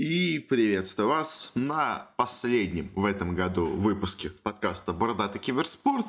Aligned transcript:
И 0.00 0.38
приветствую 0.38 1.10
вас 1.10 1.52
на 1.54 2.08
последнем 2.16 2.90
в 2.94 3.04
этом 3.04 3.34
году 3.34 3.66
выпуске 3.66 4.30
подкаста 4.30 4.94
«Бородатый 4.94 5.38
киберспорт», 5.38 6.06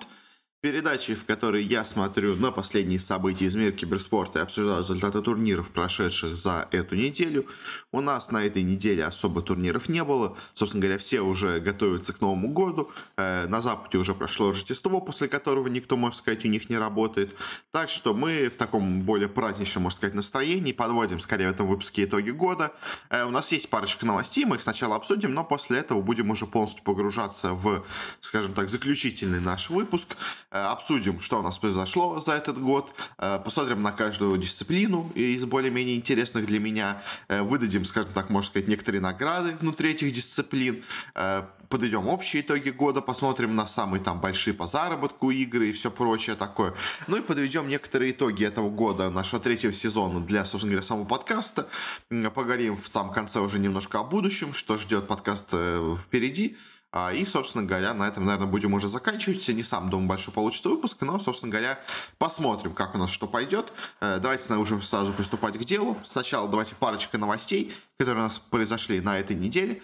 передачи, 0.62 1.16
в 1.16 1.26
которой 1.26 1.64
я 1.64 1.84
смотрю 1.84 2.36
на 2.36 2.52
последние 2.52 3.00
события 3.00 3.46
из 3.46 3.56
мира 3.56 3.72
киберспорта 3.72 4.40
и 4.40 4.42
обсуждаю 4.44 4.80
результаты 4.80 5.22
турниров, 5.24 5.72
прошедших 5.72 6.36
за 6.36 6.68
эту 6.70 6.96
неделю. 6.96 7.48
У 7.92 8.00
нас 8.00 8.30
на 8.30 8.46
этой 8.46 8.62
неделе 8.62 9.04
особо 9.04 9.42
турниров 9.42 9.90
не 9.90 10.04
было. 10.04 10.38
Собственно 10.54 10.84
говоря, 10.84 11.00
все 11.00 11.22
уже 11.22 11.60
готовятся 11.60 12.14
к 12.14 12.22
Новому 12.22 12.50
году. 12.50 12.92
Э, 13.18 13.48
на 13.48 13.60
Западе 13.60 13.98
уже 13.98 14.14
прошло 14.14 14.50
Рождество, 14.50 15.02
после 15.02 15.28
которого 15.28 15.68
никто, 15.68 15.98
можно 15.98 16.18
сказать, 16.18 16.46
у 16.46 16.48
них 16.48 16.70
не 16.70 16.78
работает. 16.78 17.36
Так 17.72 17.90
что 17.90 18.14
мы 18.14 18.50
в 18.50 18.56
таком 18.56 19.02
более 19.02 19.30
праздничном, 19.30 19.84
можно 19.84 19.98
сказать, 19.98 20.14
настроении 20.14 20.74
подводим 20.74 21.20
скорее 21.20 21.48
в 21.48 21.54
этом 21.54 21.68
выпуске 21.68 22.04
итоги 22.04 22.30
года. 22.30 22.72
Э, 23.10 23.26
у 23.26 23.32
нас 23.32 23.52
есть 23.52 23.68
парочка 23.72 24.06
новостей, 24.06 24.46
мы 24.46 24.58
их 24.58 24.62
сначала 24.62 24.96
обсудим, 24.96 25.34
но 25.34 25.44
после 25.44 25.80
этого 25.80 26.02
будем 26.02 26.30
уже 26.30 26.46
полностью 26.46 26.84
погружаться 26.84 27.54
в, 27.54 27.84
скажем 28.20 28.54
так, 28.54 28.70
заключительный 28.70 29.40
наш 29.40 29.72
выпуск. 29.72 30.16
Э, 30.52 30.66
обсудим, 30.66 31.22
что 31.22 31.40
у 31.40 31.42
нас 31.42 31.58
произошло 31.58 32.20
за 32.20 32.34
этот 32.34 32.60
год, 32.60 32.94
э, 33.18 33.40
посмотрим 33.44 33.82
на 33.82 33.94
каждую 33.94 34.38
дисциплину 34.38 35.10
из 35.16 35.46
более-менее 35.46 35.96
интересных 35.96 36.46
для 36.46 36.60
меня, 36.60 37.02
э, 37.30 37.42
выдадим, 37.42 37.86
скажем 37.86 38.12
так, 38.14 38.30
можно 38.30 38.50
сказать, 38.50 38.68
некоторые 38.68 39.00
награды 39.00 39.56
внутри 39.62 39.92
этих 39.92 40.12
дисциплин, 40.12 40.84
подойдем 41.70 42.08
общие 42.08 42.42
итоги 42.42 42.70
года, 42.70 43.02
посмотрим 43.02 43.56
на 43.56 43.66
самые 43.66 44.04
там 44.04 44.20
большие 44.20 44.54
по 44.54 44.68
заработку 44.68 45.32
игры 45.32 45.70
и 45.70 45.72
все 45.72 45.90
прочее 45.90 46.36
такое. 46.36 46.74
Ну 47.08 47.16
и 47.16 47.22
подведем 47.22 47.70
некоторые 47.70 48.12
итоги 48.12 48.44
этого 48.46 48.70
года, 48.70 49.10
нашего 49.10 49.42
третьего 49.42 49.72
сезона 49.72 50.20
для, 50.20 50.44
собственно 50.44 50.72
говоря, 50.72 50.86
самого 50.86 51.06
подкаста. 51.06 51.70
Поговорим 52.10 52.76
в 52.76 52.88
самом 52.90 53.14
конце 53.14 53.40
уже 53.40 53.58
немножко 53.58 54.00
о 54.00 54.04
будущем, 54.04 54.54
что 54.54 54.76
ждет 54.76 55.08
подкаст 55.08 55.54
впереди. 55.98 56.58
А, 56.94 57.14
и, 57.14 57.24
собственно 57.24 57.64
говоря, 57.64 57.94
на 57.94 58.08
этом, 58.08 58.26
наверное, 58.26 58.48
будем 58.48 58.74
уже 58.74 58.90
заканчивать. 58.90 59.48
Не 59.48 59.64
сам 59.64 59.90
думаю, 59.90 60.10
большой 60.10 60.34
получится 60.34 60.70
выпуск, 60.70 60.98
но, 61.02 61.20
собственно 61.20 61.52
говоря, 61.52 61.80
посмотрим, 62.18 62.74
как 62.74 62.96
у 62.96 62.98
нас 62.98 63.10
что 63.10 63.28
пойдет. 63.28 63.72
Э, 64.02 64.20
давайте 64.20 64.54
уже 64.56 64.82
сразу 64.82 65.14
приступать 65.14 65.58
к 65.58 65.64
делу. 65.64 65.98
Сначала 66.06 66.50
давайте 66.50 66.76
парочка 66.76 67.18
новостей, 67.18 67.74
которые 67.98 68.24
у 68.24 68.28
нас 68.28 68.40
произошли 68.40 69.00
на 69.00 69.18
этой 69.18 69.38
неделе. 69.38 69.82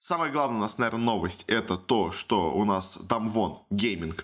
Самая 0.00 0.32
главная 0.32 0.58
у 0.58 0.62
нас, 0.62 0.78
наверное, 0.78 1.04
новость 1.04 1.44
это 1.48 1.76
то, 1.76 2.12
что 2.12 2.52
у 2.54 2.64
нас 2.64 2.96
Damwon 2.96 3.58
Gaming 3.70 4.18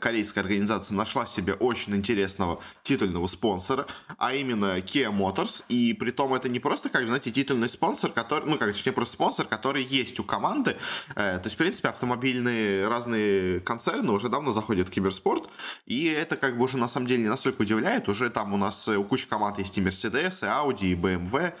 корейская 0.00 0.40
организация 0.40 0.94
нашла 0.94 1.26
себе 1.26 1.54
очень 1.54 1.96
интересного 1.96 2.60
титульного 2.82 3.26
спонсора, 3.26 3.86
а 4.18 4.34
именно 4.34 4.78
Kia 4.78 5.10
Motors, 5.10 5.64
и 5.68 5.94
при 5.94 6.10
том 6.10 6.34
это 6.34 6.48
не 6.48 6.60
просто, 6.60 6.88
как, 6.88 7.06
знаете, 7.06 7.30
титульный 7.30 7.68
спонсор, 7.68 8.12
который, 8.12 8.48
ну, 8.48 8.58
как, 8.58 8.72
точнее, 8.72 8.92
просто 8.92 9.14
спонсор, 9.14 9.46
который 9.46 9.82
есть 9.82 10.20
у 10.20 10.24
команды, 10.24 10.76
э, 11.14 11.38
то 11.38 11.42
есть, 11.44 11.54
в 11.54 11.58
принципе, 11.58 11.88
автомобильные 11.88 12.88
разные 12.88 13.60
концерны 13.60 14.12
уже 14.12 14.28
давно 14.28 14.52
заходят 14.52 14.88
в 14.88 14.90
киберспорт, 14.90 15.48
и 15.86 16.06
это, 16.06 16.36
как 16.36 16.56
бы, 16.56 16.64
уже, 16.64 16.78
на 16.78 16.88
самом 16.88 17.06
деле, 17.06 17.22
не 17.22 17.28
настолько 17.28 17.62
удивляет, 17.62 18.08
уже 18.08 18.30
там 18.30 18.52
у 18.52 18.56
нас 18.56 18.88
у 18.88 19.04
кучи 19.04 19.26
команд 19.26 19.58
есть 19.58 19.76
и 19.78 19.80
Mercedes, 19.80 20.38
и 20.42 20.46
Audi, 20.46 20.92
и 20.92 20.94
BMW, 20.94 21.54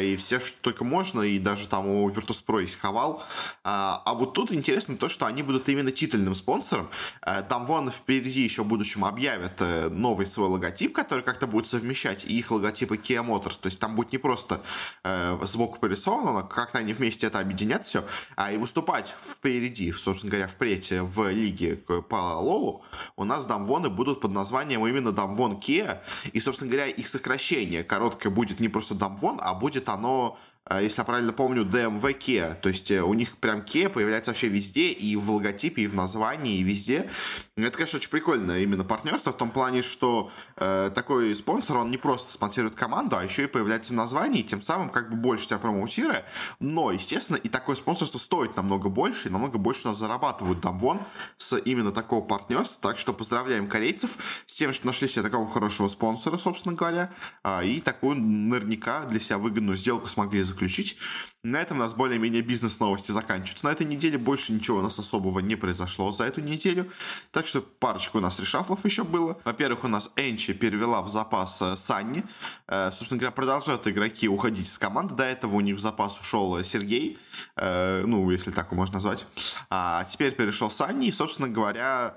и 0.00 0.16
все, 0.16 0.40
что 0.40 0.56
только 0.60 0.84
можно, 0.84 1.22
и 1.22 1.38
даже 1.38 1.66
там 1.66 1.86
у 1.88 2.08
Virtus.pro 2.08 2.62
есть 2.62 2.78
Хавал, 2.78 3.22
а, 3.64 4.02
вот 4.14 4.34
тут 4.34 4.52
интересно 4.52 4.96
то, 4.96 5.08
что 5.08 5.26
они 5.26 5.42
будут 5.42 5.68
именно 5.68 5.90
титульным 5.90 6.34
спонсором, 6.34 6.88
э, 7.22 7.42
там 7.56 7.64
вон 7.64 7.90
впереди 7.90 8.42
еще 8.42 8.64
в 8.64 8.66
будущем 8.66 9.02
объявят 9.02 9.54
э, 9.60 9.88
новый 9.88 10.26
свой 10.26 10.46
логотип, 10.48 10.94
который 10.94 11.24
как-то 11.24 11.46
будет 11.46 11.66
совмещать 11.66 12.22
их 12.26 12.50
логотипы 12.50 12.96
Kia 12.96 13.26
Motors. 13.26 13.58
То 13.58 13.68
есть 13.68 13.80
там 13.80 13.96
будет 13.96 14.12
не 14.12 14.18
просто 14.18 14.60
э, 15.04 15.38
звук 15.42 15.80
порисовано, 15.80 16.42
как-то 16.42 16.76
они 16.76 16.92
вместе 16.92 17.28
это 17.28 17.38
объединят 17.38 17.82
все, 17.84 18.04
а 18.36 18.52
и 18.52 18.58
выступать 18.58 19.14
впереди, 19.18 19.90
собственно 19.92 20.32
говоря, 20.32 20.48
впредь 20.48 20.92
в 20.92 21.30
лиге 21.30 21.76
по 21.76 22.38
Лолу 22.38 22.84
у 23.16 23.24
нас 23.24 23.46
дамвоны 23.46 23.88
будут 23.88 24.20
под 24.20 24.32
названием 24.32 24.86
именно 24.86 25.12
дамвон 25.12 25.54
Kia. 25.54 26.00
И, 26.34 26.40
собственно 26.40 26.70
говоря, 26.70 26.88
их 26.88 27.08
сокращение 27.08 27.84
короткое 27.84 28.28
будет 28.28 28.60
не 28.60 28.68
просто 28.68 28.94
дамвон, 28.94 29.40
а 29.40 29.54
будет 29.54 29.88
оно 29.88 30.38
если 30.74 31.00
я 31.00 31.04
правильно 31.04 31.32
помню, 31.32 31.64
DMV 31.64 32.18
Kia. 32.18 32.56
То 32.56 32.68
есть 32.68 32.90
э, 32.90 33.00
у 33.00 33.14
них 33.14 33.36
прям 33.36 33.60
Kia 33.60 33.88
появляется 33.88 34.32
вообще 34.32 34.48
везде, 34.48 34.88
и 34.88 35.14
в 35.14 35.30
логотипе, 35.30 35.82
и 35.82 35.86
в 35.86 35.94
названии, 35.94 36.58
и 36.58 36.64
везде. 36.64 37.08
Это, 37.56 37.70
конечно, 37.70 37.98
очень 37.98 38.10
прикольно 38.10 38.58
именно 38.58 38.82
партнерство 38.82 39.32
в 39.32 39.36
том 39.36 39.50
плане, 39.50 39.82
что 39.82 40.30
э, 40.56 40.90
такой 40.92 41.36
спонсор, 41.36 41.78
он 41.78 41.90
не 41.92 41.98
просто 41.98 42.32
спонсирует 42.32 42.74
команду, 42.74 43.16
а 43.16 43.22
еще 43.22 43.44
и 43.44 43.46
появляется 43.46 43.92
в 43.92 43.96
названии, 43.96 44.42
тем 44.42 44.60
самым 44.60 44.90
как 44.90 45.08
бы 45.08 45.16
больше 45.16 45.46
себя 45.46 45.58
промоутируя. 45.58 46.24
Но, 46.58 46.90
естественно, 46.90 47.36
и 47.36 47.48
такое 47.48 47.76
спонсорство 47.76 48.18
стоит 48.18 48.56
намного 48.56 48.88
больше, 48.88 49.28
и 49.28 49.30
намного 49.30 49.58
больше 49.58 49.86
нас 49.86 49.98
зарабатывают 49.98 50.62
там 50.62 50.80
вон 50.80 51.00
с 51.38 51.56
именно 51.58 51.92
такого 51.92 52.24
партнерства. 52.24 52.76
Так 52.80 52.98
что 52.98 53.12
поздравляем 53.12 53.68
корейцев 53.68 54.18
с 54.46 54.54
тем, 54.54 54.72
что 54.72 54.86
нашли 54.86 55.06
себе 55.06 55.22
такого 55.22 55.48
хорошего 55.48 55.86
спонсора, 55.86 56.38
собственно 56.38 56.74
говоря, 56.74 57.12
а, 57.44 57.62
и 57.62 57.80
такую 57.80 58.16
наверняка 58.16 59.04
для 59.06 59.20
себя 59.20 59.38
выгодную 59.38 59.76
сделку 59.76 60.08
смогли 60.08 60.42
заключить 60.42 60.55
заключить. 60.56 60.96
На 61.42 61.58
этом 61.58 61.76
у 61.76 61.80
нас 61.80 61.94
более-менее 61.94 62.42
бизнес-новости 62.42 63.12
заканчиваются. 63.12 63.64
На 63.66 63.70
этой 63.70 63.86
неделе 63.86 64.18
больше 64.18 64.52
ничего 64.52 64.78
у 64.78 64.82
нас 64.82 64.98
особого 64.98 65.38
не 65.38 65.54
произошло 65.54 66.10
за 66.10 66.24
эту 66.24 66.40
неделю. 66.40 66.90
Так 67.30 67.46
что 67.46 67.60
парочку 67.60 68.18
у 68.18 68.20
нас 68.20 68.40
решафлов 68.40 68.84
еще 68.84 69.04
было. 69.04 69.38
Во-первых, 69.44 69.84
у 69.84 69.88
нас 69.88 70.10
Энчи 70.16 70.54
перевела 70.54 71.02
в 71.02 71.08
запас 71.08 71.62
э, 71.62 71.76
Санни. 71.76 72.24
Э, 72.66 72.90
собственно 72.90 73.20
говоря, 73.20 73.32
продолжают 73.32 73.86
игроки 73.86 74.28
уходить 74.28 74.66
из 74.66 74.78
команды. 74.78 75.14
До 75.14 75.22
этого 75.22 75.54
у 75.54 75.60
них 75.60 75.76
в 75.76 75.78
запас 75.78 76.18
ушел 76.18 76.64
Сергей. 76.64 77.18
Э, 77.56 78.02
ну, 78.04 78.28
если 78.30 78.50
так 78.50 78.66
его 78.66 78.76
можно 78.76 78.94
назвать. 78.94 79.26
А 79.70 80.04
теперь 80.04 80.34
перешел 80.34 80.70
Санни. 80.70 81.06
И, 81.06 81.12
собственно 81.12 81.48
говоря, 81.48 82.16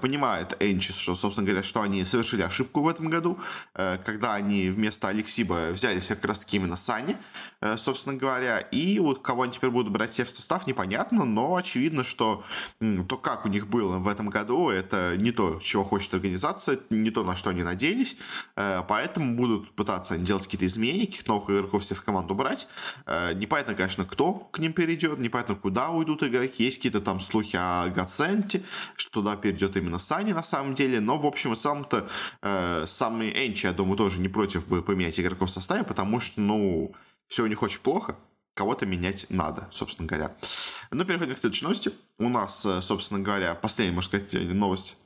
понимает 0.00 0.56
Энчис, 0.60 0.96
что, 0.96 1.14
собственно 1.14 1.46
говоря, 1.46 1.62
что 1.62 1.82
они 1.82 2.04
совершили 2.04 2.42
ошибку 2.42 2.82
в 2.82 2.88
этом 2.88 3.08
году, 3.10 3.38
э, 3.74 3.98
когда 4.04 4.34
они 4.34 4.70
вместо 4.70 5.08
Алексиба 5.08 5.70
взяли 5.70 6.00
как 6.00 6.24
раз 6.24 6.40
таки 6.40 6.56
именно 6.56 6.74
Сани, 6.74 7.16
э, 7.60 7.76
собственно 7.76 8.16
говоря, 8.16 8.58
и 8.58 8.98
вот 8.98 9.22
кого 9.22 9.42
они 9.42 9.52
теперь 9.52 9.70
будут 9.70 9.92
брать 9.92 10.12
себе 10.12 10.24
в 10.24 10.30
состав, 10.30 10.66
непонятно, 10.66 11.24
но 11.24 11.54
очевидно, 11.54 12.02
что 12.02 12.42
то, 12.80 13.16
как 13.16 13.46
у 13.46 13.48
них 13.48 13.68
было 13.68 13.98
в 13.98 14.08
этом 14.08 14.30
году, 14.30 14.68
это 14.68 15.16
не 15.16 15.30
то, 15.30 15.60
чего 15.60 15.84
хочет 15.84 16.12
организация, 16.14 16.78
не 16.90 17.10
то, 17.10 17.22
на 17.22 17.36
что 17.36 17.50
они 17.50 17.62
надеялись, 17.62 18.16
поэтому 18.54 19.36
будут 19.36 19.70
пытаться 19.72 20.16
делать 20.18 20.44
какие-то 20.44 20.66
изменения, 20.66 21.06
каких-то 21.06 21.30
новых 21.30 21.50
игроков 21.50 21.84
себе 21.84 21.96
в 21.96 22.02
команду 22.02 22.34
брать. 22.34 22.66
Непонятно, 23.34 23.74
конечно, 23.74 24.04
кто 24.04 24.32
к 24.32 24.58
ним 24.58 24.72
перейдет, 24.72 25.18
непонятно, 25.18 25.54
куда 25.54 25.90
уйдут 25.90 26.22
игроки, 26.22 26.64
есть 26.64 26.78
какие-то 26.78 27.00
там 27.00 27.20
слухи 27.20 27.56
о 27.56 27.88
Гаценте, 27.88 28.62
что 28.96 29.12
туда 29.12 29.36
перейдет 29.36 29.67
идет 29.68 29.76
именно 29.76 29.98
Сани 29.98 30.32
на 30.32 30.42
самом 30.42 30.74
деле, 30.74 31.00
но 31.00 31.18
в 31.18 31.26
общем 31.26 31.52
и 31.52 31.56
целом-то 31.56 32.08
э, 32.42 32.84
самый 32.86 33.30
Энчи, 33.46 33.66
я 33.66 33.72
думаю, 33.72 33.96
тоже 33.96 34.20
не 34.20 34.28
против 34.28 34.66
бы 34.66 34.82
поменять 34.82 35.18
игроков 35.20 35.50
в 35.50 35.52
составе, 35.52 35.84
потому 35.84 36.20
что, 36.20 36.40
ну, 36.40 36.92
все 37.28 37.44
у 37.44 37.46
них 37.46 37.62
очень 37.62 37.80
плохо, 37.80 38.16
кого-то 38.54 38.86
менять 38.86 39.26
надо, 39.28 39.68
собственно 39.70 40.08
говоря. 40.08 40.34
Ну, 40.90 41.04
переходим 41.04 41.34
к 41.34 41.38
следующей 41.38 41.64
новости. 41.64 41.92
У 42.18 42.28
нас, 42.28 42.64
э, 42.66 42.80
собственно 42.82 43.20
говоря, 43.20 43.54
последняя, 43.54 43.94
можно 43.94 44.18
сказать, 44.18 44.32
новость 44.54 44.96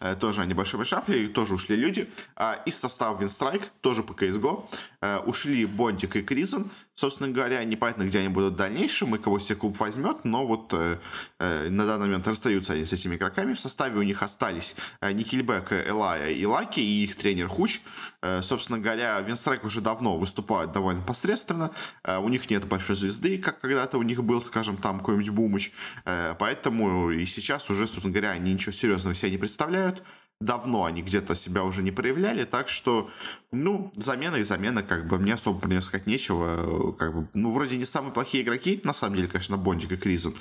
э, 0.00 0.14
тоже 0.14 0.42
о 0.42 0.46
небольшом 0.46 0.84
шафле, 0.84 1.28
тоже 1.28 1.54
ушли 1.54 1.76
люди. 1.76 2.10
А, 2.36 2.54
из 2.66 2.78
состава 2.78 3.18
Винстрайк, 3.18 3.62
тоже 3.80 4.02
по 4.02 4.12
CSGO, 4.12 4.64
э, 5.00 5.18
ушли 5.20 5.64
Бондик 5.66 6.16
и 6.16 6.22
Кризен. 6.22 6.70
Собственно 6.98 7.28
говоря, 7.28 7.62
непонятно, 7.62 8.02
где 8.02 8.18
они 8.18 8.28
будут 8.28 8.54
в 8.54 8.56
дальнейшем 8.56 9.14
и 9.14 9.20
кого 9.20 9.38
себе 9.38 9.54
клуб 9.54 9.78
возьмет, 9.78 10.24
но 10.24 10.44
вот 10.44 10.72
э, 10.72 10.98
э, 11.38 11.68
на 11.68 11.86
данный 11.86 12.06
момент 12.06 12.26
расстаются 12.26 12.72
они 12.72 12.84
с 12.84 12.92
этими 12.92 13.14
игроками. 13.14 13.54
В 13.54 13.60
составе 13.60 14.00
у 14.00 14.02
них 14.02 14.20
остались 14.20 14.74
э, 15.00 15.12
Никельбек, 15.12 15.72
Элая 15.72 16.32
и 16.32 16.44
Лаки, 16.44 16.80
и 16.80 17.04
их 17.04 17.14
тренер 17.14 17.46
Хуч. 17.46 17.82
Э, 18.20 18.42
собственно 18.42 18.80
говоря, 18.80 19.20
Винстрайк 19.20 19.62
уже 19.64 19.80
давно 19.80 20.16
выступает 20.16 20.72
довольно 20.72 21.02
посредственно. 21.02 21.70
Э, 22.02 22.18
у 22.18 22.28
них 22.28 22.50
нет 22.50 22.66
большой 22.66 22.96
звезды, 22.96 23.38
как 23.38 23.60
когда-то 23.60 23.96
у 23.98 24.02
них 24.02 24.24
был, 24.24 24.40
скажем, 24.40 24.76
там 24.76 24.98
какой-нибудь 24.98 25.30
Бумыч. 25.30 25.70
Э, 26.04 26.34
поэтому 26.36 27.12
и 27.12 27.24
сейчас 27.26 27.70
уже, 27.70 27.86
собственно 27.86 28.12
говоря, 28.12 28.30
они 28.30 28.54
ничего 28.54 28.72
серьезного 28.72 29.14
себе 29.14 29.30
не 29.30 29.38
представляют 29.38 30.02
давно 30.40 30.84
они 30.84 31.02
где-то 31.02 31.34
себя 31.34 31.64
уже 31.64 31.82
не 31.82 31.90
проявляли, 31.90 32.44
так 32.44 32.68
что, 32.68 33.10
ну, 33.50 33.92
замена 33.96 34.36
и 34.36 34.44
замена, 34.44 34.84
как 34.84 35.08
бы, 35.08 35.18
мне 35.18 35.34
особо 35.34 35.58
про 35.58 35.68
нее 35.68 35.82
сказать 35.82 36.06
нечего, 36.06 36.92
как 36.92 37.12
бы, 37.12 37.28
ну, 37.34 37.50
вроде 37.50 37.76
не 37.76 37.84
самые 37.84 38.12
плохие 38.12 38.44
игроки, 38.44 38.80
на 38.84 38.92
самом 38.92 39.16
деле, 39.16 39.26
конечно, 39.26 39.56
Бондик 39.56 39.92
и 39.92 39.96
Кризен, 39.96 40.34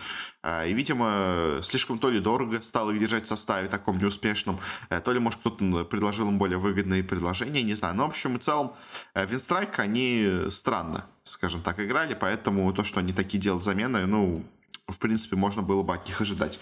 а, 0.44 0.66
и, 0.68 0.74
видимо, 0.74 1.60
слишком 1.64 1.98
то 1.98 2.12
ли 2.12 2.20
дорого 2.20 2.62
стало 2.62 2.92
их 2.92 3.00
держать 3.00 3.26
в 3.26 3.28
составе 3.28 3.70
таком 3.70 3.98
неуспешном, 3.98 4.60
э, 4.90 5.00
то 5.00 5.12
ли, 5.12 5.20
может, 5.20 5.40
кто-то 5.40 5.84
предложил 5.86 6.28
им 6.28 6.38
более 6.38 6.60
выгодные 6.60 7.04
предложения, 7.04 7.64
не 7.64 7.74
знаю, 7.74 7.96
но, 7.96 8.04
в 8.04 8.10
общем 8.10 8.38
и 8.38 8.40
целом, 8.40 8.74
э, 9.16 9.26
Винстрайк, 9.26 9.80
они 9.80 10.44
странно, 10.50 11.06
скажем 11.24 11.62
так, 11.64 11.80
играли, 11.80 12.14
поэтому 12.14 12.72
то, 12.72 12.84
что 12.84 13.00
они 13.00 13.14
такие 13.14 13.40
делают 13.40 13.64
замены, 13.64 14.06
ну, 14.06 14.46
в 14.88 15.00
принципе, 15.00 15.36
можно 15.36 15.64
было 15.64 15.82
бы 15.82 15.96
от 15.96 16.08
них 16.08 16.22
ожидать. 16.22 16.60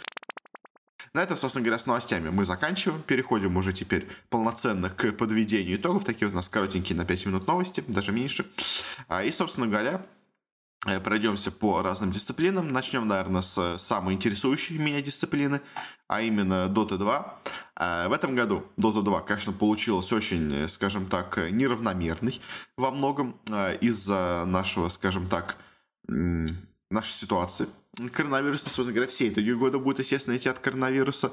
На 1.15 1.23
этом, 1.23 1.37
собственно 1.37 1.63
говоря, 1.63 1.79
с 1.79 1.85
новостями 1.85 2.27
мы 2.27 2.43
заканчиваем. 2.43 3.01
Переходим 3.01 3.55
уже 3.55 3.71
теперь 3.71 4.05
полноценно 4.29 4.89
к 4.89 5.13
подведению 5.13 5.77
итогов. 5.77 6.03
Такие 6.03 6.27
вот 6.27 6.33
у 6.33 6.35
нас 6.35 6.49
коротенькие 6.49 6.97
на 6.97 7.05
5 7.05 7.27
минут 7.27 7.47
новости, 7.47 7.81
даже 7.87 8.11
меньше. 8.11 8.45
А, 9.07 9.23
и, 9.23 9.31
собственно 9.31 9.65
говоря, 9.65 10.05
Э, 10.85 10.99
пройдемся 10.99 11.51
по 11.51 11.81
разным 11.81 12.11
дисциплинам. 12.11 12.71
Начнем, 12.71 13.07
наверное, 13.07 13.41
с 13.41 13.77
самой 13.79 14.13
интересующей 14.13 14.77
меня 14.77 15.01
дисциплины, 15.01 15.61
а 16.07 16.21
именно 16.21 16.67
Dota 16.67 16.97
2. 16.97 17.39
Э, 17.75 18.07
в 18.07 18.13
этом 18.13 18.35
году 18.35 18.63
Dota 18.77 19.01
2, 19.01 19.21
конечно, 19.21 19.51
получилась 19.51 20.11
очень, 20.13 20.67
скажем 20.67 21.07
так, 21.07 21.37
неравномерной 21.37 22.39
во 22.77 22.91
многом 22.91 23.39
из-за 23.81 24.43
нашего, 24.45 24.89
скажем 24.89 25.27
так, 25.27 25.57
нашей 26.07 27.11
ситуации 27.11 27.67
коронавирус, 28.11 28.61
собственно 28.61 28.91
говоря, 28.91 29.07
все 29.09 29.29
итоги 29.29 29.51
года 29.51 29.79
будут, 29.79 29.99
естественно, 29.99 30.35
идти 30.35 30.49
от 30.49 30.59
коронавируса. 30.59 31.31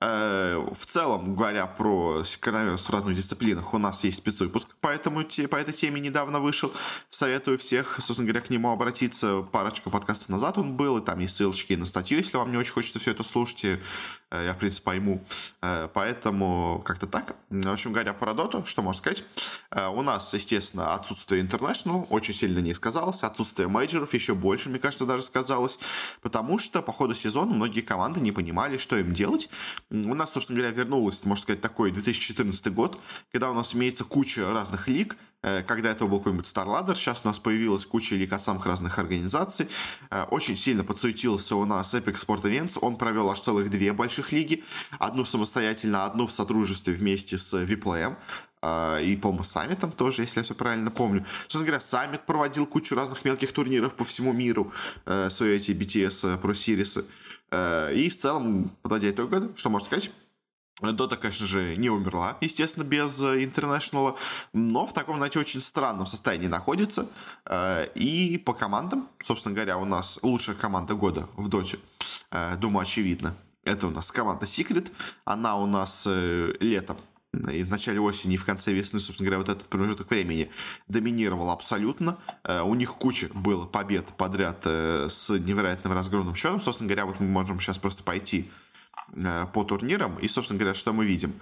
Э, 0.00 0.56
в 0.74 0.84
целом, 0.84 1.34
говоря 1.34 1.66
про 1.66 2.22
коронавирус 2.40 2.88
в 2.88 2.90
разных 2.90 3.16
дисциплинах, 3.16 3.72
у 3.74 3.78
нас 3.78 4.04
есть 4.04 4.18
спецвыпуск 4.18 4.68
по, 4.80 4.88
этому, 4.88 5.24
по 5.24 5.56
этой 5.56 5.72
теме 5.72 6.00
недавно 6.00 6.40
вышел. 6.40 6.72
Советую 7.10 7.58
всех, 7.58 7.98
собственно 8.00 8.28
говоря, 8.28 8.44
к 8.44 8.50
нему 8.50 8.70
обратиться. 8.70 9.42
Парочка 9.42 9.90
подкастов 9.90 10.28
назад 10.28 10.58
он 10.58 10.76
был, 10.76 10.98
и 10.98 11.04
там 11.04 11.18
есть 11.20 11.36
ссылочки 11.36 11.74
на 11.74 11.84
статью, 11.84 12.18
если 12.18 12.36
вам 12.36 12.50
не 12.50 12.58
очень 12.58 12.72
хочется 12.72 12.98
все 12.98 13.12
это 13.12 13.22
слушать. 13.22 13.64
Э, 13.64 13.78
я, 14.46 14.52
в 14.52 14.58
принципе, 14.58 14.84
пойму. 14.84 15.24
Э, 15.62 15.88
поэтому 15.92 16.82
как-то 16.84 17.06
так. 17.06 17.36
В 17.50 17.68
общем, 17.68 17.92
говоря 17.92 18.12
про 18.12 18.34
доту, 18.34 18.64
что 18.64 18.82
можно 18.82 18.98
сказать? 18.98 19.24
У 19.70 20.02
нас, 20.02 20.34
естественно, 20.34 20.94
отсутствие 20.94 21.42
International 21.42 22.06
очень 22.10 22.34
сильно 22.34 22.58
не 22.58 22.74
сказалось. 22.74 23.22
Отсутствие 23.22 23.68
мейджоров 23.68 24.12
еще 24.12 24.34
больше, 24.34 24.68
мне 24.68 24.78
кажется, 24.78 25.06
даже 25.06 25.22
сказалось 25.22 25.78
потому 26.20 26.58
что 26.58 26.82
по 26.82 26.92
ходу 26.92 27.14
сезона 27.14 27.54
многие 27.54 27.80
команды 27.80 28.20
не 28.20 28.32
понимали, 28.32 28.76
что 28.76 28.96
им 28.96 29.12
делать. 29.12 29.48
У 29.90 30.14
нас, 30.14 30.32
собственно 30.32 30.58
говоря, 30.58 30.74
вернулось, 30.74 31.24
можно 31.24 31.42
сказать, 31.42 31.60
такой 31.60 31.90
2014 31.90 32.72
год, 32.72 32.98
когда 33.30 33.50
у 33.50 33.54
нас 33.54 33.74
имеется 33.74 34.04
куча 34.04 34.50
разных 34.52 34.88
лиг, 34.88 35.16
э, 35.42 35.62
когда 35.62 35.90
это 35.90 36.06
был 36.06 36.18
какой-нибудь 36.18 36.46
StarLadder, 36.46 36.94
сейчас 36.94 37.22
у 37.24 37.28
нас 37.28 37.38
появилась 37.38 37.86
куча 37.86 38.16
лиг 38.16 38.32
самых 38.40 38.66
разных 38.66 38.98
организаций. 38.98 39.68
Э, 40.10 40.24
очень 40.30 40.56
сильно 40.56 40.84
подсуетился 40.84 41.56
у 41.56 41.64
нас 41.64 41.94
Epic 41.94 42.14
Sport 42.14 42.42
Events, 42.42 42.78
он 42.80 42.96
провел 42.96 43.30
аж 43.30 43.40
целых 43.40 43.70
две 43.70 43.92
больших 43.92 44.32
лиги, 44.32 44.64
одну 44.98 45.24
самостоятельно, 45.24 46.04
одну 46.04 46.26
в 46.26 46.32
сотрудничестве 46.32 46.94
вместе 46.94 47.38
с 47.38 47.54
Vplay. 47.54 48.16
А, 48.62 49.00
и, 49.00 49.16
по-моему, 49.16 49.42
саммитом 49.42 49.90
тоже, 49.90 50.22
если 50.22 50.38
я 50.38 50.44
все 50.44 50.54
правильно 50.54 50.90
помню. 50.92 51.26
Собственно 51.42 51.64
говоря, 51.64 51.80
саммит 51.80 52.24
проводил 52.24 52.64
кучу 52.64 52.94
разных 52.94 53.24
мелких 53.24 53.52
турниров 53.52 53.94
по 53.94 54.04
всему 54.04 54.32
миру, 54.32 54.72
э, 55.04 55.30
свои 55.30 55.56
эти 55.56 55.72
BTS 55.72 56.40
Series. 56.40 57.04
Э, 57.50 57.92
и 57.92 58.08
в 58.08 58.16
целом, 58.16 58.70
подойдя 58.82 59.10
итог 59.10 59.32
что 59.56 59.68
можно 59.68 59.86
сказать? 59.86 60.12
Дота, 60.80 61.16
конечно 61.16 61.46
же, 61.46 61.76
не 61.76 61.90
умерла, 61.90 62.38
естественно, 62.40 62.84
без 62.84 63.20
интернешнала, 63.20 64.16
но 64.52 64.86
в 64.86 64.92
таком, 64.92 65.16
знаете, 65.16 65.38
очень 65.38 65.60
странном 65.60 66.06
состоянии 66.06 66.46
находится. 66.46 67.08
Э, 67.44 67.88
и 67.96 68.38
по 68.38 68.54
командам, 68.54 69.08
собственно 69.24 69.56
говоря, 69.56 69.76
у 69.78 69.84
нас 69.84 70.20
лучшая 70.22 70.54
команда 70.54 70.94
года 70.94 71.28
в 71.36 71.48
Доте, 71.48 71.78
думаю, 72.58 72.82
очевидно. 72.82 73.34
Это 73.64 73.88
у 73.88 73.90
нас 73.90 74.10
команда 74.10 74.46
Secret. 74.46 74.90
Она 75.24 75.56
у 75.56 75.66
нас 75.66 76.08
летом 76.08 76.96
и 77.32 77.64
в 77.64 77.70
начале 77.70 78.00
осени, 78.00 78.34
и 78.34 78.36
в 78.36 78.44
конце 78.44 78.72
весны, 78.72 79.00
собственно 79.00 79.26
говоря, 79.26 79.38
вот 79.38 79.48
этот 79.48 79.68
промежуток 79.68 80.10
времени 80.10 80.50
доминировал 80.88 81.50
абсолютно. 81.50 82.18
Э, 82.44 82.62
у 82.62 82.74
них 82.74 82.94
куча 82.94 83.30
было 83.32 83.64
побед 83.64 84.06
подряд 84.18 84.60
э, 84.64 85.08
с 85.08 85.30
невероятным 85.30 85.94
разгромным 85.94 86.34
счетом. 86.34 86.60
Собственно 86.60 86.88
говоря, 86.88 87.06
вот 87.06 87.20
мы 87.20 87.26
можем 87.26 87.58
сейчас 87.58 87.78
просто 87.78 88.02
пойти 88.02 88.50
э, 89.14 89.46
по 89.52 89.64
турнирам. 89.64 90.18
И, 90.18 90.28
собственно 90.28 90.58
говоря, 90.58 90.74
что 90.74 90.92
мы 90.92 91.06
видим? 91.06 91.34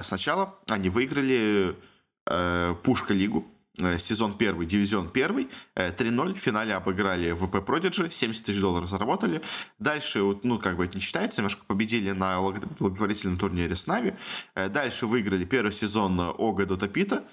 Сначала 0.00 0.58
они 0.68 0.88
выиграли 0.88 1.76
Пушка-лигу, 2.24 3.40
Э, 3.40 3.55
сезон 3.98 4.36
первый, 4.36 4.66
дивизион 4.66 5.10
первый, 5.10 5.48
3-0, 5.74 6.30
э, 6.30 6.34
в 6.34 6.38
финале 6.38 6.74
обыграли 6.74 7.32
ВП 7.32 7.56
Prodigy, 7.56 8.10
70 8.10 8.44
тысяч 8.44 8.60
долларов 8.60 8.88
заработали. 8.88 9.42
Дальше, 9.78 10.20
ну, 10.42 10.58
как 10.58 10.76
бы 10.76 10.84
это 10.84 10.94
не 10.94 11.00
считается, 11.00 11.40
немножко 11.40 11.64
победили 11.66 12.10
на 12.12 12.40
благотворительном 12.40 13.38
турнире 13.38 13.74
с 13.74 13.86
Нави. 13.86 14.14
Э, 14.54 14.68
дальше 14.68 15.06
выиграли 15.06 15.44
первый 15.44 15.72
сезон 15.72 16.18
Ога 16.20 16.66
Дота 16.66 16.88
Пита 16.88 17.24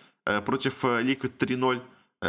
против 0.46 0.86
Liquid 0.86 1.38
3-0. 1.38 1.82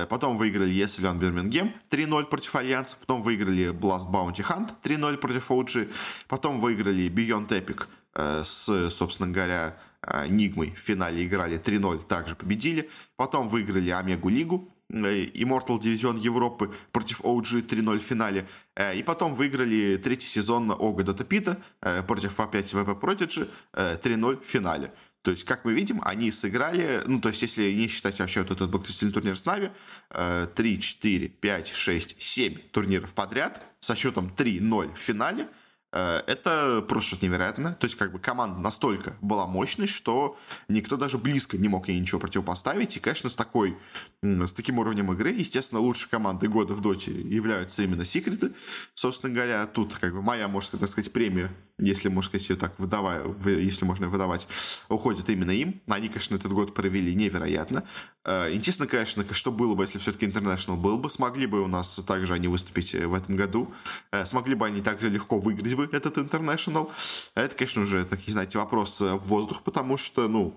Потом 0.09 0.37
выиграли 0.37 0.73
Еслиан 0.73 1.21
Бирмингем 1.21 1.73
3-0 1.91 2.25
против 2.25 2.57
Альянса. 2.57 2.97
Потом 2.99 3.23
выиграли 3.23 3.71
Blast 3.71 4.11
Bounty 4.11 4.45
Hunt 4.45 4.73
3-0 4.83 5.17
против 5.19 5.51
OG. 5.53 5.93
Потом 6.27 6.59
выиграли 6.61 7.09
Beyond 7.09 7.49
Epic 7.51 8.45
с, 8.45 8.91
собственно 8.91 9.31
говоря, 9.31 9.77
Э, 9.77 9.84
Нигмой 10.29 10.73
в 10.73 10.79
финале 10.79 11.25
играли 11.25 11.59
3-0, 11.59 12.07
также 12.07 12.35
победили. 12.35 12.91
Потом 13.17 13.49
выиграли 13.49 13.91
Омегу 13.91 14.29
Лигу, 14.29 14.69
э, 14.91 15.27
Immortal 15.27 15.79
Division 15.79 16.19
Европы 16.19 16.75
против 16.93 17.21
OG 17.21 17.67
3-0 17.67 17.99
в 17.99 18.03
финале. 18.03 18.47
Э, 18.75 18.95
и 18.95 19.03
потом 19.03 19.35
выиграли 19.35 19.97
третий 19.97 20.27
сезон 20.27 20.71
Ога 20.71 21.05
Дота 21.05 21.25
Пита 21.25 21.59
против 22.07 22.39
опять 22.41 22.73
ВП 22.73 22.91
Prodigy 23.03 23.49
3-0 23.73 24.41
в 24.41 24.45
финале. 24.45 24.93
То 25.23 25.31
есть, 25.31 25.45
как 25.45 25.65
мы 25.65 25.73
видим, 25.73 26.03
они 26.05 26.31
сыграли, 26.31 27.03
ну, 27.07 27.19
то 27.19 27.31
есть, 27.31 27.41
если 27.41 27.73
не 27.73 27.89
считать 27.89 28.19
вообще 28.19 28.43
вот 28.43 28.51
этот 28.51 28.71
благотворительный 28.71 29.13
турнир 29.13 29.35
с 29.35 29.47
Нави, 29.47 29.71
3, 30.11 30.81
4, 30.81 31.29
5, 31.29 31.69
6, 31.69 32.23
7 32.23 32.59
турниров 32.71 33.15
подряд 33.15 33.67
со 33.81 33.97
счетом 33.97 34.31
3-0 34.37 34.95
в 34.95 34.99
финале– 34.99 35.49
Э, 35.59 35.64
это 35.95 36.85
просто 36.89 37.11
что-то 37.11 37.27
невероятное. 37.27 37.75
То 37.75 37.85
есть, 37.85 37.97
как 37.97 38.11
бы 38.11 38.19
команда 38.19 38.59
настолько 38.61 39.17
была 39.21 39.47
мощной, 39.47 39.87
что 39.87 40.37
никто 40.69 40.97
даже 40.97 41.19
близко 41.19 41.57
не 41.57 41.69
мог 41.69 41.89
ей 41.89 42.01
ничего 42.01 42.21
противопоставить. 42.21 42.97
И, 42.97 43.01
конечно, 43.01 43.31
с 43.31 43.37
такой, 43.37 43.79
с 44.23 44.53
таким 44.53 44.81
уровнем 44.81 45.13
игры, 45.13 45.31
естественно, 45.31 45.81
лучшей 45.81 46.11
командой 46.11 46.49
года 46.49 46.75
в 46.75 46.81
Доте 46.81 47.13
являются 47.13 47.83
именно 47.83 48.05
Секреты. 48.05 48.53
Собственно 48.95 49.33
говоря, 49.33 49.67
тут, 49.67 49.95
как 49.95 50.13
бы, 50.13 50.21
моя, 50.21 50.49
можно 50.49 50.85
сказать, 50.87 51.13
премия 51.13 51.53
если, 51.79 52.09
можно 52.09 52.29
сказать, 52.29 52.49
ее 52.49 52.57
так 52.57 52.79
выдавая, 52.79 53.25
если 53.45 53.85
можно 53.85 54.09
выдавать, 54.09 54.47
уходит 54.89 55.29
именно 55.29 55.51
им. 55.51 55.83
Они, 55.89 56.09
конечно, 56.09 56.37
этот 56.37 56.53
год 56.53 56.73
провели 56.73 57.15
невероятно. 57.15 57.85
Э, 58.25 58.53
интересно, 58.53 58.87
конечно, 58.87 59.25
что 59.33 59.51
было 59.51 59.75
бы, 59.75 59.83
если 59.83 59.99
все-таки 59.99 60.27
International 60.27 60.77
был 60.77 60.99
бы. 60.99 61.11
Смогли 61.11 61.47
бы 61.47 61.63
у 61.63 61.67
нас 61.67 61.97
также 62.07 62.35
они 62.35 62.47
выступить 62.47 62.95
э, 62.95 63.07
в 63.07 63.15
этом 63.15 63.35
году. 63.35 63.75
Э, 64.13 64.25
смогли 64.25 64.55
бы 64.55 64.67
они 64.67 64.83
также 64.83 65.09
легко 65.09 65.39
выиграть 65.39 65.75
бы 65.75 65.89
этот 65.91 66.17
International. 66.17 66.91
Это, 67.35 67.57
конечно, 67.57 67.83
уже, 67.83 68.05
такие, 68.05 68.33
знаете, 68.33 68.59
вопрос 68.59 69.01
в 69.01 69.19
воздух, 69.19 69.63
потому 69.63 69.97
что, 69.97 70.29
ну, 70.29 70.55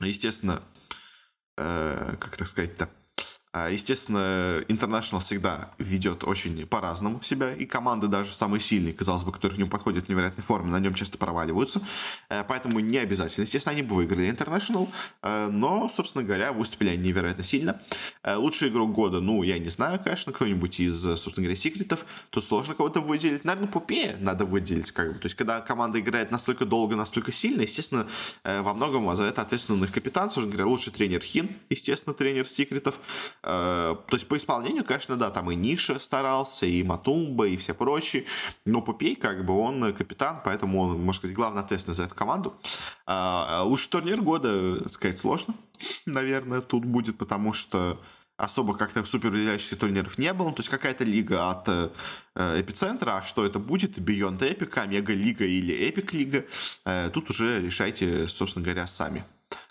естественно, 0.00 0.62
как 1.56 2.36
так 2.38 2.46
сказать-то, 2.46 2.88
естественно, 3.52 4.60
International 4.68 5.20
всегда 5.20 5.70
ведет 5.78 6.22
очень 6.22 6.66
по-разному 6.66 7.20
себя, 7.22 7.52
и 7.52 7.66
команды 7.66 8.06
даже 8.06 8.32
самые 8.32 8.60
сильные, 8.60 8.94
казалось 8.94 9.24
бы, 9.24 9.32
которые 9.32 9.56
к 9.56 9.58
нему 9.58 9.70
подходят 9.70 10.04
в 10.04 10.08
невероятной 10.08 10.44
форме, 10.44 10.70
на 10.70 10.78
нем 10.78 10.94
часто 10.94 11.18
проваливаются, 11.18 11.80
э, 12.28 12.44
поэтому 12.46 12.78
не 12.78 12.98
обязательно. 12.98 13.44
Естественно, 13.44 13.72
они 13.72 13.82
бы 13.82 13.96
выиграли 13.96 14.30
International, 14.30 14.88
э, 15.22 15.48
но, 15.48 15.90
собственно 15.94 16.22
говоря, 16.22 16.52
выступили 16.52 16.90
они 16.90 17.08
невероятно 17.08 17.42
сильно. 17.42 17.82
Э, 18.22 18.36
лучший 18.36 18.68
игрок 18.68 18.92
года, 18.92 19.20
ну, 19.20 19.42
я 19.42 19.58
не 19.58 19.68
знаю, 19.68 20.00
конечно, 20.02 20.32
кто-нибудь 20.32 20.78
из, 20.78 21.00
собственно 21.00 21.46
говоря, 21.46 21.56
секретов, 21.56 22.04
тут 22.30 22.44
сложно 22.44 22.74
кого-то 22.74 23.00
выделить. 23.00 23.44
Наверное, 23.44 23.70
Puppey 23.70 24.16
надо 24.20 24.44
выделить, 24.44 24.92
как 24.92 25.12
бы. 25.12 25.18
То 25.18 25.26
есть, 25.26 25.36
когда 25.36 25.60
команда 25.60 25.98
играет 25.98 26.30
настолько 26.30 26.64
долго, 26.64 26.94
настолько 26.94 27.32
сильно, 27.32 27.62
естественно, 27.62 28.06
во 28.44 28.74
многом 28.74 29.16
за 29.16 29.24
это 29.24 29.42
ответственный 29.42 29.86
их 29.86 29.92
капитан, 29.92 30.30
собственно 30.30 30.52
говоря, 30.52 30.66
лучший 30.66 30.92
тренер 30.92 31.20
Heen, 31.20 31.50
естественно, 31.68 32.14
тренер 32.14 32.46
секретов, 32.46 32.98
то 33.42 33.98
есть 34.12 34.28
по 34.28 34.36
исполнению, 34.36 34.84
конечно, 34.84 35.16
да, 35.16 35.30
там 35.30 35.50
и 35.50 35.54
Nisha 35.54 35.98
старался, 35.98 36.66
и 36.66 36.82
Matumba, 36.82 37.46
и 37.46 37.56
все 37.56 37.72
прочие, 37.72 38.26
но 38.66 38.82
Puppey, 38.82 39.16
как 39.16 39.44
бы, 39.44 39.58
он 39.58 39.94
капитан, 39.94 40.40
поэтому 40.44 40.80
он, 40.80 40.90
можно 40.98 41.14
сказать, 41.14 41.36
главный 41.36 41.62
ответственный 41.62 41.94
за 41.94 42.04
эту 42.04 42.14
команду. 42.14 42.54
А, 43.06 43.62
лучший 43.64 43.90
турнир 43.90 44.20
года, 44.20 44.88
сказать, 44.90 45.18
сложно, 45.18 45.54
наверное, 46.06 46.60
тут 46.60 46.84
будет, 46.84 47.16
потому 47.18 47.52
что 47.52 47.98
особо 48.40 48.76
как-то 48.76 49.04
супер 49.04 49.30
выделяющихся 49.30 49.76
турниров 49.76 50.18
не 50.18 50.32
было. 50.32 50.52
То 50.52 50.60
есть 50.60 50.70
какая-то 50.70 51.04
лига 51.04 51.50
от 51.50 51.68
э, 51.68 51.90
эпицентра, 52.60 53.18
а 53.18 53.22
что 53.22 53.44
это 53.44 53.58
будет? 53.58 53.98
Beyond 53.98 54.38
Epic, 54.38 54.88
Omega 54.88 55.12
Лига 55.12 55.44
или 55.44 55.74
Epic 55.74 56.12
Лига. 56.12 56.44
Э, 56.84 57.10
тут 57.12 57.30
уже 57.30 57.60
решайте, 57.60 58.26
собственно 58.28 58.64
говоря, 58.64 58.86
сами. 58.86 59.24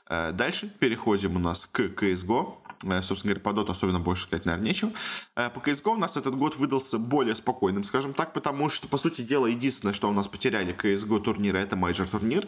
Э, 0.07 0.31
дальше 0.31 0.69
переходим 0.79 1.35
у 1.35 1.39
нас 1.39 1.65
к 1.65 1.79
CSGO. 1.79 2.58
Э, 2.85 3.01
собственно 3.01 3.33
говоря, 3.33 3.43
по 3.43 3.57
Dota 3.57 3.71
особенно 3.71 3.99
больше 3.99 4.23
сказать, 4.23 4.45
наверное, 4.45 4.67
нечего. 4.67 4.91
Э, 5.35 5.49
по 5.49 5.59
CSGO 5.59 5.95
у 5.95 5.97
нас 5.97 6.15
этот 6.17 6.35
год 6.35 6.57
выдался 6.57 6.97
более 6.97 7.35
спокойным, 7.35 7.83
скажем 7.83 8.13
так, 8.13 8.33
потому 8.33 8.69
что, 8.69 8.87
по 8.87 8.97
сути 8.97 9.21
дела, 9.21 9.47
единственное, 9.47 9.93
что 9.93 10.09
у 10.09 10.13
нас 10.13 10.27
потеряли 10.27 10.73
CSGO 10.73 11.19
турнира, 11.19 11.57
это 11.57 11.75
major 11.75 12.07
турнир. 12.07 12.47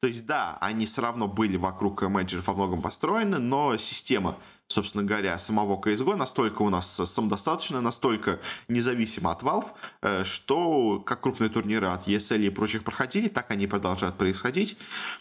То 0.00 0.06
есть, 0.06 0.26
да, 0.26 0.58
они 0.60 0.86
все 0.86 1.02
равно 1.02 1.28
были 1.28 1.56
вокруг 1.56 2.02
мейджоров 2.02 2.46
во 2.46 2.54
многом 2.54 2.82
построены, 2.82 3.38
но 3.38 3.76
система 3.78 4.36
собственно 4.70 5.04
говоря, 5.04 5.38
самого 5.38 5.80
CSGO 5.80 6.16
настолько 6.16 6.62
у 6.62 6.70
нас 6.70 7.00
самодостаточно, 7.04 7.80
настолько 7.80 8.38
независимо 8.68 9.32
от 9.32 9.42
Valve, 9.42 9.66
э, 10.02 10.24
что 10.24 11.00
как 11.00 11.20
крупные 11.20 11.50
турниры 11.50 11.88
от 11.88 12.06
ESL 12.06 12.46
и 12.46 12.50
прочих 12.50 12.84
проходили, 12.84 13.28
так 13.28 13.50
они 13.50 13.66
продолжают 13.66 14.16
происходить. 14.16 14.78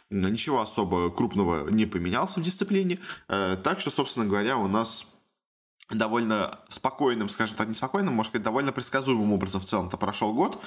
Ничего 0.10 0.62
особо 0.62 1.10
крупного 1.10 1.70
не 1.70 1.86
поменялось 1.86 2.38
в 2.38 2.42
дисциплине. 2.42 3.00
Э, 3.28 3.58
так 3.62 3.80
что, 3.80 3.90
собственно 3.90 4.28
говоря, 4.28 4.58
у 4.58 4.68
нас 4.68 5.08
довольно 5.90 6.60
спокойным, 6.68 7.30
скажем 7.30 7.56
так, 7.56 7.68
не 7.68 7.74
спокойным, 7.74 8.14
может 8.14 8.32
сказать, 8.32 8.44
довольно 8.44 8.72
предсказуемым 8.72 9.34
образом 9.34 9.62
в 9.62 9.66
целом-то 9.66 9.98
прошел 9.98 10.34
год. 10.34 10.62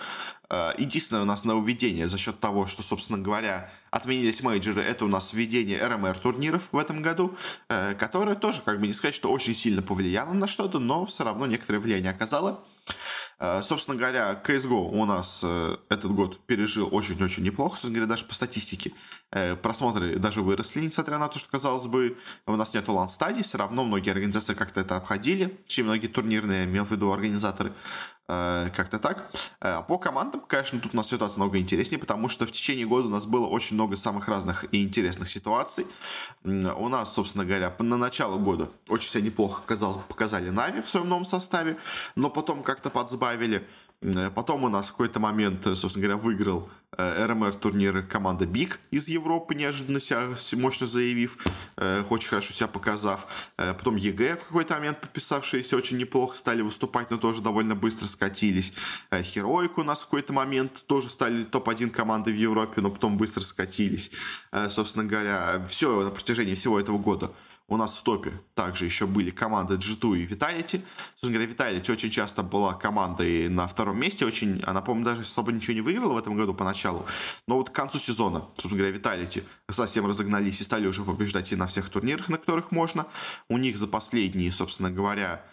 Э, 0.51 0.73
единственное 0.77 1.23
у 1.23 1.25
нас 1.25 1.45
нововведение 1.45 2.09
за 2.09 2.19
счет 2.19 2.41
того, 2.41 2.67
что, 2.67 2.83
собственно 2.83 3.19
говоря, 3.19 3.71
отменились 3.91 4.43
мейджеры, 4.43 4.83
это 4.83 5.05
у 5.05 5.09
нас 5.09 5.33
введение 5.33 5.87
РМР 5.87 6.19
турниров 6.19 6.69
в 6.73 6.79
этом 6.79 7.03
году, 7.03 7.37
э, 7.69 7.95
которое 7.95 8.35
тоже, 8.35 8.63
как 8.63 8.81
бы 8.81 8.87
не 8.87 8.93
сказать, 8.93 9.15
что 9.15 9.31
очень 9.31 9.55
сильно 9.55 9.81
повлияло 9.81 10.33
на 10.33 10.49
что-то, 10.49 10.81
но 10.81 11.07
все 11.07 11.23
равно 11.23 11.47
некоторое 11.47 11.79
влияние 11.79 12.11
оказало. 12.11 12.61
Э, 13.39 13.63
собственно 13.63 13.97
говоря, 13.97 14.43
CSGO 14.45 14.91
у 14.91 15.05
нас 15.05 15.45
этот 15.89 16.11
год 16.13 16.45
пережил 16.47 16.89
очень-очень 16.91 17.45
неплохо. 17.45 17.75
Собственно 17.75 17.95
говоря, 17.95 18.09
даже 18.09 18.25
по 18.25 18.35
статистике 18.35 18.93
просмотры 19.63 20.17
даже 20.19 20.43
выросли, 20.43 20.81
несмотря 20.81 21.19
на 21.19 21.29
то, 21.29 21.39
что, 21.39 21.51
казалось 21.51 21.87
бы, 21.87 22.19
у 22.47 22.57
нас 22.57 22.75
нет 22.75 22.89
лан-стадий, 22.89 23.43
все 23.43 23.59
равно 23.59 23.85
многие 23.85 24.11
организации 24.11 24.55
как-то 24.55 24.81
это 24.81 24.97
обходили, 24.97 25.59
очень 25.65 25.85
многие 25.85 26.09
турнирные, 26.09 26.61
я 26.61 26.65
имел 26.65 26.85
в 26.85 26.91
виду 26.91 27.11
организаторы, 27.13 27.73
Э, 28.29 28.71
как-то 28.75 28.99
так. 28.99 29.31
Э, 29.61 29.83
по 29.87 29.99
командам, 29.99 30.41
конечно, 30.41 30.81
тут 30.81 30.95
у 30.95 30.97
нас 30.97 31.09
ситуация 31.09 31.39
много 31.39 31.59
интереснее, 31.59 31.99
потому 31.99 32.29
что 32.29 32.47
в 32.47 32.53
течение 32.53 32.87
года 32.87 33.09
у 33.09 33.11
нас 33.11 33.27
было 33.27 33.47
очень 33.47 33.75
много 33.75 33.97
самых 33.97 34.29
разных 34.29 34.65
и 34.73 34.83
интересных 34.85 35.29
ситуаций. 35.29 35.87
У 36.45 36.89
нас, 36.89 37.13
собственно 37.13 37.45
говоря, 37.45 37.75
на 37.79 37.97
начало 37.97 38.39
года 38.39 38.71
очень 38.89 39.11
себя 39.11 39.25
неплохо, 39.25 39.63
казалось 39.67 39.97
бы, 39.97 40.05
показали 40.05 40.51
Нави 40.51 40.83
в 40.83 40.89
своем 40.89 41.09
новом 41.09 41.25
составе, 41.25 41.77
но 42.15 42.31
потом 42.31 42.63
как-то 42.63 42.91
подсбавили. 42.91 43.67
Э, 44.03 44.31
потом 44.35 44.65
у 44.65 44.69
нас 44.69 44.89
в 44.89 44.93
какой-то 44.93 45.21
момент, 45.21 45.65
собственно 45.65 46.07
говоря, 46.07 46.17
выиграл 46.17 46.69
РМР 46.99 47.55
турниры 47.55 48.03
команда 48.03 48.47
Биг 48.47 48.79
из 48.91 49.09
Европы, 49.09 49.55
неожиданно 49.55 49.99
себя 49.99 50.29
мощно 50.61 50.87
заявив, 50.87 51.39
э, 51.79 52.05
очень 52.11 52.29
хорошо 52.29 52.53
себя 52.53 52.67
показав. 52.67 53.27
Э, 53.57 53.73
потом 53.73 53.97
EG 53.97 54.37
в 54.37 54.45
какой-то 54.45 54.75
момент 54.75 55.01
подписавшиеся 55.01 55.77
очень 55.79 55.97
неплохо 55.97 56.37
стали 56.37 56.61
выступать, 56.61 57.11
но 57.11 57.17
тоже 57.17 57.41
довольно 57.41 57.75
быстро 57.75 58.07
скатились. 58.09 58.75
Э, 59.11 59.23
Heroic 59.23 59.79
у 59.79 59.85
нас 59.85 60.03
в 60.03 60.05
какой-то 60.05 60.35
момент 60.35 60.85
тоже 60.87 61.09
стали 61.09 61.45
топ-1 61.45 61.91
команды 61.91 62.31
в 62.31 62.37
Европе, 62.37 62.83
но 62.83 62.91
потом 62.91 63.17
быстро 63.17 63.41
скатились. 63.41 64.11
Собственно 64.69 65.07
говоря, 65.07 65.65
все 65.67 66.03
на 66.03 66.11
протяжении 66.11 66.55
всего 66.55 66.79
этого 66.79 66.99
года 66.99 67.33
у 67.69 67.77
нас 67.77 67.97
в 67.97 68.03
топе 68.03 68.33
также 68.55 68.85
еще 68.85 69.07
были 69.07 69.31
команды 69.31 69.75
G2 69.75 70.19
и 70.19 70.27
Vitality. 70.27 70.83
Собственно 71.13 71.33
говоря, 71.33 71.51
Vitality 71.53 71.93
очень 71.93 72.11
часто 72.11 72.43
была 72.43 72.75
командой 72.75 73.49
на 73.49 73.67
втором 73.67 73.99
месте. 73.99 74.27
Очень, 74.27 74.63
она, 74.65 74.83
по-моему, 74.83 75.07
даже 75.07 75.23
особо 75.23 75.53
ничего 75.53 75.75
не 75.75 75.81
выиграла 75.81 76.15
в 76.15 76.19
этом 76.19 76.37
году 76.37 76.55
поначалу. 76.55 77.07
Но 77.47 77.57
вот 77.57 77.71
к 77.71 77.73
концу 77.73 77.99
сезона, 77.99 78.41
собственно 78.57 78.77
говоря, 78.77 78.97
Vitality 78.97 79.45
совсем 79.71 80.07
разогнались 80.07 80.61
и 80.61 80.65
стали 80.65 80.87
уже 80.87 81.03
побеждать 81.03 81.53
и 81.53 81.57
на 81.57 81.67
всех 81.67 81.89
турнирах, 81.89 82.29
на 82.29 82.39
которых 82.39 82.73
можно. 82.73 83.07
У 83.49 83.57
них 83.57 83.79
за 83.79 83.87
последние, 83.87 84.53
собственно 84.53 84.91
говоря, 84.91 85.45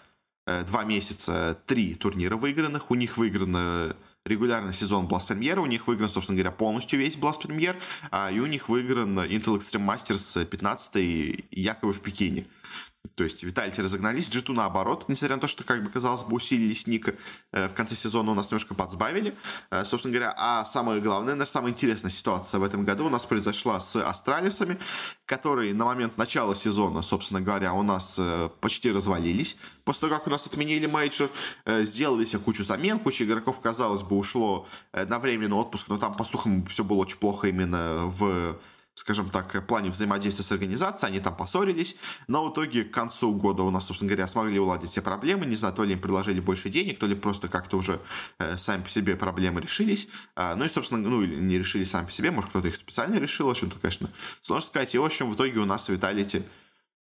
э, 0.45 0.63
два 0.63 0.83
месяца 0.83 1.57
три 1.65 1.95
турнира 1.95 2.35
выигранных. 2.35 2.91
У 2.91 2.95
них 2.95 3.17
выиграно 3.17 3.95
регулярный 4.29 4.73
сезон 4.73 5.07
Blast 5.07 5.27
Premier, 5.27 5.59
у 5.59 5.65
них 5.65 5.87
выигран, 5.87 6.09
собственно 6.09 6.37
говоря, 6.37 6.55
полностью 6.55 6.99
весь 6.99 7.17
Blast 7.17 7.41
Premier, 7.41 7.75
а, 8.11 8.31
и 8.31 8.39
у 8.39 8.45
них 8.45 8.69
выигран 8.69 9.19
Intel 9.19 9.57
Extreme 9.57 9.85
Masters 9.85 10.45
15 10.45 11.45
якобы 11.51 11.93
в 11.93 11.99
Пекине. 11.99 12.45
То 13.15 13.23
есть 13.23 13.43
Витальти 13.43 13.79
разогнались, 13.79 14.29
G2 14.29 14.53
наоборот, 14.53 15.05
несмотря 15.07 15.37
на 15.37 15.41
то, 15.41 15.47
что, 15.47 15.63
как 15.63 15.83
бы 15.83 15.89
казалось 15.89 16.23
бы, 16.23 16.35
усилились 16.35 16.85
Ника 16.85 17.15
э, 17.53 17.69
в 17.69 17.73
конце 17.73 17.95
сезона 17.95 18.31
у 18.31 18.35
нас 18.35 18.51
немножко 18.51 18.75
подсбавили. 18.75 19.35
Э, 19.71 19.85
собственно 19.85 20.13
говоря, 20.13 20.33
а 20.37 20.65
самое 20.65 20.99
главное, 20.99 21.35
наша 21.35 21.51
самая 21.51 21.71
интересная 21.71 22.11
ситуация 22.11 22.59
в 22.59 22.63
этом 22.63 22.83
году 22.83 23.05
у 23.05 23.09
нас 23.09 23.25
произошла 23.25 23.79
с 23.79 23.95
Астралисами, 23.95 24.77
которые 25.25 25.73
на 25.73 25.85
момент 25.85 26.17
начала 26.17 26.53
сезона, 26.53 27.01
собственно 27.01 27.39
говоря, 27.39 27.73
у 27.73 27.83
нас 27.83 28.17
э, 28.19 28.49
почти 28.59 28.91
развалились. 28.91 29.55
После 29.85 30.01
того, 30.01 30.15
как 30.15 30.27
у 30.27 30.29
нас 30.29 30.45
отменили 30.45 30.85
мейджор, 30.85 31.29
сделали 31.65 32.25
себе 32.25 32.39
кучу 32.39 32.63
замен, 32.65 32.99
куча 32.99 33.23
игроков, 33.23 33.61
казалось 33.61 34.03
бы, 34.03 34.17
ушло 34.17 34.67
на 34.93 35.19
временный 35.19 35.55
отпуск, 35.55 35.87
но 35.87 35.97
там, 35.97 36.15
по 36.15 36.25
слухам, 36.25 36.65
все 36.67 36.83
было 36.83 36.97
очень 36.97 37.17
плохо 37.17 37.47
именно 37.47 38.05
в 38.05 38.59
скажем 38.99 39.29
так, 39.29 39.65
плане 39.65 39.89
взаимодействия 39.89 40.43
с 40.43 40.51
организацией, 40.51 41.11
они 41.11 41.19
там 41.21 41.35
поссорились, 41.35 41.95
но 42.27 42.45
в 42.45 42.53
итоге 42.53 42.83
к 42.83 42.93
концу 42.93 43.33
года 43.33 43.63
у 43.63 43.71
нас, 43.71 43.87
собственно 43.87 44.09
говоря, 44.09 44.27
смогли 44.27 44.59
уладить 44.59 44.89
все 44.89 45.01
проблемы, 45.01 45.45
не 45.45 45.55
знаю, 45.55 45.73
то 45.73 45.85
ли 45.85 45.93
им 45.93 46.01
предложили 46.01 46.41
больше 46.41 46.69
денег, 46.69 46.99
то 46.99 47.07
ли 47.07 47.15
просто 47.15 47.47
как-то 47.47 47.77
уже 47.77 48.01
э, 48.39 48.57
сами 48.57 48.83
по 48.83 48.89
себе 48.89 49.15
проблемы 49.15 49.61
решились, 49.61 50.09
э, 50.35 50.53
ну 50.55 50.65
и, 50.65 50.67
собственно, 50.67 51.07
ну, 51.07 51.23
не 51.23 51.57
решили 51.57 51.85
сами 51.85 52.07
по 52.07 52.11
себе, 52.11 52.29
может, 52.29 52.49
кто-то 52.49 52.67
их 52.67 52.75
специально 52.75 53.15
решил, 53.15 53.47
в 53.47 53.51
общем-то, 53.51 53.77
конечно, 53.79 54.09
сложно 54.41 54.67
сказать, 54.67 54.93
и, 54.93 54.97
в 54.97 55.05
общем, 55.05 55.31
в 55.31 55.35
итоге 55.35 55.59
у 55.59 55.65
нас 55.65 55.87
Vitality, 55.87 56.43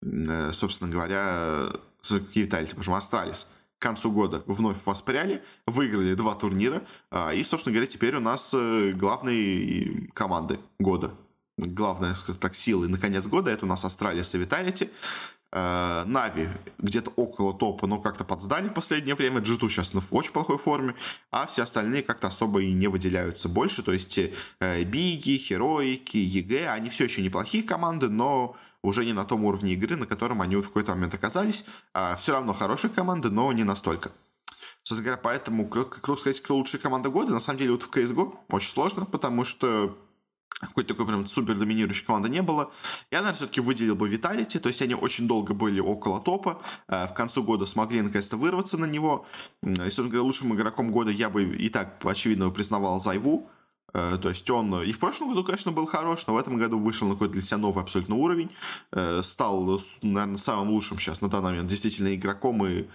э, 0.02 0.52
собственно 0.52 0.92
говоря, 0.92 1.72
с 2.02 2.12
Vitality, 2.36 2.76
можем 2.76 2.96
Astralis, 2.96 3.48
к 3.80 3.82
концу 3.82 4.12
года 4.12 4.44
вновь 4.48 4.86
воспряли, 4.86 5.42
выиграли 5.66 6.14
два 6.14 6.36
турнира, 6.36 6.86
э, 7.12 7.38
и, 7.38 7.44
собственно 7.46 7.74
говоря, 7.74 7.90
теперь 7.90 8.18
у 8.18 8.22
нас 8.22 8.54
э, 8.54 8.92
главные 8.92 10.10
команды 10.14 10.60
года 10.78 11.16
главная, 11.58 12.14
скажем 12.14 12.40
так, 12.40 12.56
сила 12.56 12.88
на 12.88 12.98
конец 12.98 13.28
года. 13.28 13.52
Это 13.52 13.66
у 13.66 13.70
нас 13.70 13.86
Astralis 13.86 14.34
и 14.36 14.38
Vitality. 14.38 14.90
Э, 15.52 16.04
NaVi 16.06 16.50
где-то 16.80 17.12
около 17.16 17.54
топа, 17.54 17.88
но 17.88 18.00
как-то 18.00 18.26
подсдали 18.26 18.68
в 18.68 18.74
последнее 18.74 19.16
время. 19.16 19.40
G2 19.40 19.70
сейчас 19.70 19.94
в 19.94 20.14
очень 20.14 20.34
плохой 20.34 20.58
форме, 20.58 20.96
а 21.32 21.46
все 21.48 21.64
остальные 21.64 22.04
как-то 22.04 22.28
особо 22.28 22.62
и 22.62 22.74
не 22.74 22.88
выделяются 22.88 23.48
больше. 23.48 23.84
То 23.84 23.94
есть 23.94 24.18
э, 24.18 24.84
Биги, 24.84 25.38
Хероики, 25.38 26.18
EG, 26.18 26.70
они 26.70 26.90
все 26.90 27.06
еще 27.06 27.22
неплохие 27.22 27.64
команды, 27.64 28.10
но 28.10 28.58
уже 28.84 29.06
не 29.06 29.14
на 29.14 29.24
том 29.24 29.46
уровне 29.46 29.74
игры, 29.74 29.96
на 29.96 30.06
котором 30.06 30.42
они 30.42 30.58
вот 30.58 30.66
в 30.66 30.68
какой-то 30.68 30.94
момент 30.94 31.14
оказались. 31.14 31.64
А 31.94 32.16
все 32.18 32.34
равно 32.34 32.54
хорошие 32.54 32.92
команды, 32.92 33.30
но 33.30 33.52
не 33.54 33.64
настолько. 33.64 34.12
Собственно 34.84 35.06
говоря, 35.06 35.22
поэтому, 35.24 35.68
как 35.68 36.20
сказать, 36.20 36.42
кто 36.42 36.58
лучшая 36.58 36.82
команда 36.82 37.10
года, 37.10 37.32
на 37.32 37.40
самом 37.40 37.60
деле 37.60 37.72
вот 37.72 37.84
в 37.84 37.90
CSGO 37.90 38.36
очень 38.50 38.70
сложно, 38.70 39.06
потому 39.06 39.44
что 39.44 39.98
какой-то 40.60 40.94
такой 40.94 41.06
прям 41.06 41.28
супер 41.28 41.56
доминирующей 41.56 42.06
команды 42.06 42.30
не 42.30 42.42
было. 42.42 42.72
Я, 43.12 43.20
наверное, 43.20 43.38
все-таки 43.38 43.62
выделил 43.62 43.96
бы 43.96 44.08
Виталити, 44.08 44.60
то 44.60 44.70
есть 44.70 44.82
они 44.82 44.96
очень 44.96 45.28
долго 45.28 45.54
были 45.54 45.80
около 45.80 46.20
топа, 46.20 46.62
э, 46.88 47.08
в 47.08 47.14
концу 47.14 47.44
года 47.44 47.66
смогли 47.66 48.02
наконец-то 48.02 48.38
вырваться 48.38 48.78
на 48.78 48.86
него. 48.86 49.26
И, 49.64 49.76
собственно 49.76 50.10
говоря, 50.10 50.24
лучшим 50.24 50.54
игроком 50.56 50.92
года 50.92 51.12
я 51.12 51.30
бы 51.30 51.44
и 51.44 51.70
так, 51.70 52.00
очевидно, 52.04 52.50
признавал 52.50 53.02
Зайву, 53.02 53.50
э, 53.94 54.18
то 54.22 54.30
есть 54.30 54.50
он 54.50 54.84
и 54.84 54.92
в 54.92 55.00
прошлом 55.00 55.30
году, 55.30 55.44
конечно, 55.44 55.72
был 55.72 55.86
хорош, 55.86 56.26
но 56.28 56.34
в 56.34 56.38
этом 56.38 56.58
году 56.58 56.80
вышел 56.80 57.08
на 57.08 57.16
какой-то 57.16 57.34
для 57.34 57.42
себя 57.42 57.58
новый 57.58 57.84
абсолютно 57.84 58.16
уровень. 58.16 58.50
Э, 58.92 59.22
стал, 59.24 59.82
наверное, 60.02 60.38
самым 60.38 60.70
лучшим 60.70 61.00
сейчас 61.00 61.22
на 61.22 61.30
данный 61.30 61.50
момент 61.50 61.70
действительно 61.70 62.16
игроком 62.16 62.66
и, 62.66 62.88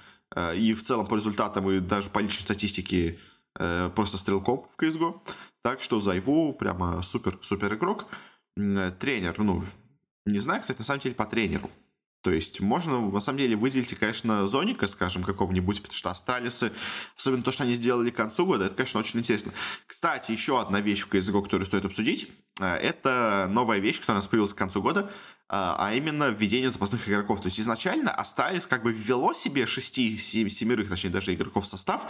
и 0.56 0.74
в 0.74 0.82
целом 0.82 1.06
по 1.06 1.16
результатам 1.16 1.70
и 1.70 1.80
даже 1.80 2.08
по 2.08 2.20
личной 2.20 2.42
статистике 2.42 3.18
просто 3.54 4.18
стрелком 4.18 4.66
в 4.76 4.82
CSGO. 4.82 5.20
Так 5.62 5.82
что 5.82 6.00
ZywOo 6.00 6.52
прямо 6.52 7.02
супер-супер 7.02 7.74
игрок. 7.74 8.06
Тренер, 8.56 9.38
ну, 9.38 9.64
не 10.26 10.38
знаю, 10.38 10.60
кстати, 10.60 10.78
на 10.78 10.84
самом 10.84 11.00
деле 11.00 11.14
по 11.14 11.26
тренеру. 11.26 11.70
То 12.22 12.30
есть 12.30 12.60
можно, 12.60 13.00
на 13.00 13.20
самом 13.20 13.38
деле, 13.38 13.56
выделить, 13.56 13.98
конечно, 13.98 14.46
Зоника, 14.46 14.86
скажем, 14.86 15.22
какого-нибудь, 15.22 15.80
потому 15.80 15.96
что 15.96 16.10
Астралисы, 16.10 16.70
особенно 17.16 17.42
то, 17.42 17.50
что 17.50 17.64
они 17.64 17.74
сделали 17.74 18.10
к 18.10 18.16
концу 18.16 18.44
года, 18.44 18.66
это, 18.66 18.74
конечно, 18.74 19.00
очень 19.00 19.20
интересно. 19.20 19.52
Кстати, 19.86 20.30
еще 20.30 20.60
одна 20.60 20.80
вещь 20.80 21.02
в 21.02 21.08
CSGO, 21.08 21.42
которую 21.42 21.64
стоит 21.64 21.86
обсудить, 21.86 22.28
э, 22.60 22.66
это 22.66 23.48
новая 23.50 23.78
вещь, 23.78 24.00
которая 24.00 24.18
у 24.18 24.22
нас 24.22 24.28
появилась 24.28 24.52
к 24.52 24.58
концу 24.58 24.82
года, 24.82 25.10
а, 25.52 25.74
а 25.78 25.94
именно 25.94 26.28
введение 26.28 26.70
запасных 26.70 27.08
игроков. 27.08 27.40
То 27.40 27.48
есть 27.48 27.58
изначально 27.58 28.12
Астралис 28.12 28.68
как 28.68 28.84
бы 28.84 28.92
ввело 28.92 29.34
себе 29.34 29.66
шести, 29.66 30.16
семерых, 30.16 30.88
точнее 30.88 31.10
даже 31.10 31.34
игроков 31.34 31.64
в 31.64 31.66
состав, 31.66 32.06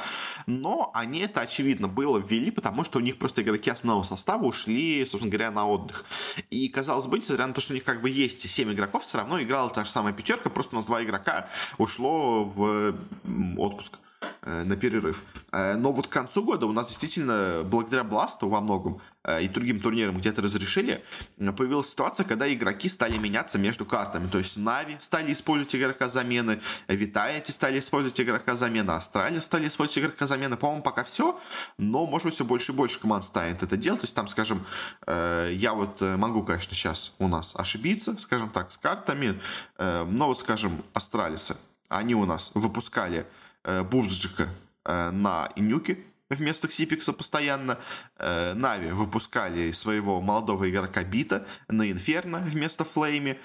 но 0.46 0.90
они 0.92 1.20
это, 1.20 1.40
очевидно, 1.40 1.88
было 1.88 2.18
ввели, 2.18 2.50
потому 2.50 2.84
что 2.84 2.98
у 2.98 3.02
них 3.02 3.16
просто 3.16 3.40
игроки 3.40 3.70
основного 3.70 4.02
состава 4.02 4.44
ушли, 4.44 5.06
собственно 5.06 5.30
говоря, 5.30 5.50
на 5.50 5.66
отдых. 5.66 6.04
И, 6.50 6.68
казалось 6.68 7.06
бы, 7.06 7.18
несмотря 7.18 7.46
на 7.46 7.54
то, 7.54 7.62
что 7.62 7.72
у 7.72 7.74
них 7.74 7.84
как 7.84 8.02
бы 8.02 8.10
есть 8.10 8.48
семь 8.48 8.72
игроков, 8.72 9.04
все 9.04 9.16
равно 9.16 9.40
играла 9.42 9.70
та 9.70 9.84
же 9.84 9.90
самая 9.90 10.12
пятерка, 10.12 10.50
просто 10.50 10.76
у 10.76 10.78
нас 10.78 10.86
два 10.86 11.02
игрока 11.02 11.48
ушло 11.78 12.44
в 12.44 12.94
отпуск. 13.56 13.98
Э, 14.42 14.64
на 14.64 14.76
перерыв. 14.76 15.22
Э, 15.52 15.76
но 15.76 15.92
вот 15.92 16.06
к 16.06 16.10
концу 16.10 16.42
года 16.42 16.66
у 16.66 16.72
нас 16.72 16.88
действительно, 16.88 17.62
благодаря 17.64 18.04
Бласту 18.04 18.48
во 18.48 18.60
многом 18.60 19.00
и 19.40 19.48
другим 19.48 19.80
турнирам 19.80 20.16
где-то 20.16 20.40
разрешили, 20.42 21.04
появилась 21.36 21.90
ситуация, 21.90 22.24
когда 22.24 22.52
игроки 22.52 22.88
стали 22.88 23.18
меняться 23.18 23.58
между 23.58 23.84
картами. 23.84 24.28
То 24.28 24.38
есть 24.38 24.56
Нави 24.56 24.96
стали 25.00 25.32
использовать 25.32 25.74
игрока 25.76 26.08
замены, 26.08 26.60
Vitality 26.88 27.52
стали 27.52 27.78
использовать 27.80 28.18
игрока 28.20 28.56
замены, 28.56 28.92
Astralis 28.92 29.40
стали 29.40 29.68
использовать 29.68 29.98
игрока 29.98 30.26
замены. 30.26 30.56
По-моему, 30.56 30.82
пока 30.82 31.04
все, 31.04 31.38
но, 31.76 32.06
может 32.06 32.26
быть, 32.26 32.34
все 32.34 32.44
больше 32.44 32.72
и 32.72 32.74
больше 32.74 32.98
команд 32.98 33.24
станет 33.24 33.62
это 33.62 33.76
делать. 33.76 34.00
То 34.00 34.04
есть 34.06 34.14
там, 34.14 34.26
скажем, 34.26 34.64
я 35.06 35.74
вот 35.74 36.00
могу, 36.00 36.42
конечно, 36.42 36.74
сейчас 36.74 37.12
у 37.18 37.28
нас 37.28 37.54
ошибиться, 37.56 38.16
скажем 38.18 38.48
так, 38.48 38.72
с 38.72 38.78
картами, 38.78 39.38
но 39.78 40.26
вот, 40.28 40.38
скажем, 40.38 40.80
Астралисы, 40.94 41.56
они 41.90 42.14
у 42.14 42.24
нас 42.24 42.52
выпускали 42.54 43.26
э, 43.64 43.82
Bubzkji 43.82 44.48
э, 44.84 45.10
на 45.10 45.50
Nuke, 45.56 45.98
вместо 46.30 46.68
Xyp9x 46.68 47.05
а 47.05 47.12
постоянно. 47.12 47.78
NaVi 48.18 48.92
выпускали 48.92 49.72
своего 49.72 50.20
молодого 50.20 50.70
игрока 50.70 51.02
Бита 51.04 51.46
на 51.68 51.90
Инферно 51.90 52.38
вместо 52.38 52.84
flamie. 52.84 53.38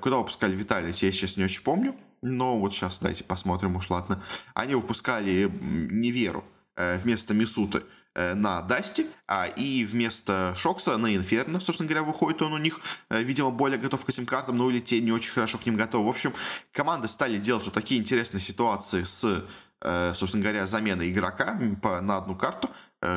Куда 0.00 0.18
выпускали 0.18 0.54
Виталити, 0.54 1.06
я 1.06 1.12
сейчас 1.12 1.36
не 1.36 1.44
очень 1.44 1.62
помню. 1.62 1.94
Но 2.22 2.58
вот 2.58 2.72
сейчас 2.72 2.98
дайте 2.98 3.24
посмотрим, 3.24 3.76
уж 3.76 3.90
ладно. 3.90 4.22
Они 4.54 4.74
выпускали 4.74 5.50
Неверу 5.60 6.44
вместо 6.76 7.34
Мисуты. 7.34 7.82
Э, 8.18 8.34
на 8.34 8.62
Дасти, 8.62 9.06
а 9.28 9.46
и 9.46 9.84
вместо 9.84 10.52
Шокса 10.56 10.96
на 10.96 11.14
Инферно, 11.14 11.60
собственно 11.60 11.88
говоря, 11.88 12.02
выходит 12.02 12.42
он 12.42 12.52
у 12.52 12.58
них, 12.58 12.80
э, 13.10 13.22
видимо, 13.22 13.52
более 13.52 13.78
готов 13.78 14.04
к 14.04 14.08
этим 14.08 14.26
картам, 14.26 14.56
но 14.56 14.68
или 14.68 14.80
те 14.80 15.00
не 15.00 15.12
очень 15.12 15.32
хорошо 15.32 15.56
к 15.56 15.66
ним 15.66 15.76
готовы. 15.76 16.04
В 16.04 16.10
общем, 16.10 16.32
команды 16.72 17.06
стали 17.06 17.38
делать 17.38 17.64
вот 17.66 17.74
такие 17.74 18.00
интересные 18.00 18.40
ситуации 18.40 19.04
с, 19.04 19.22
э, 19.22 19.42
собственно 19.82 20.42
говоря, 20.42 20.66
заменой 20.66 21.10
игрока 21.10 21.58
на 21.82 22.16
одну 22.16 22.34
карту, 22.34 22.70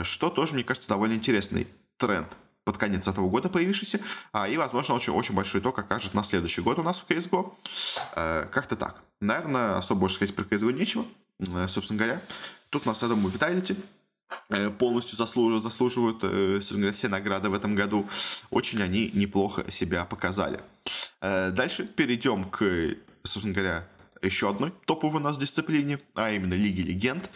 что 0.03 0.29
тоже, 0.29 0.53
мне 0.53 0.63
кажется, 0.63 0.89
довольно 0.89 1.13
интересный 1.13 1.67
тренд 1.97 2.27
под 2.63 2.77
конец 2.77 3.07
этого 3.07 3.27
года 3.27 3.49
появившийся, 3.49 3.99
а, 4.31 4.47
и, 4.47 4.55
возможно, 4.55 4.93
очень, 4.93 5.13
очень 5.13 5.33
большой 5.33 5.61
итог 5.61 5.79
окажет 5.79 6.13
на 6.13 6.23
следующий 6.23 6.61
год 6.61 6.77
у 6.77 6.83
нас 6.83 6.99
в 6.99 7.09
CSGO. 7.09 7.53
Как-то 8.51 8.75
так. 8.75 9.01
Наверное, 9.19 9.77
особо 9.77 10.01
больше 10.01 10.17
сказать 10.17 10.35
про 10.35 10.43
CSGO 10.43 10.71
нечего, 10.71 11.05
собственно 11.67 11.97
говоря. 11.97 12.21
Тут 12.69 12.85
у 12.85 12.89
нас, 12.89 13.01
я 13.01 13.07
думаю, 13.07 13.33
Vitality, 13.33 13.75
Э, 14.49 14.69
полностью 14.69 15.17
заслуживают, 15.17 15.63
заслуживают 15.63 16.19
э, 16.23 16.59
говоря, 16.71 16.91
все 16.91 17.07
награды 17.07 17.49
в 17.49 17.55
этом 17.55 17.75
году. 17.75 18.07
Очень 18.49 18.81
они 18.81 19.09
неплохо 19.13 19.69
себя 19.71 20.05
показали. 20.05 20.59
Э, 21.21 21.51
дальше 21.51 21.87
перейдем 21.87 22.45
к, 22.45 22.95
собственно 23.23 23.53
говоря, 23.53 23.87
еще 24.21 24.49
одной 24.49 24.69
топовой 24.85 25.19
у 25.19 25.23
нас 25.23 25.37
дисциплине, 25.37 25.97
а 26.15 26.31
именно 26.31 26.53
Лиги 26.53 26.81
Легенд, 26.81 27.29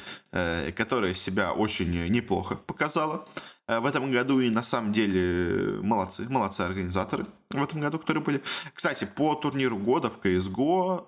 которая 0.75 1.13
себя 1.13 1.53
очень 1.53 1.89
неплохо 2.09 2.55
показала 2.55 3.25
в 3.67 3.85
этом 3.85 4.11
году. 4.11 4.39
И 4.39 4.49
на 4.49 4.63
самом 4.63 4.93
деле 4.93 5.79
молодцы, 5.81 6.27
молодцы 6.29 6.61
организаторы 6.61 7.25
в 7.49 7.63
этом 7.63 7.79
году, 7.81 7.99
которые 7.99 8.23
были. 8.23 8.43
Кстати, 8.73 9.05
по 9.05 9.35
турниру 9.35 9.77
года 9.77 10.09
в 10.09 10.19
CSGO, 10.19 11.05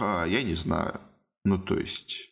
я 0.00 0.42
не 0.42 0.54
знаю, 0.54 1.00
ну 1.44 1.58
то 1.58 1.78
есть 1.78 2.30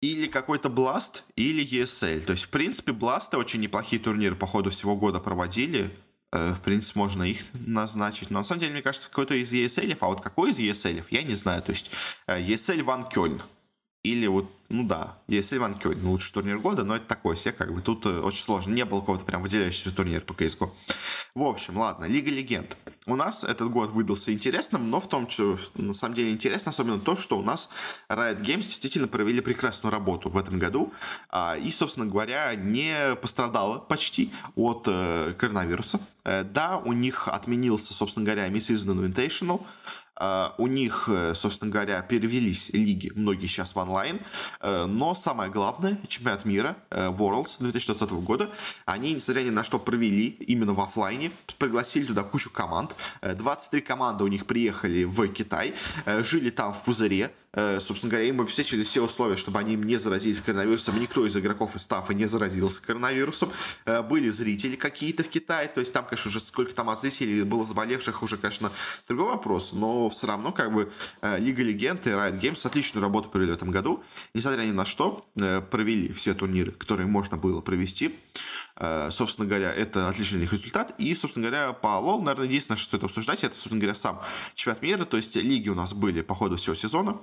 или 0.00 0.28
какой-то 0.28 0.68
Blast, 0.68 1.22
или 1.34 1.66
ESL. 1.66 2.20
То 2.20 2.32
есть, 2.32 2.44
в 2.44 2.50
принципе, 2.50 2.92
Blast 2.92 3.36
очень 3.36 3.60
неплохие 3.60 4.00
турниры 4.00 4.36
по 4.36 4.46
ходу 4.46 4.70
всего 4.70 4.94
года 4.94 5.18
проводили. 5.18 5.90
Э, 6.32 6.54
в 6.54 6.60
принципе, 6.60 6.98
можно 6.98 7.22
их 7.22 7.42
назначить. 7.52 8.30
Но 8.30 8.38
на 8.38 8.44
самом 8.44 8.60
деле, 8.60 8.72
мне 8.72 8.82
кажется, 8.82 9.08
какой-то 9.08 9.34
из 9.34 9.52
ESL, 9.52 9.96
а 10.00 10.06
вот 10.06 10.20
какой 10.20 10.50
из 10.50 10.58
ESL, 10.58 11.04
я 11.10 11.22
не 11.22 11.34
знаю. 11.34 11.62
То 11.62 11.72
есть, 11.72 11.90
ESL 12.26 12.82
Ван 12.82 13.08
Кёльн. 13.08 13.40
Или 14.02 14.26
вот 14.26 14.50
ну 14.70 14.84
да, 14.84 15.16
если 15.28 15.56
Иван 15.56 15.74
Кёльн 15.74 16.06
лучший 16.06 16.32
турнир 16.34 16.58
года, 16.58 16.84
но 16.84 16.96
это 16.96 17.06
такой 17.06 17.38
себе, 17.38 17.52
как 17.52 17.72
бы 17.72 17.80
тут 17.80 18.04
э, 18.04 18.20
очень 18.20 18.42
сложно. 18.42 18.74
Не 18.74 18.84
было 18.84 19.00
какого-то 19.00 19.24
прям 19.24 19.42
выделяющегося 19.42 19.96
турнира 19.96 20.20
по 20.20 20.34
CSGO. 20.34 20.70
В 21.34 21.42
общем, 21.42 21.78
ладно, 21.78 22.04
Лига 22.04 22.30
Легенд. 22.30 22.76
У 23.06 23.16
нас 23.16 23.44
этот 23.44 23.70
год 23.70 23.90
выдался 23.90 24.30
интересным, 24.30 24.90
но 24.90 25.00
в 25.00 25.08
том, 25.08 25.30
что 25.30 25.58
на 25.76 25.94
самом 25.94 26.14
деле 26.14 26.32
интересно, 26.32 26.70
особенно 26.70 27.00
то, 27.00 27.16
что 27.16 27.38
у 27.38 27.42
нас 27.42 27.70
Riot 28.10 28.42
Games 28.42 28.66
действительно 28.66 29.08
провели 29.08 29.40
прекрасную 29.40 29.90
работу 29.90 30.28
в 30.28 30.36
этом 30.36 30.58
году. 30.58 30.92
А, 31.30 31.56
и, 31.56 31.70
собственно 31.70 32.04
говоря, 32.04 32.54
не 32.54 33.16
пострадала 33.22 33.78
почти 33.78 34.30
от 34.54 34.84
э, 34.86 35.32
коронавируса. 35.38 35.98
Э, 36.24 36.44
да, 36.44 36.76
у 36.76 36.92
них 36.92 37.28
отменился, 37.28 37.94
собственно 37.94 38.26
говоря, 38.26 38.48
Miss 38.48 38.70
Season 38.70 38.94
Invitational, 38.94 39.62
у 40.58 40.66
них, 40.66 41.08
э, 41.08 41.34
собственно 41.34 41.70
говоря, 41.70 42.02
перевелись 42.02 42.70
лиги, 42.70 43.12
многие 43.14 43.46
сейчас 43.46 43.74
в 43.74 43.78
онлайн, 43.78 44.20
uh, 44.60 44.86
но 44.86 45.14
самое 45.14 45.50
главное, 45.50 45.98
чемпионат 46.08 46.44
мира 46.44 46.76
uh, 46.90 47.16
Worlds 47.16 47.56
2020 47.60 48.10
года, 48.10 48.50
они, 48.84 49.14
несмотря 49.14 49.42
ни 49.42 49.50
на 49.50 49.62
что, 49.62 49.78
провели 49.78 50.28
именно 50.28 50.72
в 50.72 50.80
офлайне, 50.80 51.30
пригласили 51.58 52.04
туда 52.04 52.22
кучу 52.22 52.50
команд, 52.50 52.96
23 53.22 53.80
команды 53.80 54.24
у 54.24 54.28
них 54.28 54.46
приехали 54.46 55.04
в 55.04 55.28
Китай, 55.28 55.74
жили 56.22 56.50
там 56.50 56.72
в 56.72 56.82
пузыре, 56.82 57.30
Э, 57.47 57.47
собственно 57.80 58.10
говоря, 58.10 58.28
им 58.28 58.40
обеспечили 58.40 58.82
все 58.82 59.02
условия, 59.02 59.36
чтобы 59.36 59.58
они 59.58 59.74
не 59.74 59.96
заразились 59.96 60.40
коронавирусом. 60.40 61.00
Никто 61.00 61.26
из 61.26 61.36
игроков 61.36 61.74
и 61.74 61.78
стафа 61.78 62.12
не 62.14 62.26
заразился 62.26 62.82
коронавирусом. 62.82 63.50
Э, 63.84 64.02
были 64.02 64.28
зрители 64.28 64.76
какие-то 64.76 65.24
в 65.24 65.28
Китае, 65.28 65.68
то 65.68 65.80
есть 65.80 65.92
там, 65.92 66.04
конечно, 66.04 66.28
уже 66.28 66.40
сколько 66.40 66.74
там 66.74 66.90
от 66.90 67.00
зрителей 67.00 67.42
было 67.44 67.64
заболевших, 67.64 68.22
уже, 68.22 68.36
конечно, 68.36 68.70
другой 69.08 69.32
вопрос, 69.32 69.72
но 69.72 70.10
все 70.10 70.26
равно, 70.26 70.52
как 70.52 70.72
бы, 70.72 70.92
э, 71.22 71.38
Лига 71.38 71.62
Легенд 71.62 72.06
и 72.06 72.10
Riot 72.10 72.40
Games 72.40 72.66
отличную 72.66 73.02
работу 73.02 73.28
провели 73.30 73.52
в 73.52 73.54
этом 73.54 73.70
году. 73.70 74.02
Несмотря 74.34 74.62
ни 74.62 74.72
на 74.72 74.84
что, 74.84 75.26
провели 75.34 76.12
все 76.12 76.34
турниры, 76.34 76.72
которые 76.72 77.06
можно 77.06 77.36
было 77.36 77.60
провести. 77.60 78.14
Собственно 79.10 79.48
говоря, 79.48 79.72
это 79.72 80.08
отличный 80.08 80.42
их 80.42 80.52
результат. 80.52 80.94
И, 80.98 81.14
собственно 81.14 81.48
говоря, 81.48 81.72
по 81.72 81.88
LoL, 81.88 82.20
наверное, 82.22 82.46
единственное, 82.46 82.76
что 82.76 82.88
стоит 82.88 83.04
обсуждать, 83.04 83.42
это, 83.44 83.54
собственно 83.54 83.80
говоря, 83.80 83.94
сам 83.94 84.22
чемпионат 84.54 84.82
мира. 84.82 85.04
То 85.04 85.16
есть 85.16 85.36
лиги 85.36 85.68
у 85.68 85.74
нас 85.74 85.94
были 85.94 86.20
по 86.20 86.34
ходу 86.34 86.56
всего 86.56 86.74
сезона. 86.74 87.18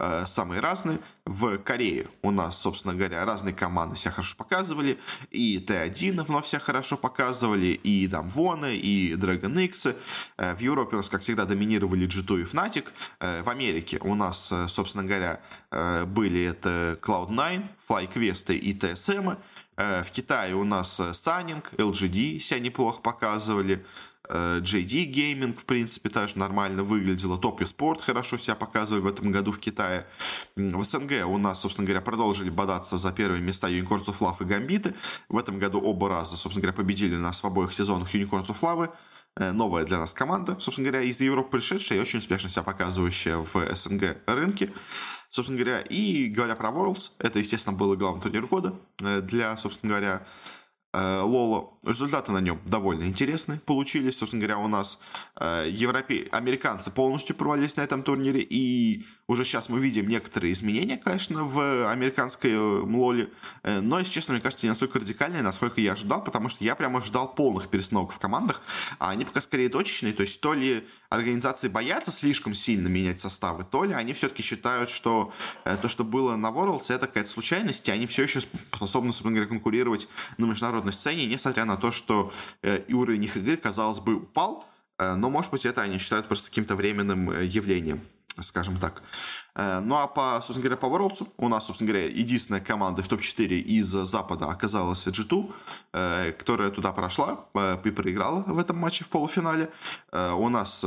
Э, 0.00 0.26
самые 0.26 0.60
разные. 0.60 1.00
В 1.24 1.58
Корее 1.58 2.06
у 2.22 2.30
нас, 2.30 2.56
собственно 2.56 2.94
говоря, 2.94 3.24
разные 3.24 3.52
команды 3.52 3.96
себя 3.96 4.12
хорошо 4.12 4.36
показывали. 4.36 4.98
И 5.30 5.58
Т1 5.58 6.22
вновь 6.22 6.46
себя 6.46 6.60
хорошо 6.60 6.96
показывали, 6.96 7.66
и 7.66 8.06
Дамвоны, 8.06 8.76
и 8.76 9.14
Dragon 9.14 9.60
X. 9.64 9.88
Э, 10.36 10.54
в 10.54 10.60
Европе 10.60 10.94
у 10.94 10.98
нас, 10.98 11.08
как 11.08 11.22
всегда, 11.22 11.46
доминировали 11.46 12.06
G2 12.06 12.42
и 12.42 12.44
Fnatic. 12.44 12.88
Э, 13.18 13.42
в 13.42 13.48
Америке 13.48 13.98
у 14.00 14.14
нас, 14.14 14.52
собственно 14.68 15.04
говоря, 15.04 15.40
были 16.06 16.42
это 16.44 16.98
Cloud9, 17.02 17.64
FlyQuest 17.88 18.54
и 18.56 18.72
TSM. 18.74 19.36
В 19.76 20.10
Китае 20.10 20.54
у 20.54 20.64
нас 20.64 20.98
Sunning, 20.98 21.62
LGD 21.76 22.38
себя 22.40 22.60
неплохо 22.60 23.00
показывали. 23.00 23.84
JD 24.28 25.04
э, 25.06 25.10
Gaming, 25.10 25.56
в 25.56 25.64
принципе, 25.64 26.10
тоже 26.10 26.38
нормально 26.38 26.82
выглядело. 26.82 27.38
Топ 27.38 27.64
Спорт 27.66 28.02
хорошо 28.02 28.36
себя 28.36 28.54
показывали 28.54 29.02
в 29.02 29.06
этом 29.06 29.30
году 29.30 29.52
в 29.52 29.58
Китае. 29.58 30.06
В 30.56 30.84
СНГ 30.84 31.26
у 31.26 31.38
нас, 31.38 31.60
собственно 31.60 31.86
говоря, 31.86 32.00
продолжили 32.00 32.50
бодаться 32.50 32.98
за 32.98 33.12
первые 33.12 33.42
места 33.42 33.68
Unicorns 33.68 34.06
of 34.06 34.18
Love 34.20 34.36
и 34.40 34.44
Гамбиты. 34.44 34.94
В 35.28 35.38
этом 35.38 35.58
году 35.58 35.80
оба 35.80 36.08
раза, 36.08 36.36
собственно 36.36 36.62
говоря, 36.62 36.76
победили 36.76 37.16
нас 37.16 37.42
в 37.42 37.46
обоих 37.46 37.72
сезонах 37.72 38.14
Unicorns 38.14 38.46
of 38.46 38.60
Love. 38.60 38.90
Э, 39.36 39.52
новая 39.52 39.84
для 39.84 39.98
нас 39.98 40.12
команда, 40.12 40.56
собственно 40.60 40.90
говоря, 40.90 41.04
из 41.04 41.20
Европы 41.20 41.50
пришедшая 41.58 41.98
и 41.98 42.02
очень 42.02 42.18
успешно 42.18 42.48
себя 42.48 42.62
показывающая 42.62 43.38
в 43.38 43.74
СНГ 43.74 44.18
рынке. 44.26 44.72
Собственно 45.30 45.60
говоря, 45.60 45.80
и 45.80 46.26
говоря 46.26 46.56
про 46.56 46.70
Worlds, 46.70 47.10
это, 47.18 47.38
естественно, 47.38 47.76
был 47.76 47.94
главный 47.96 48.22
турнир 48.22 48.46
года 48.46 48.74
э, 49.02 49.20
для, 49.20 49.56
собственно 49.56 49.90
говоря, 49.90 50.26
Лоло. 50.92 51.78
Результаты 51.84 52.32
на 52.32 52.40
нем 52.40 52.60
довольно 52.66 53.04
интересные 53.04 53.60
получились. 53.60 54.18
Собственно 54.18 54.40
говоря, 54.42 54.58
у 54.58 54.68
нас 54.68 55.00
э, 55.36 55.66
европе... 55.70 56.28
американцы 56.32 56.90
полностью 56.90 57.36
провалились 57.36 57.76
на 57.76 57.82
этом 57.82 58.02
турнире, 58.02 58.40
и 58.40 59.04
уже 59.28 59.44
сейчас 59.44 59.68
мы 59.68 59.78
видим 59.78 60.08
некоторые 60.08 60.52
изменения, 60.54 60.96
конечно, 60.96 61.44
в 61.44 61.90
американской 61.90 62.52
э, 62.52 62.58
лоле, 62.58 63.28
э, 63.62 63.80
но, 63.80 63.98
если 63.98 64.10
честно, 64.10 64.32
мне 64.32 64.40
кажется, 64.40 64.64
не 64.64 64.70
настолько 64.70 64.98
радикальные, 64.98 65.42
насколько 65.42 65.82
я 65.82 65.92
ожидал, 65.92 66.24
потому 66.24 66.48
что 66.48 66.64
я 66.64 66.74
прямо 66.74 67.02
ждал 67.02 67.34
полных 67.34 67.68
перестановок 67.68 68.12
в 68.12 68.18
командах, 68.18 68.62
а 68.98 69.10
они 69.10 69.26
пока 69.26 69.42
скорее 69.42 69.68
точечные, 69.68 70.14
то 70.14 70.22
есть 70.22 70.40
то 70.40 70.54
ли 70.54 70.86
организации 71.10 71.68
боятся 71.68 72.10
слишком 72.10 72.54
сильно 72.54 72.88
менять 72.88 73.20
составы, 73.20 73.66
то 73.70 73.84
ли 73.84 73.92
они 73.92 74.14
все-таки 74.14 74.42
считают, 74.42 74.88
что 74.88 75.30
э, 75.66 75.76
то, 75.76 75.88
что 75.88 76.04
было 76.04 76.34
на 76.34 76.48
Worlds, 76.48 76.86
это 76.88 77.06
какая-то 77.06 77.28
случайность, 77.28 77.86
и 77.86 77.90
они 77.90 78.06
все 78.06 78.22
еще 78.22 78.40
способны, 78.40 79.10
собственно 79.10 79.32
говоря, 79.34 79.48
конкурировать 79.48 80.08
на 80.38 80.46
международной 80.46 80.94
сцене, 80.94 81.26
несмотря 81.26 81.66
на 81.66 81.76
то, 81.76 81.92
что 81.92 82.32
и 82.62 82.94
уровень 82.94 83.24
их 83.24 83.36
игры, 83.36 83.58
казалось 83.58 84.00
бы, 84.00 84.16
упал, 84.16 84.66
но, 84.98 85.30
может 85.30 85.50
быть, 85.50 85.66
это 85.66 85.82
они 85.82 85.98
считают 85.98 86.26
просто 86.26 86.48
каким-то 86.48 86.74
временным 86.74 87.30
явлением 87.42 88.00
скажем 88.42 88.76
так. 88.76 89.02
Э, 89.54 89.80
ну 89.80 89.96
а 89.96 90.06
по, 90.06 90.40
собственно 90.44 90.62
говоря, 90.62 90.76
по 90.76 90.86
Worlds 90.86 91.26
у 91.36 91.48
нас, 91.48 91.66
собственно 91.66 91.90
говоря, 91.90 92.06
единственная 92.06 92.60
команда 92.60 93.02
в 93.02 93.08
топ-4 93.08 93.46
из 93.58 93.86
Запада 93.86 94.46
оказалась 94.46 95.06
G2, 95.06 95.52
э, 95.92 96.32
которая 96.32 96.70
туда 96.70 96.92
прошла 96.92 97.46
э, 97.54 97.76
и 97.84 97.90
проиграла 97.90 98.42
в 98.46 98.58
этом 98.58 98.76
матче 98.76 99.04
в 99.04 99.08
полуфинале. 99.08 99.70
У 100.12 100.48
нас 100.48 100.84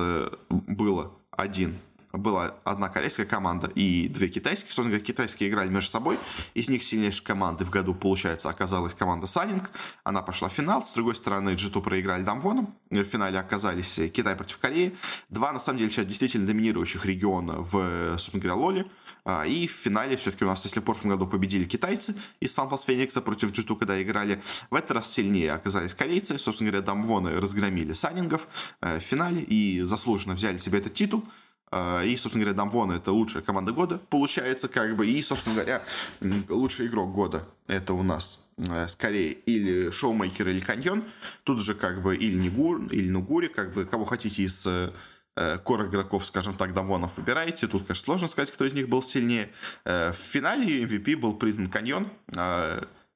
было 0.49 1.11
один 1.31 1.77
была 2.13 2.55
одна 2.63 2.89
корейская 2.89 3.25
команда 3.25 3.67
и 3.67 4.07
две 4.07 4.27
китайские. 4.27 4.71
Собственно 4.71 4.89
говоря, 4.89 5.05
китайские 5.05 5.49
играли 5.49 5.69
между 5.69 5.91
собой. 5.91 6.17
Из 6.53 6.69
них 6.69 6.83
сильнейшей 6.83 7.23
команды 7.23 7.65
в 7.65 7.69
году, 7.69 7.93
получается, 7.93 8.49
оказалась 8.49 8.93
команда 8.93 9.27
Санинг. 9.27 9.71
Она 10.03 10.21
пошла 10.21 10.49
в 10.49 10.53
финал. 10.53 10.83
С 10.83 10.93
другой 10.93 11.15
стороны, 11.15 11.51
G2 11.51 11.81
проиграли 11.81 12.23
Дамвоном. 12.23 12.73
В 12.89 13.03
финале 13.03 13.39
оказались 13.39 13.99
Китай 14.13 14.35
против 14.35 14.57
Кореи. 14.57 14.95
Два, 15.29 15.51
на 15.53 15.59
самом 15.59 15.79
деле, 15.79 15.91
сейчас 15.91 16.05
действительно 16.05 16.47
доминирующих 16.47 17.05
региона 17.05 17.55
в, 17.57 18.17
собственно 18.17 18.41
говоря, 18.41 18.55
Лоле. 18.55 18.85
А, 19.23 19.45
и 19.45 19.67
в 19.67 19.71
финале 19.71 20.17
все-таки 20.17 20.43
у 20.43 20.47
нас, 20.47 20.63
если 20.63 20.79
в 20.79 20.83
прошлом 20.83 21.11
году 21.11 21.27
победили 21.27 21.65
китайцы 21.65 22.15
из 22.39 22.55
FunPlus 22.55 22.85
Феникса 22.87 23.21
против 23.21 23.51
G2, 23.51 23.77
когда 23.77 24.01
играли, 24.01 24.41
в 24.69 24.75
этот 24.75 24.91
раз 24.91 25.11
сильнее 25.11 25.53
оказались 25.53 25.93
корейцы. 25.93 26.37
Собственно 26.39 26.71
говоря, 26.71 26.85
Дамвоны 26.85 27.39
разгромили 27.39 27.93
Санингов 27.93 28.47
э, 28.81 28.99
в 28.99 29.01
финале 29.01 29.41
и 29.41 29.81
заслуженно 29.81 30.33
взяли 30.33 30.57
себе 30.57 30.79
этот 30.79 30.93
титул. 30.93 31.23
Э, 31.71 32.05
и, 32.05 32.15
собственно 32.15 32.43
говоря, 32.43 32.57
Дамвон 32.57 32.91
это 32.91 33.11
лучшая 33.11 33.43
команда 33.43 33.71
года, 33.71 33.99
получается, 34.09 34.67
как 34.67 34.95
бы. 34.95 35.07
И, 35.07 35.21
собственно 35.21 35.55
говоря, 35.55 35.81
лучший 36.49 36.87
игрок 36.87 37.13
года 37.13 37.47
это 37.67 37.93
у 37.93 38.03
нас 38.03 38.39
э, 38.57 38.87
скорее 38.87 39.31
или 39.31 39.91
Шоумейкер, 39.91 40.49
или 40.49 40.59
Каньон. 40.59 41.03
Тут 41.43 41.61
же 41.61 41.75
как 41.75 42.01
бы 42.01 42.15
или 42.15 42.35
Нигур, 42.35 42.83
или 42.91 43.09
Нугури, 43.09 43.47
как 43.47 43.73
бы 43.73 43.85
кого 43.85 44.05
хотите 44.05 44.43
из 44.43 44.67
кор 45.63 45.87
игроков, 45.87 46.25
скажем 46.25 46.55
так, 46.55 46.73
Дамвонов 46.73 47.17
выбираете. 47.17 47.65
Тут, 47.65 47.83
конечно, 47.87 48.03
сложно 48.03 48.27
сказать, 48.27 48.51
кто 48.51 48.65
из 48.65 48.73
них 48.73 48.89
был 48.89 49.01
сильнее. 49.01 49.49
В 49.85 50.13
финале 50.13 50.83
MVP 50.83 51.15
был 51.15 51.35
признан 51.35 51.69
Каньон 51.69 52.11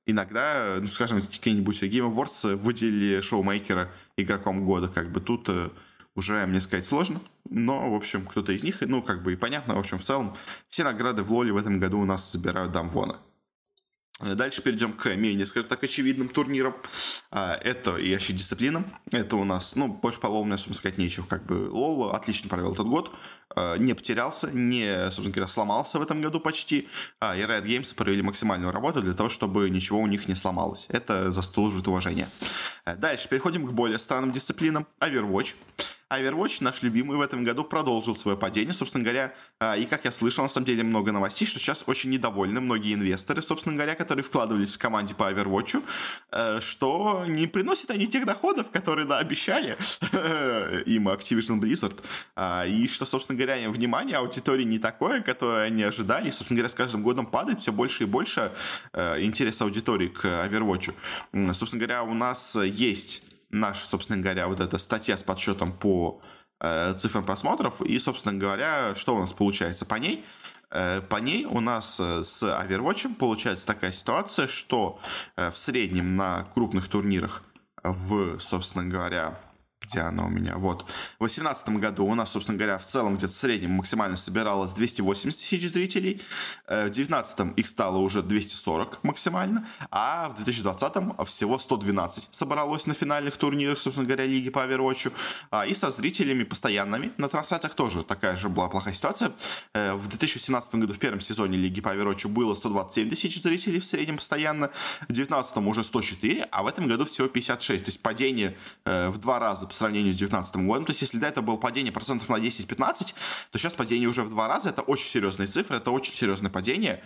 иногда, 0.05 0.77
ну, 0.79 0.87
скажем, 0.87 1.21
какие-нибудь 1.21 1.81
Game 1.83 2.13
Awards 2.13 2.55
выделили 2.55 3.21
шоумейкера 3.21 3.91
игроком 4.17 4.65
года, 4.65 4.87
как 4.87 5.11
бы 5.11 5.19
тут 5.19 5.49
э, 5.49 5.69
уже 6.15 6.45
мне 6.45 6.61
сказать 6.61 6.85
сложно, 6.85 7.19
но, 7.49 7.91
в 7.91 7.95
общем, 7.95 8.25
кто-то 8.25 8.51
из 8.51 8.63
них, 8.63 8.81
ну, 8.81 9.01
как 9.01 9.21
бы 9.23 9.33
и 9.33 9.35
понятно, 9.35 9.75
в 9.75 9.79
общем, 9.79 9.99
в 9.99 10.03
целом, 10.03 10.35
все 10.69 10.83
награды 10.83 11.23
в 11.23 11.31
Лоле 11.31 11.51
в 11.51 11.57
этом 11.57 11.79
году 11.79 11.99
у 11.99 12.05
нас 12.05 12.31
забирают 12.31 12.71
Дамвона. 12.71 13.19
Дальше 14.21 14.61
перейдем 14.61 14.93
к 14.93 15.13
менее, 15.13 15.45
скажем 15.45 15.67
так, 15.67 15.83
очевидным 15.83 16.29
турнирам. 16.29 16.73
А, 17.31 17.55
это 17.55 17.97
и 17.97 18.13
вообще 18.13 18.31
дисциплинам. 18.31 18.85
Это 19.11 19.35
у 19.35 19.43
нас, 19.43 19.75
ну, 19.75 19.89
больше 19.89 20.21
по 20.21 20.27
лолу, 20.27 20.49
собственно 20.51 20.75
сказать, 20.75 20.97
нечего. 20.97 21.25
Как 21.25 21.45
бы 21.45 21.69
лол 21.69 22.11
отлично 22.11 22.49
провел 22.49 22.71
этот 22.71 22.87
год. 22.87 23.13
А, 23.53 23.77
не 23.77 23.93
потерялся, 23.93 24.49
не, 24.51 25.05
собственно 25.05 25.31
говоря, 25.31 25.47
сломался 25.47 25.99
в 25.99 26.03
этом 26.03 26.21
году 26.21 26.39
почти. 26.39 26.87
А, 27.19 27.35
и 27.35 27.41
Riot 27.41 27.65
Games 27.65 27.93
провели 27.93 28.21
максимальную 28.21 28.71
работу 28.71 29.01
для 29.01 29.13
того, 29.13 29.29
чтобы 29.29 29.69
ничего 29.69 29.99
у 29.99 30.07
них 30.07 30.27
не 30.27 30.35
сломалось. 30.35 30.87
Это 30.89 31.31
заслуживает 31.31 31.87
уважения. 31.87 32.29
Дальше 32.85 33.29
переходим 33.29 33.67
к 33.67 33.71
более 33.71 33.99
странным 33.99 34.31
дисциплинам. 34.31 34.87
Overwatch. 34.99 35.55
Overwatch, 36.11 36.57
наш 36.61 36.83
любимый, 36.83 37.17
в 37.17 37.21
этом 37.21 37.43
году 37.43 37.63
продолжил 37.63 38.15
свое 38.15 38.37
падение, 38.37 38.73
собственно 38.73 39.03
говоря. 39.03 39.33
А, 39.59 39.75
и, 39.75 39.85
как 39.85 40.05
я 40.05 40.11
слышал, 40.11 40.43
на 40.43 40.49
самом 40.49 40.65
деле 40.65 40.83
много 40.83 41.11
новостей, 41.11 41.47
что 41.47 41.59
сейчас 41.59 41.83
очень 41.87 42.11
недовольны 42.11 42.61
многие 42.61 42.93
инвесторы, 42.93 43.41
собственно 43.41 43.75
говоря, 43.75 43.95
которые 43.95 44.23
вкладывались 44.23 44.73
в 44.73 44.77
команде 44.77 45.15
по 45.15 45.31
Overwatch, 45.31 45.83
э, 46.31 46.59
что 46.61 47.25
не 47.27 47.47
приносят 47.47 47.89
они 47.89 48.05
тех 48.05 48.25
доходов, 48.25 48.69
которые, 48.69 49.07
да, 49.07 49.17
обещали 49.17 49.77
им 50.85 51.09
Activision 51.09 51.59
Blizzard. 51.59 51.99
А, 52.35 52.65
и 52.65 52.87
что, 52.87 53.05
собственно 53.05 53.34
говоря, 53.35 53.69
внимание 53.69 54.17
аудитории 54.17 54.63
не 54.63 54.79
такое, 54.79 55.21
которое 55.21 55.67
они 55.67 55.83
ожидали. 55.83 56.29
И, 56.29 56.31
собственно 56.31 56.57
говоря, 56.57 56.69
с 56.69 56.73
каждым 56.73 57.03
годом 57.03 57.25
падает 57.25 57.61
все 57.61 57.71
больше 57.71 58.03
и 58.03 58.07
больше 58.07 58.51
э, 58.93 59.21
интерес 59.23 59.61
аудитории 59.61 60.07
к 60.07 60.25
Overwatch. 60.25 60.93
Собственно 61.53 61.79
говоря, 61.79 62.03
у 62.03 62.13
нас 62.13 62.55
есть 62.55 63.23
наша, 63.49 63.85
собственно 63.85 64.21
говоря, 64.21 64.47
вот 64.47 64.59
эта 64.59 64.77
статья 64.77 65.17
с 65.17 65.23
подсчетом 65.23 65.71
по 65.71 66.19
э, 66.59 66.93
цифрам 66.97 67.23
просмотров. 67.23 67.81
И, 67.81 67.99
собственно 67.99 68.37
говоря, 68.37 68.95
что 68.95 69.15
у 69.15 69.19
нас 69.19 69.33
получается 69.33 69.85
по 69.85 69.95
ней? 69.95 70.25
Э, 70.71 71.01
по 71.01 71.17
ней 71.17 71.45
у 71.45 71.59
нас 71.59 71.99
с 71.99 72.43
Overwatch 72.43 73.15
получается 73.15 73.65
такая 73.67 73.91
ситуация, 73.91 74.47
что 74.47 74.99
в 75.35 75.53
среднем 75.55 76.15
на 76.15 76.43
крупных 76.53 76.87
турнирах 76.87 77.43
в, 77.83 78.39
собственно 78.39 78.85
говоря, 78.85 79.39
где 79.85 79.99
она 79.99 80.25
у 80.25 80.29
меня? 80.29 80.57
Вот. 80.57 80.83
В 81.19 81.19
2018 81.19 81.69
году 81.69 82.05
у 82.05 82.15
нас, 82.15 82.31
собственно 82.31 82.57
говоря, 82.57 82.77
в 82.77 82.85
целом 82.85 83.17
где-то 83.17 83.33
в 83.33 83.35
среднем 83.35 83.71
максимально 83.71 84.17
собиралось 84.17 84.71
280 84.71 85.39
тысяч 85.39 85.69
зрителей. 85.71 86.21
Э, 86.67 86.85
в 86.85 86.91
2019 86.91 87.57
их 87.57 87.67
стало 87.67 87.97
уже 87.97 88.21
240 88.21 89.03
максимально. 89.03 89.67
А 89.91 90.29
в 90.29 90.35
2020 90.35 91.25
всего 91.25 91.57
112 91.57 92.27
собралось 92.31 92.85
на 92.85 92.93
финальных 92.93 93.37
турнирах, 93.37 93.79
собственно 93.79 94.07
говоря, 94.07 94.25
Лиги 94.25 94.49
по 94.49 94.59
Overwatch. 94.59 95.11
А, 95.51 95.65
и 95.65 95.73
со 95.73 95.89
зрителями 95.89 96.43
постоянными 96.43 97.11
на 97.17 97.29
трансляциях 97.29 97.75
тоже 97.75 98.03
такая 98.03 98.35
же 98.35 98.49
была 98.49 98.69
плохая 98.69 98.93
ситуация. 98.93 99.31
Э, 99.73 99.93
в 99.93 100.07
2017 100.07 100.75
году 100.75 100.93
в 100.93 100.99
первом 100.99 101.21
сезоне 101.21 101.57
Лиги 101.57 101.81
по 101.81 101.89
Overwatch 101.89 102.27
было 102.27 102.53
127 102.53 103.09
тысяч 103.09 103.41
зрителей 103.41 103.79
в 103.79 103.85
среднем 103.85 104.17
постоянно. 104.17 104.71
В 105.01 105.13
2019 105.13 105.57
уже 105.57 105.83
104, 105.83 106.47
а 106.51 106.63
в 106.63 106.67
этом 106.67 106.87
году 106.87 107.05
всего 107.05 107.27
56. 107.27 107.85
То 107.85 107.89
есть 107.89 108.01
падение 108.01 108.57
э, 108.85 109.09
в 109.09 109.17
два 109.17 109.39
раза 109.39 109.67
сравнению 109.75 110.13
с 110.13 110.17
2019 110.17 110.67
годом. 110.67 110.85
То 110.85 110.91
есть, 110.91 111.01
если 111.01 111.17
до 111.17 111.27
этого 111.27 111.45
было 111.45 111.57
падение 111.57 111.91
процентов 111.91 112.29
на 112.29 112.35
10-15, 112.35 113.13
то 113.51 113.57
сейчас 113.57 113.73
падение 113.73 114.09
уже 114.09 114.23
в 114.23 114.29
два 114.29 114.47
раза. 114.47 114.69
Это 114.69 114.81
очень 114.81 115.07
серьезные 115.07 115.47
цифры, 115.47 115.77
это 115.77 115.91
очень 115.91 116.13
серьезное 116.13 116.51
падение. 116.51 117.03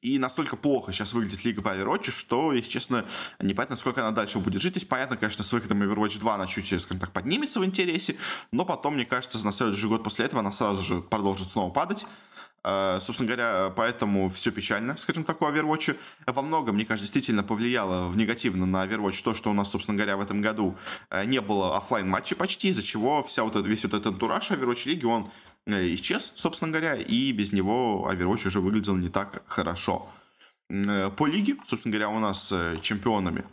И 0.00 0.18
настолько 0.18 0.56
плохо 0.56 0.92
сейчас 0.92 1.12
выглядит 1.12 1.44
Лига 1.44 1.62
по 1.62 1.68
Overwatch, 1.68 2.10
что, 2.10 2.52
если 2.52 2.70
честно, 2.70 3.04
непонятно, 3.40 3.76
сколько 3.76 4.00
она 4.00 4.10
дальше 4.10 4.38
будет 4.38 4.60
жить. 4.62 4.74
То 4.74 4.78
есть, 4.78 4.88
понятно, 4.88 5.16
конечно, 5.16 5.44
с 5.44 5.52
выходом 5.52 5.82
Overwatch 5.82 6.18
2 6.18 6.34
она 6.34 6.46
чуть, 6.46 6.66
скажем 6.66 7.00
так, 7.00 7.12
поднимется 7.12 7.60
в 7.60 7.64
интересе, 7.64 8.16
но 8.50 8.64
потом, 8.64 8.94
мне 8.94 9.04
кажется, 9.04 9.44
на 9.44 9.52
следующий 9.52 9.86
год 9.86 10.04
после 10.04 10.26
этого 10.26 10.40
она 10.40 10.52
сразу 10.52 10.82
же 10.82 11.00
продолжит 11.00 11.48
снова 11.48 11.70
падать. 11.70 12.06
Э, 12.64 13.00
собственно 13.00 13.26
говоря, 13.26 13.72
поэтому 13.74 14.28
все 14.28 14.52
печально, 14.52 14.96
скажем 14.96 15.24
так, 15.24 15.42
у 15.42 15.46
Overwatch. 15.46 15.96
Во 16.26 16.42
многом, 16.42 16.76
мне 16.76 16.84
кажется, 16.84 17.04
действительно 17.04 17.42
повлияло 17.42 18.08
в 18.08 18.16
негативно 18.16 18.66
на 18.66 18.84
Overwatch 18.84 19.22
то, 19.24 19.34
что 19.34 19.50
у 19.50 19.52
нас, 19.52 19.70
собственно 19.70 19.96
говоря, 19.96 20.16
в 20.16 20.20
этом 20.20 20.40
году 20.40 20.76
э, 21.10 21.24
не 21.24 21.40
было 21.40 21.76
офлайн 21.76 22.08
матчей 22.08 22.36
почти, 22.36 22.68
из-за 22.68 22.82
чего 22.82 23.22
вся 23.22 23.42
вот 23.42 23.56
весь 23.66 23.82
вот 23.84 23.94
этот 23.94 24.14
антураж 24.14 24.50
Overwatch 24.50 24.86
лиги, 24.86 25.04
он 25.04 25.26
э, 25.66 25.94
исчез, 25.94 26.32
собственно 26.36 26.70
говоря, 26.70 26.94
и 26.94 27.32
без 27.32 27.52
него 27.52 28.08
Overwatch 28.10 28.46
уже 28.46 28.60
выглядел 28.60 28.96
не 28.96 29.08
так 29.08 29.42
хорошо. 29.46 30.08
По 30.68 31.26
лиге, 31.26 31.56
собственно 31.68 31.92
говоря, 31.92 32.08
у 32.08 32.18
нас 32.18 32.54
чемпионами 32.80 33.44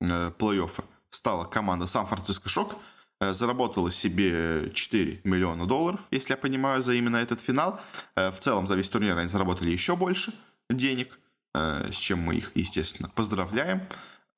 плей-оффа 0.00 0.84
стала 1.08 1.46
команда 1.46 1.86
Сан-Франциско 1.86 2.48
Шок– 2.48 2.76
заработала 3.20 3.90
себе 3.90 4.70
4 4.74 5.20
миллиона 5.24 5.66
долларов, 5.66 6.00
если 6.10 6.32
я 6.32 6.36
понимаю, 6.36 6.82
за 6.82 6.94
именно 6.94 7.16
этот 7.16 7.40
финал. 7.40 7.80
Э, 8.14 8.30
в 8.30 8.38
целом 8.38 8.66
за 8.66 8.76
весь 8.76 8.88
турнир 8.88 9.16
они 9.16 9.28
заработали 9.28 9.70
еще 9.70 9.96
больше 9.96 10.32
денег, 10.70 11.18
э, 11.54 11.88
с 11.92 11.96
чем 11.96 12.20
мы 12.20 12.36
их, 12.36 12.52
естественно, 12.54 13.10
поздравляем. 13.14 13.82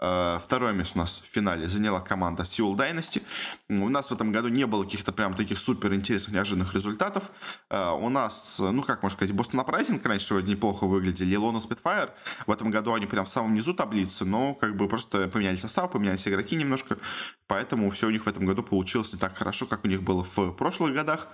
Э, 0.00 0.38
второе 0.42 0.72
место 0.72 0.98
у 0.98 1.00
нас 1.02 1.22
в 1.24 1.32
финале 1.32 1.68
заняла 1.68 2.00
команда 2.00 2.44
Seoul 2.44 2.76
Dynasty. 2.76 3.22
У 3.68 3.88
нас 3.88 4.10
в 4.10 4.12
этом 4.12 4.32
году 4.32 4.48
не 4.48 4.66
было 4.66 4.84
каких-то 4.84 5.12
прям 5.12 5.34
таких 5.34 5.58
супер 5.58 5.94
интересных, 5.94 6.34
неожиданных 6.34 6.74
результатов. 6.74 7.30
Э, 7.70 7.90
у 7.90 8.08
нас, 8.08 8.58
ну 8.60 8.82
как 8.82 9.02
можно 9.02 9.16
сказать, 9.16 9.34
Boston 9.34 9.64
Uprising 9.64 10.00
раньше 10.06 10.34
вроде 10.34 10.50
неплохо 10.52 10.86
выглядели, 10.86 11.36
Lona 11.36 11.60
Spitfire. 11.60 12.10
В 12.46 12.52
этом 12.52 12.70
году 12.70 12.94
они 12.94 13.06
прям 13.06 13.24
в 13.24 13.28
самом 13.28 13.54
низу 13.54 13.74
таблицы, 13.74 14.24
но 14.24 14.54
как 14.54 14.76
бы 14.76 14.88
просто 14.88 15.28
поменяли 15.28 15.56
состав, 15.56 15.90
поменялись 15.90 16.26
игроки 16.28 16.56
немножко. 16.56 16.98
Поэтому 17.46 17.90
все 17.90 18.06
у 18.06 18.10
них 18.10 18.24
в 18.24 18.28
этом 18.28 18.46
году 18.46 18.62
получилось 18.62 19.12
не 19.12 19.18
так 19.18 19.36
хорошо, 19.36 19.66
как 19.66 19.84
у 19.84 19.88
них 19.88 20.02
было 20.02 20.24
в 20.24 20.52
прошлых 20.52 20.94
годах. 20.94 21.28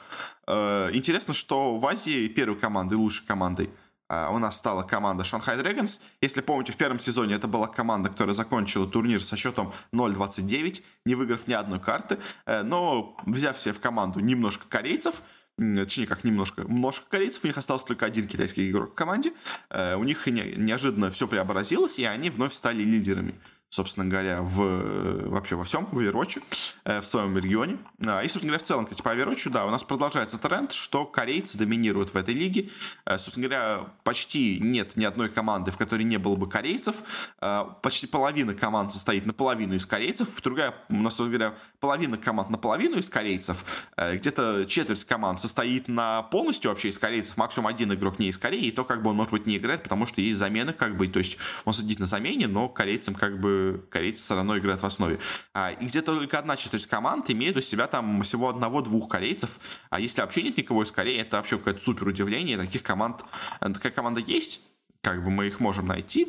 Э, 0.46 0.90
интересно, 0.92 1.34
что 1.34 1.76
в 1.76 1.86
Азии 1.86 2.28
первой 2.28 2.58
командой, 2.58 2.94
лучшей 2.94 3.26
командой 3.26 3.70
у 4.08 4.38
нас 4.38 4.56
стала 4.56 4.82
команда 4.82 5.22
Shanghai 5.24 5.62
Dragons. 5.62 6.00
Если 6.20 6.40
помните, 6.40 6.72
в 6.72 6.76
первом 6.76 6.98
сезоне 6.98 7.34
это 7.34 7.48
была 7.48 7.66
команда, 7.66 8.10
которая 8.10 8.34
закончила 8.34 8.86
турнир 8.86 9.22
со 9.22 9.36
счетом 9.36 9.72
0-29, 9.92 10.82
не 11.06 11.14
выиграв 11.14 11.46
ни 11.46 11.52
одной 11.52 11.80
карты, 11.80 12.18
э, 12.46 12.62
но 12.62 13.16
взяв 13.26 13.58
себе 13.58 13.72
в 13.72 13.80
команду 13.80 14.20
немножко 14.20 14.66
корейцев, 14.68 15.22
точнее, 15.56 16.06
как 16.06 16.24
немножко, 16.24 16.62
немножко 16.62 17.06
корейцев, 17.08 17.44
у 17.44 17.46
них 17.46 17.56
остался 17.56 17.86
только 17.86 18.06
один 18.06 18.26
китайский 18.26 18.70
игрок 18.70 18.92
в 18.92 18.94
команде, 18.94 19.32
э, 19.70 19.96
у 19.96 20.04
них 20.04 20.26
неожиданно 20.26 21.10
все 21.10 21.26
преобразилось, 21.26 21.98
и 21.98 22.04
они 22.04 22.30
вновь 22.30 22.52
стали 22.52 22.82
лидерами 22.82 23.34
собственно 23.74 24.06
говоря, 24.06 24.42
в, 24.42 25.28
вообще 25.28 25.56
во 25.56 25.64
всем, 25.64 25.86
в 25.86 25.98
Overwatch, 25.98 26.42
э, 26.84 27.00
в 27.00 27.06
своем 27.06 27.36
регионе. 27.36 27.78
А, 28.06 28.22
и, 28.22 28.28
собственно 28.28 28.52
говоря, 28.52 28.64
в 28.64 28.66
целом, 28.66 28.84
кстати, 28.86 29.02
по 29.02 29.08
Overwatch, 29.08 29.50
да, 29.50 29.66
у 29.66 29.70
нас 29.70 29.82
продолжается 29.82 30.38
тренд, 30.38 30.72
что 30.72 31.04
корейцы 31.04 31.58
доминируют 31.58 32.14
в 32.14 32.16
этой 32.16 32.34
лиге. 32.34 32.70
Э, 33.04 33.18
собственно 33.18 33.48
говоря, 33.48 33.80
почти 34.04 34.60
нет 34.60 34.96
ни 34.96 35.04
одной 35.04 35.28
команды, 35.28 35.72
в 35.72 35.76
которой 35.76 36.04
не 36.04 36.18
было 36.18 36.36
бы 36.36 36.48
корейцев. 36.48 36.96
Э, 37.40 37.64
почти 37.82 38.06
половина 38.06 38.54
команд 38.54 38.92
состоит 38.92 39.26
наполовину 39.26 39.74
из 39.74 39.86
корейцев. 39.86 40.40
Другая, 40.42 40.74
у 40.88 40.94
нас, 40.94 41.16
собственно 41.16 41.38
говоря, 41.38 41.58
половина 41.80 42.16
команд 42.16 42.50
наполовину 42.50 42.98
из 42.98 43.10
корейцев. 43.10 43.64
Где-то 43.96 44.66
четверть 44.66 45.04
команд 45.04 45.40
состоит 45.40 45.88
на 45.88 46.22
полностью 46.22 46.70
вообще 46.70 46.90
из 46.90 46.98
корейцев. 46.98 47.36
Максимум 47.36 47.66
один 47.66 47.92
игрок 47.92 48.18
не 48.18 48.28
из 48.28 48.38
Кореи, 48.38 48.66
и 48.66 48.70
то 48.70 48.84
как 48.84 49.02
бы 49.02 49.10
он, 49.10 49.16
может 49.16 49.32
быть, 49.32 49.46
не 49.46 49.56
играет, 49.56 49.82
потому 49.82 50.06
что 50.06 50.20
есть 50.20 50.38
замены, 50.38 50.72
как 50.72 50.96
бы, 50.96 51.08
то 51.08 51.18
есть 51.18 51.38
он 51.64 51.74
сидит 51.74 51.98
на 51.98 52.06
замене, 52.06 52.46
но 52.46 52.68
корейцам 52.68 53.14
как 53.14 53.40
бы 53.40 53.53
корейцы 53.90 54.22
все 54.22 54.34
равно 54.34 54.58
играют 54.58 54.82
в 54.82 54.86
основе. 54.86 55.18
А, 55.52 55.70
и 55.72 55.86
где 55.86 56.02
только 56.02 56.38
одна 56.38 56.56
четверть 56.56 56.86
команд 56.86 57.30
имеет 57.30 57.56
у 57.56 57.60
себя 57.60 57.86
там 57.86 58.22
всего 58.22 58.48
одного-двух 58.48 59.08
корейцев. 59.08 59.58
А 59.90 60.00
если 60.00 60.20
вообще 60.20 60.42
нет 60.42 60.56
никого 60.56 60.82
из 60.82 60.90
Кореи, 60.90 61.18
это 61.18 61.36
вообще 61.36 61.58
какое-то 61.58 61.82
супер 61.84 62.08
удивление. 62.08 62.56
Таких 62.56 62.82
команд, 62.82 63.24
э, 63.60 63.70
такая 63.72 63.92
команда 63.92 64.20
есть, 64.20 64.60
как 65.00 65.22
бы 65.22 65.30
мы 65.30 65.46
их 65.46 65.60
можем 65.60 65.86
найти. 65.86 66.28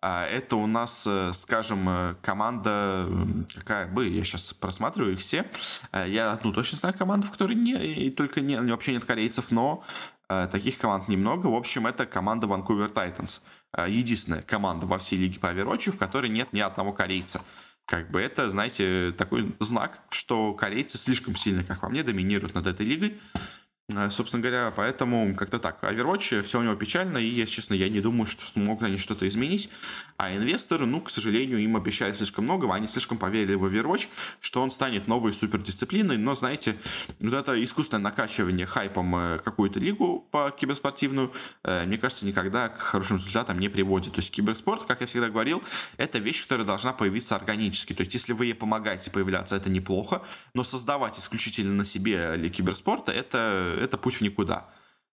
А 0.00 0.26
это 0.26 0.56
у 0.56 0.66
нас, 0.66 1.04
э, 1.06 1.32
скажем, 1.32 1.88
э, 1.88 2.14
команда, 2.22 3.06
какая 3.54 3.86
бы, 3.86 4.08
я 4.08 4.24
сейчас 4.24 4.52
просматриваю 4.52 5.14
их 5.14 5.20
все. 5.20 5.46
Я 5.92 6.32
одну 6.32 6.52
точно 6.52 6.78
знаю 6.78 6.94
команду, 6.96 7.26
в 7.26 7.30
которой 7.30 7.54
не, 7.54 7.74
и 7.74 8.10
только 8.10 8.40
не, 8.40 8.60
вообще 8.60 8.92
нет 8.92 9.04
корейцев, 9.04 9.50
но 9.50 9.84
таких 10.50 10.78
команд 10.78 11.08
немного. 11.08 11.48
В 11.48 11.54
общем, 11.54 11.86
это 11.86 12.06
команда 12.06 12.46
Vancouver 12.46 12.90
Titans. 12.90 13.42
Э, 13.76 13.86
единственная 13.88 14.42
команда 14.42 14.86
во 14.86 14.98
всей 14.98 15.16
лиге 15.16 15.38
по 15.38 15.46
Overwatch, 15.46 15.92
в 15.92 15.98
которой 15.98 16.28
нет 16.28 16.52
ни 16.52 16.60
одного 16.60 16.92
корейца. 16.92 17.42
Как 17.86 18.10
бы 18.10 18.20
это, 18.20 18.48
знаете, 18.50 19.12
такой 19.16 19.54
знак, 19.60 20.00
что 20.10 20.54
корейцы 20.54 20.98
слишком 20.98 21.36
сильно, 21.36 21.64
как 21.64 21.80
по 21.80 21.88
мне, 21.88 22.02
доминируют 22.02 22.54
над 22.54 22.66
этой 22.66 22.86
лигой. 22.86 23.18
Э, 23.96 24.10
собственно 24.10 24.42
говоря, 24.42 24.72
поэтому 24.74 25.34
как-то 25.34 25.58
так. 25.58 25.82
Overwatch, 25.82 26.42
все 26.42 26.60
у 26.60 26.62
него 26.62 26.74
печально, 26.74 27.18
и, 27.18 27.26
если 27.26 27.54
честно, 27.54 27.74
я 27.74 27.88
не 27.88 28.00
думаю, 28.00 28.26
что 28.26 28.44
смогут 28.44 28.82
они 28.82 28.98
что-то 28.98 29.26
изменить. 29.28 29.70
А 30.16 30.34
инвесторы, 30.34 30.86
ну, 30.86 31.00
к 31.00 31.10
сожалению, 31.10 31.58
им 31.58 31.76
обещают 31.76 32.16
слишком 32.16 32.44
много, 32.44 32.72
они 32.72 32.86
слишком 32.86 33.18
поверили 33.18 33.54
в 33.54 33.64
Overwatch, 33.64 34.08
что 34.40 34.62
он 34.62 34.70
станет 34.70 35.08
новой 35.08 35.32
супердисциплиной, 35.32 36.16
но, 36.16 36.34
знаете, 36.34 36.76
вот 37.20 37.34
это 37.34 37.62
искусственное 37.62 38.02
накачивание 38.02 38.66
хайпом 38.66 39.16
э, 39.16 39.38
какую-то 39.38 39.80
лигу 39.80 40.26
по 40.30 40.50
киберспортивную, 40.50 41.32
э, 41.64 41.86
мне 41.86 41.98
кажется, 41.98 42.26
никогда 42.26 42.68
к 42.68 42.78
хорошим 42.78 43.16
результатам 43.16 43.58
не 43.58 43.68
приводит. 43.68 44.12
То 44.12 44.20
есть 44.20 44.30
киберспорт, 44.30 44.84
как 44.84 45.00
я 45.00 45.06
всегда 45.06 45.28
говорил, 45.28 45.62
это 45.96 46.18
вещь, 46.18 46.42
которая 46.42 46.66
должна 46.66 46.92
появиться 46.92 47.36
органически. 47.36 47.92
То 47.92 48.02
есть 48.02 48.14
если 48.14 48.32
вы 48.32 48.46
ей 48.46 48.54
помогаете 48.54 49.10
появляться, 49.10 49.56
это 49.56 49.70
неплохо, 49.70 50.22
но 50.54 50.64
создавать 50.64 51.18
исключительно 51.18 51.74
на 51.74 51.84
себе 51.84 52.50
киберспорта, 52.50 53.12
это, 53.12 53.78
это 53.82 53.98
путь 53.98 54.14
в 54.14 54.20
никуда. 54.20 54.68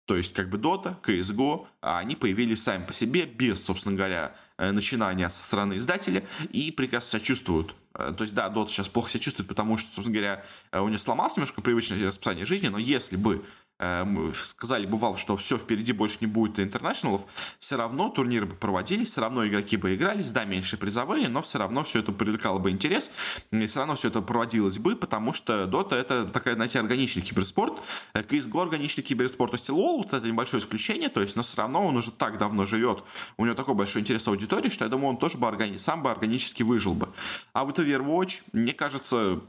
То 0.06 0.16
есть, 0.16 0.32
как 0.32 0.48
бы 0.48 0.58
Dota, 0.58 0.94
CSGO, 1.02 1.66
они 1.80 2.14
появились 2.14 2.62
сами 2.62 2.86
по 2.86 2.92
себе, 2.92 3.26
без, 3.26 3.64
собственно 3.64 3.96
говоря, 3.96 4.36
э, 4.56 4.70
начинания 4.70 5.28
со 5.28 5.42
стороны 5.42 5.76
издателя, 5.78 6.22
и 6.50 6.70
прекрасно 6.70 7.18
себя 7.18 7.26
чувствуют. 7.26 7.74
Э, 7.94 8.14
то 8.16 8.22
есть, 8.22 8.32
да, 8.32 8.48
Dota 8.48 8.68
сейчас 8.68 8.88
плохо 8.88 9.10
себя 9.10 9.20
чувствует, 9.20 9.48
потому 9.48 9.76
что, 9.76 9.88
собственно 9.90 10.16
говоря, 10.16 10.44
э, 10.70 10.80
у 10.80 10.86
нее 10.86 10.98
сломалось 10.98 11.36
немножко 11.36 11.60
привычное 11.60 12.06
расписание 12.06 12.46
жизни, 12.46 12.68
но 12.68 12.78
если 12.78 13.16
бы 13.16 13.44
сказали 13.78 14.86
бы 14.86 14.96
Valve, 14.96 15.18
что 15.18 15.36
все, 15.36 15.58
впереди 15.58 15.92
больше 15.92 16.18
не 16.20 16.26
будет 16.26 16.58
интернешналов, 16.58 17.26
все 17.58 17.76
равно 17.76 18.08
турниры 18.08 18.46
бы 18.46 18.54
проводились, 18.54 19.10
все 19.10 19.20
равно 19.20 19.46
игроки 19.46 19.76
бы 19.76 19.94
игрались, 19.94 20.32
да, 20.32 20.44
меньше 20.44 20.76
призовые, 20.76 21.28
но 21.28 21.42
все 21.42 21.58
равно 21.58 21.84
все 21.84 22.00
это 22.00 22.12
привлекало 22.12 22.58
бы 22.58 22.70
интерес, 22.70 23.10
и 23.50 23.66
все 23.66 23.80
равно 23.80 23.94
все 23.96 24.08
это 24.08 24.22
проводилось 24.22 24.78
бы, 24.78 24.96
потому 24.96 25.32
что 25.32 25.64
Dota 25.64 25.94
это 25.94 26.24
такая, 26.26 26.54
знаете, 26.54 26.80
органичный 26.80 27.22
киберспорт, 27.22 27.80
CSGO 28.14 28.62
органичный 28.62 29.04
киберспорт, 29.04 29.50
то 29.50 29.56
есть 29.56 29.68
LoL, 29.68 29.98
вот 29.98 30.12
это 30.12 30.26
небольшое 30.26 30.62
исключение, 30.62 31.08
то 31.08 31.20
есть, 31.20 31.36
но 31.36 31.42
все 31.42 31.58
равно 31.58 31.86
он 31.86 31.96
уже 31.96 32.12
так 32.12 32.38
давно 32.38 32.64
живет, 32.64 33.04
у 33.36 33.44
него 33.44 33.54
такой 33.54 33.74
большой 33.74 34.02
интерес 34.02 34.26
аудитории, 34.26 34.70
что 34.70 34.84
я 34.84 34.90
думаю, 34.90 35.10
он 35.10 35.16
тоже 35.18 35.38
бы 35.38 35.46
органи... 35.46 35.76
сам 35.76 36.02
бы 36.02 36.10
органически 36.10 36.62
выжил 36.62 36.94
бы. 36.94 37.10
А 37.52 37.64
вот 37.64 37.78
Overwatch, 37.78 38.42
мне 38.52 38.72
кажется, 38.72 39.40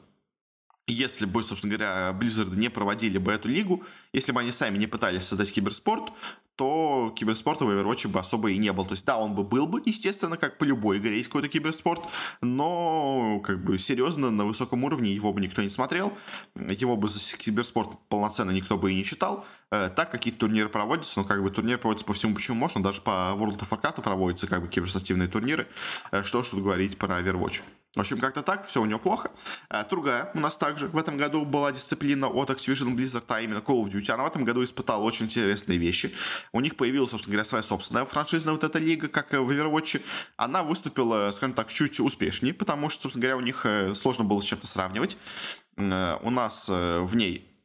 если 0.87 1.25
бы, 1.25 1.43
собственно 1.43 1.75
говоря, 1.75 2.17
Blizzard 2.17 2.55
не 2.55 2.69
проводили 2.69 3.17
бы 3.17 3.33
эту 3.33 3.49
лигу, 3.49 3.83
если 4.13 4.31
бы 4.31 4.39
они 4.39 4.51
сами 4.51 4.77
не 4.77 4.87
пытались 4.87 5.25
создать 5.25 5.51
киберспорт, 5.51 6.13
то 6.55 7.13
киберспорта 7.15 7.65
в 7.65 7.69
Overwatch 7.69 8.07
бы 8.07 8.19
особо 8.19 8.49
и 8.49 8.57
не 8.57 8.73
был. 8.73 8.83
То 8.85 8.93
есть, 8.93 9.05
да, 9.05 9.17
он 9.17 9.35
бы 9.35 9.43
был 9.43 9.67
бы, 9.67 9.81
естественно, 9.85 10.37
как 10.37 10.57
по 10.57 10.63
любой 10.63 10.97
игре 10.97 11.17
есть 11.17 11.27
какой-то 11.27 11.49
киберспорт, 11.49 12.01
но, 12.41 13.41
как 13.45 13.63
бы, 13.63 13.77
серьезно, 13.77 14.31
на 14.31 14.43
высоком 14.45 14.83
уровне 14.83 15.13
его 15.13 15.31
бы 15.31 15.39
никто 15.39 15.61
не 15.61 15.69
смотрел, 15.69 16.17
его 16.55 16.97
бы 16.97 17.09
за 17.09 17.19
киберспорт 17.37 17.91
полноценно 18.09 18.51
никто 18.51 18.77
бы 18.77 18.91
и 18.91 18.95
не 18.95 19.03
считал. 19.03 19.45
Э, 19.69 19.89
так 19.95 20.09
какие-то 20.09 20.39
турниры 20.39 20.69
проводятся, 20.69 21.19
но, 21.19 21.25
как 21.25 21.43
бы, 21.43 21.51
турнир 21.51 21.77
проводится 21.77 22.05
по 22.05 22.13
всему, 22.13 22.33
почему 22.33 22.57
можно, 22.57 22.81
даже 22.81 23.01
по 23.01 23.35
World 23.37 23.59
of 23.59 23.69
Warcraft 23.69 24.01
проводятся, 24.01 24.47
как 24.47 24.61
бы, 24.63 24.67
киберспортивные 24.67 25.27
турниры. 25.27 25.67
Э, 26.11 26.23
что 26.23 26.41
ж 26.41 26.47
тут 26.47 26.63
говорить 26.63 26.97
про 26.97 27.19
Overwatch. 27.19 27.61
В 27.97 28.01
общем, 28.01 28.19
как-то 28.19 28.43
так, 28.43 28.67
все 28.67 28.79
у 28.79 28.85
него 28.85 28.99
плохо. 28.99 29.31
Э, 29.71 29.83
другая 29.89 30.29
у 30.35 30.39
нас 30.39 30.55
также 30.55 30.87
в 30.87 30.97
этом 30.97 31.17
году 31.17 31.43
была 31.45 31.71
дисциплина 31.71 32.27
от 32.27 32.51
Activision 32.51 32.95
Blizzard, 32.95 33.23
а 33.27 33.41
именно 33.41 33.57
Call 33.57 33.83
of 33.83 33.91
Duty. 33.91 34.11
Она 34.11 34.23
в 34.23 34.27
этом 34.27 34.45
году 34.45 34.63
испытала 34.63 35.01
очень 35.01 35.25
интересные 35.25 35.79
вещи. 35.79 36.13
У 36.51 36.59
них 36.59 36.75
появилась, 36.75 37.09
собственно 37.09 37.33
говоря, 37.33 37.49
своя 37.49 37.63
собственная 37.63 38.05
франшизная 38.05 38.53
вот 38.53 38.63
эта 38.63 38.77
лига, 38.77 39.07
как 39.07 39.31
в 39.31 39.49
Overwatch. 39.49 40.03
Она 40.35 40.61
выступила, 40.61 41.31
скажем 41.31 41.55
так, 41.55 41.69
чуть 41.69 41.99
успешнее, 41.99 42.53
потому 42.53 42.89
что, 42.89 43.01
собственно 43.01 43.23
говоря, 43.23 43.37
у 43.37 43.41
них 43.41 43.65
э, 43.65 43.95
сложно 43.95 44.25
было 44.25 44.41
с 44.41 44.45
чем-то 44.45 44.67
сравнивать. 44.67 45.17
Э, 45.77 46.19
у 46.21 46.29
нас 46.29 46.69
в 46.69 47.15
ней 47.15 47.56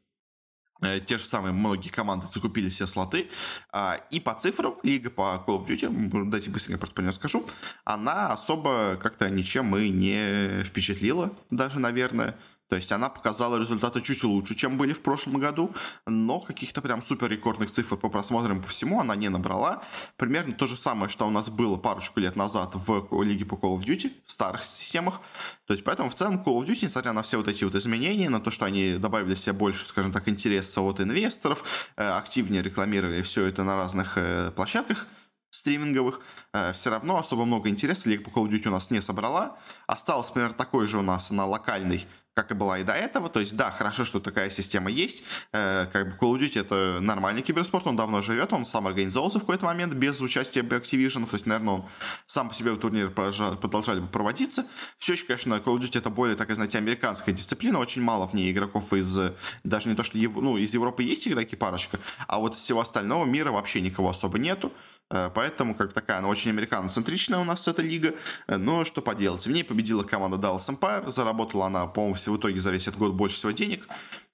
те 1.07 1.19
же 1.19 1.25
самые 1.25 1.53
многие 1.53 1.89
команды 1.89 2.27
закупили 2.33 2.69
себе 2.69 2.87
слоты. 2.87 3.29
А, 3.71 4.01
и 4.11 4.21
по 4.21 4.35
цифрам 4.35 4.75
Лига 4.83 5.11
по 5.11 5.43
Call 5.47 5.65
of 5.65 5.67
Duty, 5.67 6.31
дайте 6.31 6.51
быстренько 6.51 6.79
просто 6.79 6.95
по 6.95 7.01
нее 7.01 7.13
скажу, 7.13 7.47
она 7.85 8.29
особо 8.33 8.97
как-то 9.01 9.31
ничем 9.31 9.77
и 9.77 9.91
не 9.91 10.65
впечатлила 10.65 11.33
даже, 11.51 11.79
наверное. 11.79 12.37
То 12.73 12.77
есть 12.77 12.91
она 12.91 13.11
показала 13.11 13.59
результаты 13.59 14.01
чуть 14.01 14.25
лучше, 14.25 14.55
чем 14.55 14.79
были 14.79 14.95
в 14.95 15.03
прошлом 15.03 15.39
году, 15.39 15.75
но 16.07 16.41
каких-то 16.41 16.81
прям 16.81 17.03
супер 17.03 17.29
рекордных 17.29 17.71
цифр 17.71 17.99
по 17.99 18.09
просмотрам 18.09 18.63
по 18.63 18.69
всему 18.69 18.99
она 18.99 19.15
не 19.15 19.29
набрала. 19.29 19.83
Примерно 20.17 20.55
то 20.55 20.65
же 20.65 20.75
самое, 20.75 21.11
что 21.11 21.27
у 21.27 21.31
нас 21.31 21.51
было 21.51 21.77
парочку 21.77 22.19
лет 22.19 22.35
назад 22.35 22.71
в 22.73 23.23
Лиге 23.23 23.45
по 23.45 23.57
Call 23.57 23.77
of 23.77 23.85
Duty, 23.85 24.13
в 24.25 24.31
старых 24.31 24.65
системах. 24.65 25.21
То 25.67 25.75
есть 25.75 25.85
поэтому 25.85 26.09
в 26.09 26.15
целом 26.15 26.37
Call 26.43 26.63
of 26.63 26.67
Duty, 26.67 26.85
несмотря 26.85 27.13
на 27.13 27.21
все 27.21 27.37
вот 27.37 27.47
эти 27.47 27.63
вот 27.63 27.75
изменения, 27.75 28.31
на 28.31 28.41
то, 28.41 28.51
что 28.51 28.65
они 28.65 28.95
добавили 28.95 29.35
себе 29.35 29.53
больше, 29.53 29.85
скажем 29.85 30.11
так, 30.11 30.27
интереса 30.27 30.81
от 30.81 30.99
инвесторов, 30.99 31.91
э, 31.99 32.09
активнее 32.09 32.63
рекламировали 32.63 33.21
все 33.21 33.45
это 33.45 33.65
на 33.65 33.77
разных 33.77 34.17
э, 34.17 34.51
площадках, 34.57 35.09
стриминговых, 35.51 36.21
э, 36.55 36.73
все 36.73 36.89
равно 36.89 37.19
особо 37.19 37.45
много 37.45 37.69
интереса 37.69 38.09
Лига 38.09 38.25
по 38.25 38.31
Call 38.31 38.49
of 38.49 38.51
Duty 38.51 38.69
у 38.69 38.73
нас 38.73 38.91
не 38.91 39.03
собрала. 39.03 39.59
Осталось, 39.87 40.29
например, 40.29 40.55
такой 40.55 40.87
же 40.87 40.97
у 40.97 41.03
нас 41.03 41.31
на 41.31 41.45
локальной 41.45 42.07
как 42.35 42.51
и 42.51 42.55
была 42.55 42.79
и 42.79 42.85
до 42.85 42.93
этого. 42.93 43.29
То 43.29 43.41
есть, 43.41 43.57
да, 43.57 43.71
хорошо, 43.71 44.05
что 44.05 44.21
такая 44.21 44.51
система 44.51 44.91
есть. 44.91 45.23
Э, 45.53 45.87
как 45.93 46.11
бы 46.11 46.17
Call 46.17 46.35
of 46.35 46.41
Duty 46.41 46.61
это 46.61 46.99
нормальный 47.01 47.43
киберспорт, 47.43 47.87
он 47.87 47.97
давно 47.97 48.23
живет, 48.23 48.53
он 48.53 48.65
сам 48.65 48.87
организовался 48.87 49.39
в 49.39 49.43
какой-то 49.43 49.67
момент 49.67 49.93
без 49.95 50.21
участия 50.21 50.61
Activision. 50.63 51.27
То 51.27 51.35
есть, 51.35 51.47
наверное, 51.47 51.75
он 51.75 51.85
сам 52.27 52.49
по 52.49 52.55
себе 52.55 52.75
турниры 52.77 53.11
продолжали 53.11 54.01
бы 54.01 54.07
проводиться. 54.07 54.67
Все 54.99 55.13
еще, 55.13 55.27
конечно, 55.27 55.55
Call 55.55 55.77
of 55.77 55.81
Duty 55.81 55.99
это 55.99 56.11
более, 56.11 56.37
так 56.37 56.51
знаете, 56.55 56.79
американская 56.79 57.35
дисциплина. 57.35 57.79
Очень 57.79 58.03
мало 58.03 58.27
в 58.27 58.35
ней 58.35 58.51
игроков 58.51 58.93
из, 58.93 59.19
даже 59.65 59.89
не 59.89 59.95
то, 59.95 60.03
что 60.03 60.17
ну, 60.17 60.57
из 60.57 60.73
Европы 60.73 61.03
есть 61.03 61.29
игроки 61.29 61.57
парочка, 61.57 61.99
а 62.27 62.39
вот 62.39 62.55
из 62.55 62.61
всего 62.61 62.81
остального 62.81 63.25
мира 63.25 63.51
вообще 63.51 63.81
никого 63.81 64.09
особо 64.09 64.39
нету. 64.39 64.73
Э, 65.13 65.31
поэтому, 65.35 65.75
как 65.75 65.93
такая, 65.93 66.19
она 66.19 66.29
очень 66.29 66.51
американоцентричная 66.51 67.39
у 67.39 67.45
нас 67.45 67.69
эта 67.69 67.83
лига. 67.83 68.15
Э, 68.47 68.57
но 68.57 68.85
что 68.85 69.03
поделать. 69.03 69.47
В 69.47 69.51
ней 69.51 69.63
победила 69.63 70.03
команда 70.03 70.39
Dallas 70.39 70.69
Empire. 70.69 71.11
Заработала 71.11 71.67
она, 71.67 71.87
по-моему, 71.87 72.15
в 72.15 72.37
итоге 72.37 72.61
за 72.61 72.71
весь 72.71 72.89
этот 72.89 72.99
год 72.99 73.13
больше 73.13 73.37
всего 73.37 73.53
денег. 73.53 73.87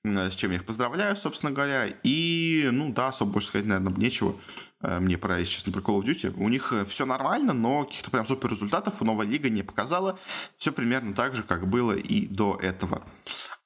Э, 0.04 0.30
с 0.30 0.36
чем 0.36 0.52
я 0.52 0.58
их 0.58 0.64
поздравляю, 0.64 1.16
собственно 1.16 1.52
говоря. 1.52 1.86
И, 2.04 2.68
ну 2.72 2.92
да, 2.92 3.08
особо 3.08 3.32
больше 3.32 3.48
сказать, 3.48 3.66
наверное, 3.66 3.92
нечего. 3.96 4.36
Мне 4.80 5.18
пора, 5.18 5.38
если 5.38 5.54
честно, 5.54 5.72
про 5.72 5.80
Call 5.80 6.00
of 6.00 6.04
Duty. 6.04 6.34
У 6.36 6.48
них 6.48 6.72
все 6.88 7.04
нормально, 7.04 7.52
но 7.52 7.84
каких-то 7.84 8.12
прям 8.12 8.24
супер 8.24 8.50
результатов 8.50 9.02
у 9.02 9.04
новой 9.04 9.26
лига 9.26 9.50
не 9.50 9.64
показала. 9.64 10.20
Все 10.56 10.70
примерно 10.70 11.14
так 11.14 11.34
же, 11.34 11.42
как 11.42 11.66
было 11.66 11.96
и 11.96 12.28
до 12.28 12.56
этого. 12.62 13.02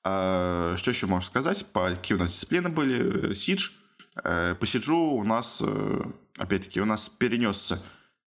Что 0.00 0.74
еще 0.86 1.06
можно 1.06 1.26
сказать? 1.26 1.66
По 1.66 1.90
какие 1.90 2.16
у 2.16 2.18
нас 2.18 2.30
дисциплины 2.30 2.70
были? 2.70 3.34
Сидж. 3.34 3.72
По 4.14 4.58
Сиджу 4.64 4.96
у 4.96 5.22
нас 5.22 5.62
опять-таки, 6.42 6.80
у 6.80 6.84
нас 6.84 7.08
перенесся, 7.08 7.80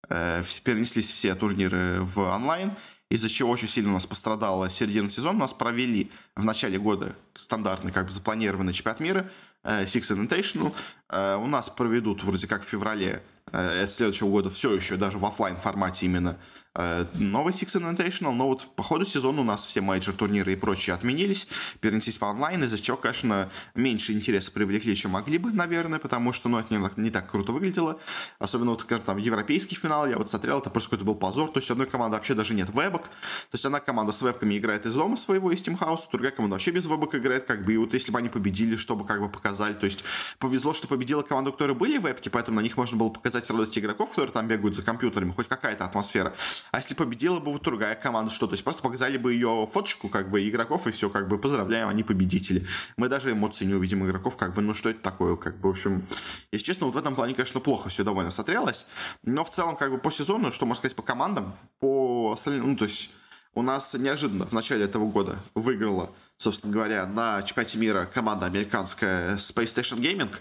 э, 0.09 0.43
перенеслись 0.63 1.11
все 1.11 1.35
турниры 1.35 2.01
в 2.01 2.19
онлайн, 2.19 2.71
из-за 3.09 3.29
чего 3.29 3.51
очень 3.51 3.67
сильно 3.67 3.91
у 3.91 3.93
нас 3.93 4.05
пострадала 4.05 4.69
середина 4.69 5.09
сезона. 5.09 5.37
У 5.37 5.41
нас 5.41 5.53
провели 5.53 6.11
в 6.35 6.43
начале 6.43 6.79
года 6.79 7.15
стандартный, 7.35 7.91
как 7.91 8.07
бы 8.07 8.11
запланированный 8.11 8.73
чемпионат 8.73 8.99
мира, 8.99 9.31
э, 9.63 9.83
Six 9.85 10.15
Invitational. 10.15 10.73
Э, 11.09 11.35
у 11.35 11.45
нас 11.45 11.69
проведут 11.69 12.23
вроде 12.23 12.47
как 12.47 12.63
в 12.63 12.67
феврале 12.67 13.21
э, 13.51 13.85
следующего 13.87 14.29
года 14.29 14.49
все 14.49 14.73
еще 14.73 14.95
даже 14.97 15.17
в 15.17 15.25
офлайн 15.25 15.57
формате 15.57 16.07
именно 16.07 16.39
новый 16.75 17.53
Six 17.53 17.79
Invitational, 17.79 18.33
но 18.33 18.47
вот 18.47 18.67
по 18.75 18.83
ходу 18.83 19.05
сезона 19.05 19.41
у 19.41 19.43
нас 19.43 19.65
все 19.65 19.81
мейджор 19.81 20.13
турниры 20.13 20.53
и 20.53 20.55
прочие 20.55 20.93
отменились, 20.93 21.47
перенеслись 21.79 22.17
в 22.17 22.23
онлайн, 22.23 22.63
из-за 22.65 22.77
чего, 22.79 22.97
конечно, 22.97 23.49
меньше 23.75 24.11
интереса 24.11 24.51
привлекли, 24.51 24.95
чем 24.95 25.11
могли 25.11 25.37
бы, 25.37 25.51
наверное, 25.51 25.99
потому 25.99 26.33
что, 26.33 26.49
ну, 26.49 26.59
это 26.59 26.73
не, 26.73 26.89
не 26.97 27.11
так 27.11 27.31
круто 27.31 27.53
выглядело. 27.53 27.99
Особенно 28.39 28.71
вот, 28.71 28.81
скажем, 28.81 29.05
там, 29.05 29.17
европейский 29.17 29.75
финал, 29.75 30.07
я 30.07 30.17
вот 30.17 30.29
смотрел, 30.29 30.59
это 30.59 30.69
просто 30.69 30.89
какой-то 30.89 31.05
был 31.05 31.15
позор, 31.15 31.49
то 31.51 31.59
есть 31.59 31.71
одной 31.71 31.87
команды 31.87 32.17
вообще 32.17 32.33
даже 32.33 32.53
нет 32.53 32.69
вебок, 32.73 33.03
то 33.03 33.09
есть 33.53 33.65
одна 33.65 33.79
команда 33.79 34.11
с 34.11 34.21
вебками 34.21 34.57
играет 34.57 34.85
из 34.85 34.95
дома 34.95 35.15
своего, 35.15 35.51
из 35.51 35.61
Тимхауса, 35.61 36.09
другая 36.11 36.31
команда 36.31 36.55
вообще 36.55 36.71
без 36.71 36.85
вебок 36.85 37.15
играет, 37.15 37.45
как 37.45 37.63
бы, 37.63 37.73
и 37.73 37.77
вот 37.77 37.93
если 37.93 38.11
бы 38.11 38.19
они 38.19 38.27
победили, 38.27 38.75
чтобы 38.75 39.05
как 39.05 39.21
бы 39.21 39.29
показали, 39.29 39.73
то 39.73 39.85
есть 39.85 40.03
повезло, 40.39 40.73
что 40.73 40.87
победила 40.87 41.21
команда, 41.21 41.51
у 41.51 41.53
которой 41.53 41.75
были 41.75 41.97
вебки, 41.97 42.27
поэтому 42.27 42.57
на 42.57 42.61
них 42.61 42.75
можно 42.75 42.97
было 42.97 43.09
показать 43.09 43.49
радость 43.49 43.77
игроков, 43.77 44.09
которые 44.09 44.33
там 44.33 44.47
бегают 44.47 44.75
за 44.75 44.81
компьютерами, 44.81 45.31
хоть 45.31 45.47
какая-то 45.47 45.85
атмосфера. 45.85 46.33
А 46.71 46.77
если 46.77 46.95
победила 46.95 47.39
бы 47.39 47.51
вот 47.51 47.61
другая 47.63 47.95
команда, 47.95 48.31
что, 48.31 48.47
то 48.47 48.53
есть 48.53 48.63
просто 48.63 48.81
показали 48.81 49.17
бы 49.17 49.33
ее 49.33 49.67
фоточку, 49.71 50.09
как 50.09 50.29
бы, 50.29 50.47
игроков, 50.47 50.87
и 50.87 50.91
все, 50.91 51.09
как 51.09 51.27
бы, 51.27 51.37
поздравляем, 51.37 51.87
они 51.87 52.03
победители. 52.03 52.65
Мы 52.97 53.09
даже 53.09 53.31
эмоций 53.31 53.67
не 53.67 53.73
увидим 53.73 54.05
игроков, 54.05 54.37
как 54.37 54.53
бы, 54.53 54.61
ну 54.61 54.73
что 54.73 54.89
это 54.89 55.01
такое, 55.01 55.35
как 55.35 55.57
бы, 55.57 55.69
в 55.69 55.71
общем, 55.71 56.03
если 56.51 56.65
честно, 56.65 56.87
вот 56.87 56.95
в 56.95 56.97
этом 56.97 57.15
плане, 57.15 57.33
конечно, 57.33 57.59
плохо 57.59 57.89
все 57.89 58.03
довольно 58.03 58.31
смотрелось, 58.31 58.85
но 59.23 59.43
в 59.43 59.49
целом, 59.49 59.75
как 59.75 59.91
бы, 59.91 59.97
по 59.97 60.11
сезону, 60.11 60.51
что 60.51 60.65
можно 60.65 60.79
сказать 60.79 60.95
по 60.95 61.03
командам, 61.03 61.53
по 61.79 62.33
остальным, 62.33 62.71
ну, 62.71 62.75
то 62.75 62.85
есть 62.85 63.11
у 63.53 63.61
нас 63.61 63.93
неожиданно 63.93 64.45
в 64.45 64.51
начале 64.51 64.83
этого 64.83 65.09
года 65.09 65.39
выиграла 65.55 66.11
собственно 66.37 66.73
говоря, 66.73 67.05
на 67.05 67.41
чемпионате 67.43 67.77
мира 67.77 68.09
команда 68.13 68.45
американская 68.45 69.37
Space 69.37 69.75
Station 69.75 69.99
Gaming. 69.99 70.33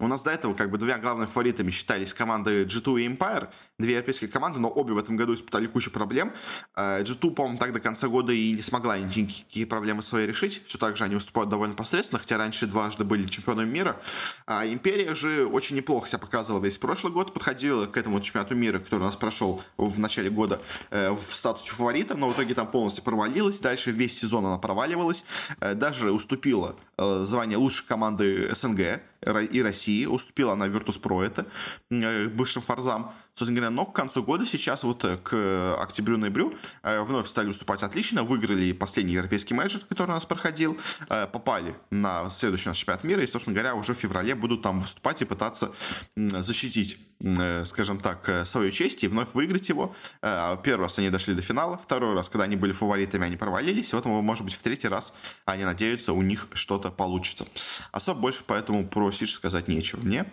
У 0.00 0.08
нас 0.08 0.22
до 0.22 0.30
этого 0.30 0.54
как 0.54 0.70
бы 0.70 0.78
двумя 0.78 0.98
главными 0.98 1.28
фаворитами 1.28 1.70
считались 1.70 2.12
команды 2.12 2.64
G2 2.64 3.02
и 3.02 3.08
Empire, 3.08 3.48
две 3.78 3.92
европейские 3.92 4.28
команды, 4.28 4.58
но 4.58 4.68
обе 4.68 4.92
в 4.92 4.98
этом 4.98 5.16
году 5.16 5.34
испытали 5.34 5.66
кучу 5.66 5.90
проблем. 5.90 6.32
Э, 6.74 7.02
G2, 7.02 7.30
по-моему, 7.30 7.58
так 7.58 7.72
до 7.72 7.80
конца 7.80 8.08
года 8.08 8.32
и 8.32 8.52
не 8.52 8.62
смогла 8.62 8.98
никакие 8.98 9.66
проблемы 9.66 10.02
свои 10.02 10.26
решить. 10.26 10.62
Все 10.66 10.78
так 10.78 10.96
же 10.96 11.04
они 11.04 11.14
выступают 11.14 11.50
довольно 11.50 11.74
посредственно, 11.74 12.18
хотя 12.18 12.38
раньше 12.38 12.66
дважды 12.66 13.04
были 13.04 13.26
чемпионами 13.26 13.70
мира. 13.70 14.00
А 14.46 14.66
Империя 14.66 15.14
же 15.14 15.46
очень 15.46 15.76
неплохо 15.76 16.08
себя 16.08 16.18
показывала 16.18 16.62
весь 16.62 16.78
прошлый 16.78 17.12
год, 17.12 17.32
подходила 17.32 17.86
к 17.86 17.96
этому 17.96 18.20
чемпионату 18.20 18.54
мира, 18.54 18.78
который 18.78 19.02
у 19.02 19.04
нас 19.04 19.16
прошел 19.16 19.62
в 19.76 19.98
начале 19.98 20.30
года 20.30 20.60
э, 20.90 21.10
в 21.12 21.34
статусе 21.34 21.72
фаворита, 21.72 22.16
но 22.16 22.30
в 22.30 22.34
итоге 22.34 22.54
там 22.54 22.66
полностью 22.66 23.04
провалилась. 23.04 23.60
Дальше 23.60 23.90
весь 23.92 24.18
сезон 24.18 24.46
она 24.46 24.58
проваливалась. 24.58 25.24
Э, 25.60 25.74
даже 25.74 26.10
уступила 26.12 26.76
звание 26.98 27.58
лучшей 27.58 27.86
команды 27.86 28.54
СНГ 28.54 29.00
и 29.50 29.62
России. 29.62 30.06
Уступила 30.06 30.52
она 30.52 30.66
Virtus.pro 30.66 31.24
это, 31.24 31.46
э, 31.90 32.28
бывшим 32.28 32.62
Фарзам. 32.62 33.12
Собственно 33.36 33.56
говоря, 33.56 33.70
но 33.70 33.84
к 33.84 33.92
концу 33.96 34.22
года 34.22 34.46
сейчас 34.46 34.84
вот 34.84 35.04
к 35.24 35.76
октябрю-ноябрю 35.80 36.54
вновь 36.84 37.26
стали 37.26 37.48
выступать 37.48 37.82
отлично, 37.82 38.22
выиграли 38.22 38.70
последний 38.70 39.14
европейский 39.14 39.54
менеджер, 39.54 39.80
который 39.88 40.10
у 40.10 40.14
нас 40.14 40.24
проходил, 40.24 40.78
попали 41.08 41.74
на 41.90 42.30
следующий 42.30 42.68
наш 42.68 42.78
чемпионат 42.78 43.02
мира 43.02 43.24
и, 43.24 43.26
собственно 43.26 43.54
говоря, 43.54 43.74
уже 43.74 43.94
в 43.94 43.98
феврале 43.98 44.36
будут 44.36 44.62
там 44.62 44.78
выступать 44.78 45.20
и 45.22 45.24
пытаться 45.24 45.72
защитить 46.14 47.00
скажем 47.64 48.00
так, 48.00 48.46
свою 48.46 48.70
честь 48.70 49.02
и 49.02 49.08
вновь 49.08 49.34
выиграть 49.34 49.68
его. 49.68 49.94
Первый 50.20 50.82
раз 50.82 50.98
они 50.98 51.10
дошли 51.10 51.34
до 51.34 51.42
финала, 51.42 51.78
второй 51.78 52.14
раз, 52.14 52.28
когда 52.28 52.44
они 52.44 52.56
были 52.56 52.72
фаворитами, 52.72 53.24
они 53.24 53.36
провалились, 53.36 53.92
и 53.92 53.96
вот, 53.96 54.04
может 54.04 54.44
быть, 54.44 54.54
в 54.54 54.62
третий 54.62 54.88
раз 54.88 55.14
они 55.44 55.64
надеются, 55.64 56.12
у 56.12 56.22
них 56.22 56.48
что-то 56.52 56.83
получится. 56.90 57.46
Особо 57.92 58.20
больше 58.20 58.42
поэтому 58.46 58.86
про 58.86 59.10
Сидж 59.10 59.34
сказать 59.34 59.68
нечего 59.68 60.00
мне. 60.00 60.26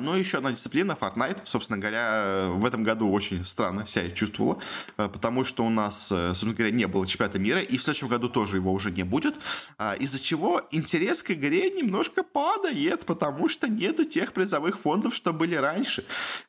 Ну 0.00 0.16
и 0.16 0.20
еще 0.20 0.38
одна 0.38 0.52
дисциплина, 0.52 0.96
Fortnite, 0.98 1.40
собственно 1.44 1.78
говоря, 1.78 2.48
в 2.50 2.64
этом 2.64 2.82
году 2.82 3.10
очень 3.10 3.44
странно 3.44 3.86
себя 3.86 4.10
чувствовала, 4.10 4.58
а, 4.96 5.08
потому 5.08 5.44
что 5.44 5.64
у 5.64 5.70
нас, 5.70 6.10
э, 6.10 6.28
собственно 6.28 6.54
говоря, 6.54 6.72
не 6.72 6.86
было 6.86 7.06
чемпионата 7.06 7.38
мира, 7.38 7.60
и 7.60 7.76
в 7.76 7.82
следующем 7.82 8.08
году 8.08 8.28
тоже 8.28 8.56
его 8.56 8.72
уже 8.72 8.90
не 8.90 9.02
будет, 9.02 9.36
из-за 9.98 10.20
чего 10.20 10.62
интерес 10.70 11.22
к 11.22 11.30
игре 11.30 11.70
немножко 11.70 12.22
падает, 12.22 13.06
потому 13.06 13.48
что 13.48 13.68
нету 13.68 14.04
тех 14.04 14.32
призовых 14.32 14.78
фондов, 14.78 15.14
что 15.14 15.32
были 15.32 15.54
раньше. 15.54 16.04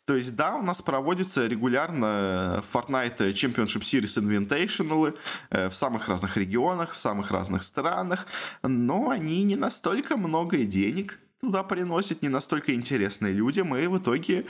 То 0.06 0.16
есть, 0.16 0.36
да, 0.36 0.56
у 0.56 0.62
нас 0.62 0.82
проводится 0.82 1.48
регулярно 1.48 2.64
Fortnite 2.74 3.34
Championship 3.34 3.82
Series 3.82 4.18
Invitational 4.20 5.18
э, 5.50 5.70
в 5.70 5.76
самых 5.76 6.08
разных 6.08 6.38
регионах, 6.38 6.94
в 6.94 7.00
самых 7.00 7.32
разных 7.32 7.64
странах, 7.64 8.28
но 8.64 9.10
они 9.10 9.39
не 9.44 9.56
настолько 9.56 10.18
много 10.18 10.58
денег 10.58 11.20
туда 11.42 11.64
приносят, 11.64 12.22
не 12.22 12.30
настолько 12.30 12.74
интересные 12.74 13.34
людям, 13.34 13.76
и 13.76 13.88
в 13.88 13.98
итоге 13.98 14.46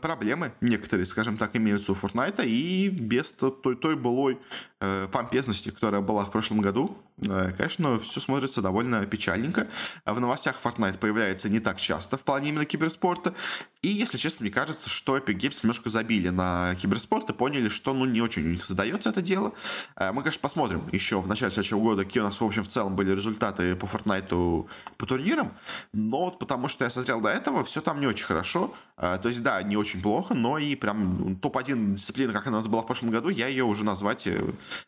проблемы 0.00 0.52
некоторые, 0.60 1.06
скажем 1.06 1.36
так, 1.36 1.56
имеются 1.56 1.92
у 1.92 1.94
Fortnite, 1.94 2.46
и 2.46 2.88
без 2.88 3.32
той, 3.32 3.76
той 3.76 3.96
былой 3.96 4.38
э, 4.80 5.08
помпезности, 5.10 5.70
которая 5.70 6.02
была 6.02 6.24
в 6.24 6.30
прошлом 6.30 6.60
году, 6.60 6.96
конечно, 7.26 7.98
все 7.98 8.20
смотрится 8.20 8.62
довольно 8.62 9.04
печальненько. 9.06 9.68
В 10.04 10.20
новостях 10.20 10.56
Fortnite 10.62 10.98
появляется 10.98 11.48
не 11.48 11.60
так 11.60 11.78
часто 11.78 12.16
в 12.16 12.22
плане 12.22 12.50
именно 12.50 12.64
киберспорта, 12.64 13.34
и, 13.82 13.88
если 13.88 14.18
честно, 14.18 14.42
мне 14.42 14.52
кажется, 14.52 14.90
что 14.90 15.16
Epic 15.16 15.38
Games 15.38 15.60
немножко 15.62 15.88
забили 15.88 16.28
на 16.28 16.74
киберспорт 16.74 17.30
и 17.30 17.32
поняли, 17.32 17.70
что, 17.70 17.94
ну, 17.94 18.04
не 18.04 18.20
очень 18.20 18.44
у 18.44 18.50
них 18.50 18.66
задается 18.66 19.08
это 19.08 19.22
дело. 19.22 19.54
Э, 19.96 20.12
мы, 20.12 20.22
конечно, 20.22 20.42
посмотрим 20.42 20.86
еще 20.92 21.20
в 21.20 21.26
начале 21.26 21.50
следующего 21.50 21.80
года, 21.80 22.04
какие 22.04 22.22
у 22.22 22.26
нас, 22.26 22.38
в 22.38 22.44
общем, 22.44 22.62
в 22.62 22.68
целом 22.68 22.94
были 22.94 23.12
результаты 23.12 23.74
по 23.76 23.86
Fortnite 23.86 24.68
по 24.98 25.06
турнирам, 25.06 25.56
но 25.94 26.24
вот 26.26 26.38
потому 26.38 26.68
что 26.68 26.84
я 26.84 26.90
смотрел 26.90 27.22
до 27.22 27.30
этого, 27.30 27.64
все 27.64 27.80
там 27.80 28.00
не 28.00 28.06
очень 28.06 28.26
хорошо. 28.26 28.74
А, 29.02 29.16
то 29.16 29.28
есть, 29.28 29.42
да, 29.42 29.62
не 29.62 29.78
очень 29.78 30.02
плохо, 30.02 30.34
но 30.34 30.58
и 30.58 30.74
прям 30.74 31.36
топ-1 31.36 31.94
дисциплина, 31.94 32.34
как 32.34 32.46
она 32.46 32.58
у 32.58 32.60
нас 32.60 32.68
была 32.68 32.82
в 32.82 32.86
прошлом 32.86 33.08
году, 33.08 33.30
я 33.30 33.48
ее 33.48 33.64
уже 33.64 33.82
назвать 33.82 34.26
э, 34.26 34.38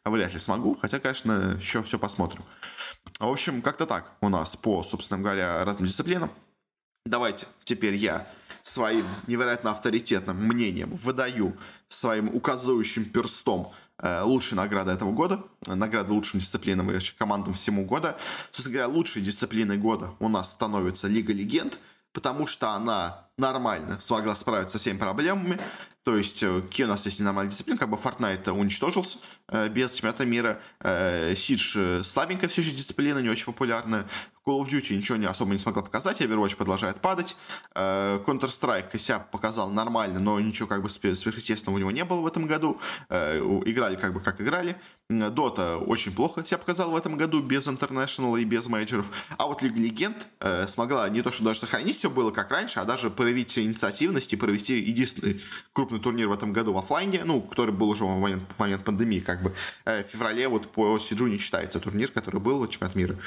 вряд 0.05 0.35
ли 0.35 0.39
смогу. 0.39 0.77
Хотя, 0.79 1.01
конечно, 1.01 1.57
еще 1.59 1.83
все 1.83 1.99
посмотрим. 1.99 2.43
В 3.19 3.27
общем, 3.27 3.63
как-то 3.63 3.87
так 3.87 4.13
у 4.21 4.29
нас 4.29 4.55
по, 4.55 4.83
собственно 4.83 5.19
говоря, 5.19 5.65
разным 5.65 5.89
дисциплинам. 5.89 6.31
Давайте 7.07 7.47
теперь 7.65 7.95
я 7.95 8.27
своим 8.63 9.07
невероятно 9.27 9.71
авторитетным 9.71 10.37
мнением 10.47 10.95
выдаю 10.97 11.57
своим 11.89 12.29
указывающим 12.35 13.07
перстом 13.07 13.73
Э, 14.03 14.23
лучшие 14.23 14.57
награды 14.57 14.91
этого 14.91 15.13
года, 15.13 15.45
награды 15.65 16.13
лучшим 16.13 16.41
дисциплинам 16.41 16.91
и 16.91 16.99
командам 17.17 17.55
всему 17.55 17.85
года. 17.85 18.19
Собственно 18.51 18.79
говоря, 18.79 18.89
лучшей 18.89 19.23
дисциплиной 19.23 19.77
года 19.77 20.11
у 20.19 20.29
нас 20.29 20.51
становится 20.51 21.07
Лига 21.07 21.33
Легенд, 21.33 21.79
потому 22.13 22.47
что 22.47 22.71
она 22.71 23.29
нормально 23.39 23.99
смогла 24.01 24.35
справиться 24.35 24.79
со 24.79 24.79
всеми 24.79 24.99
проблемами. 24.99 25.59
То 26.05 26.17
есть, 26.17 26.43
э, 26.43 26.63
какие 26.63 26.85
у 26.85 26.89
нас 26.89 27.07
есть 27.07 27.21
нормальные 27.21 27.51
дисциплины, 27.51 27.79
как 27.79 27.89
бы 27.89 27.97
Fortnite 27.97 28.51
уничтожился 28.51 29.19
э, 29.49 29.69
без 29.69 29.93
чемпионата 29.95 30.27
мира, 30.27 30.61
э, 30.81 31.33
Siege 31.35 32.03
слабенькая 32.05 32.49
все 32.49 32.63
еще 32.63 32.73
дисциплина, 32.73 33.19
не 33.19 33.29
очень 33.29 33.47
популярная, 33.47 34.07
Call 34.45 34.61
of 34.61 34.69
Duty 34.69 34.97
ничего 34.97 35.19
не 35.19 35.27
особо 35.27 35.53
не 35.53 35.59
смогла 35.59 35.83
показать, 35.83 36.21
Overwatch 36.21 36.57
продолжает 36.57 37.01
падать. 37.01 37.37
Э, 37.75 38.19
Counter-Strike 38.27 38.99
себя 38.99 39.21
показал 39.21 39.71
нормально, 39.71 40.19
но 40.19 40.41
ничего 40.41 40.67
как 40.67 40.83
бы 40.83 40.89
сверхъестественного 40.89 41.77
у 41.77 41.79
него 41.79 41.91
не 41.93 42.05
было 42.05 42.21
в 42.21 42.27
этом 42.27 42.47
году. 42.47 42.81
Э, 43.09 43.39
играли 43.65 43.95
как 43.97 44.15
бы 44.15 44.21
как 44.21 44.41
играли. 44.41 44.81
Dota 45.09 45.77
очень 45.77 46.13
плохо 46.13 46.45
себя 46.45 46.59
показал 46.59 46.91
в 46.91 46.97
этом 46.97 47.17
году 47.17 47.41
без 47.43 47.69
International 47.69 48.41
и 48.41 48.45
без 48.45 48.67
мейджоров. 48.67 49.11
А 49.37 49.47
вот 49.47 49.63
Лига 49.63 49.79
Легенд 49.79 50.27
э, 50.41 50.67
смогла 50.67 51.09
не 51.09 51.23
то, 51.23 51.31
что 51.31 51.45
даже 51.45 51.61
сохранить 51.61 51.99
все 51.99 52.11
было 52.11 52.31
как 52.31 52.51
раньше, 52.51 52.81
а 52.81 52.85
даже 52.85 53.11
проявить 53.11 53.57
инициативность 53.59 54.33
и 54.33 54.37
провести 54.37 54.79
единственный 54.79 55.41
крупный 55.73 56.01
турнир 56.01 56.29
в 56.29 56.33
этом 56.33 56.53
году 56.53 56.73
в 56.73 56.79
офлайне, 56.79 57.25
ну, 57.25 57.43
который 57.43 57.73
был 57.73 57.91
уже 57.91 58.05
в 58.05 58.19
момент, 58.19 58.45
в 58.57 58.59
момент 58.59 58.85
пандемии, 58.85 59.21
как 59.21 59.43
бы. 59.43 59.55
В 59.85 60.05
феврале 60.05 60.49
вот 60.49 60.73
по 60.73 60.99
Сиджу 60.99 61.27
не 61.27 61.39
считается 61.39 61.79
турнир, 61.79 62.11
который 62.11 62.41
был, 62.41 62.67
чемпионат 62.67 62.97
мира. 62.97 63.19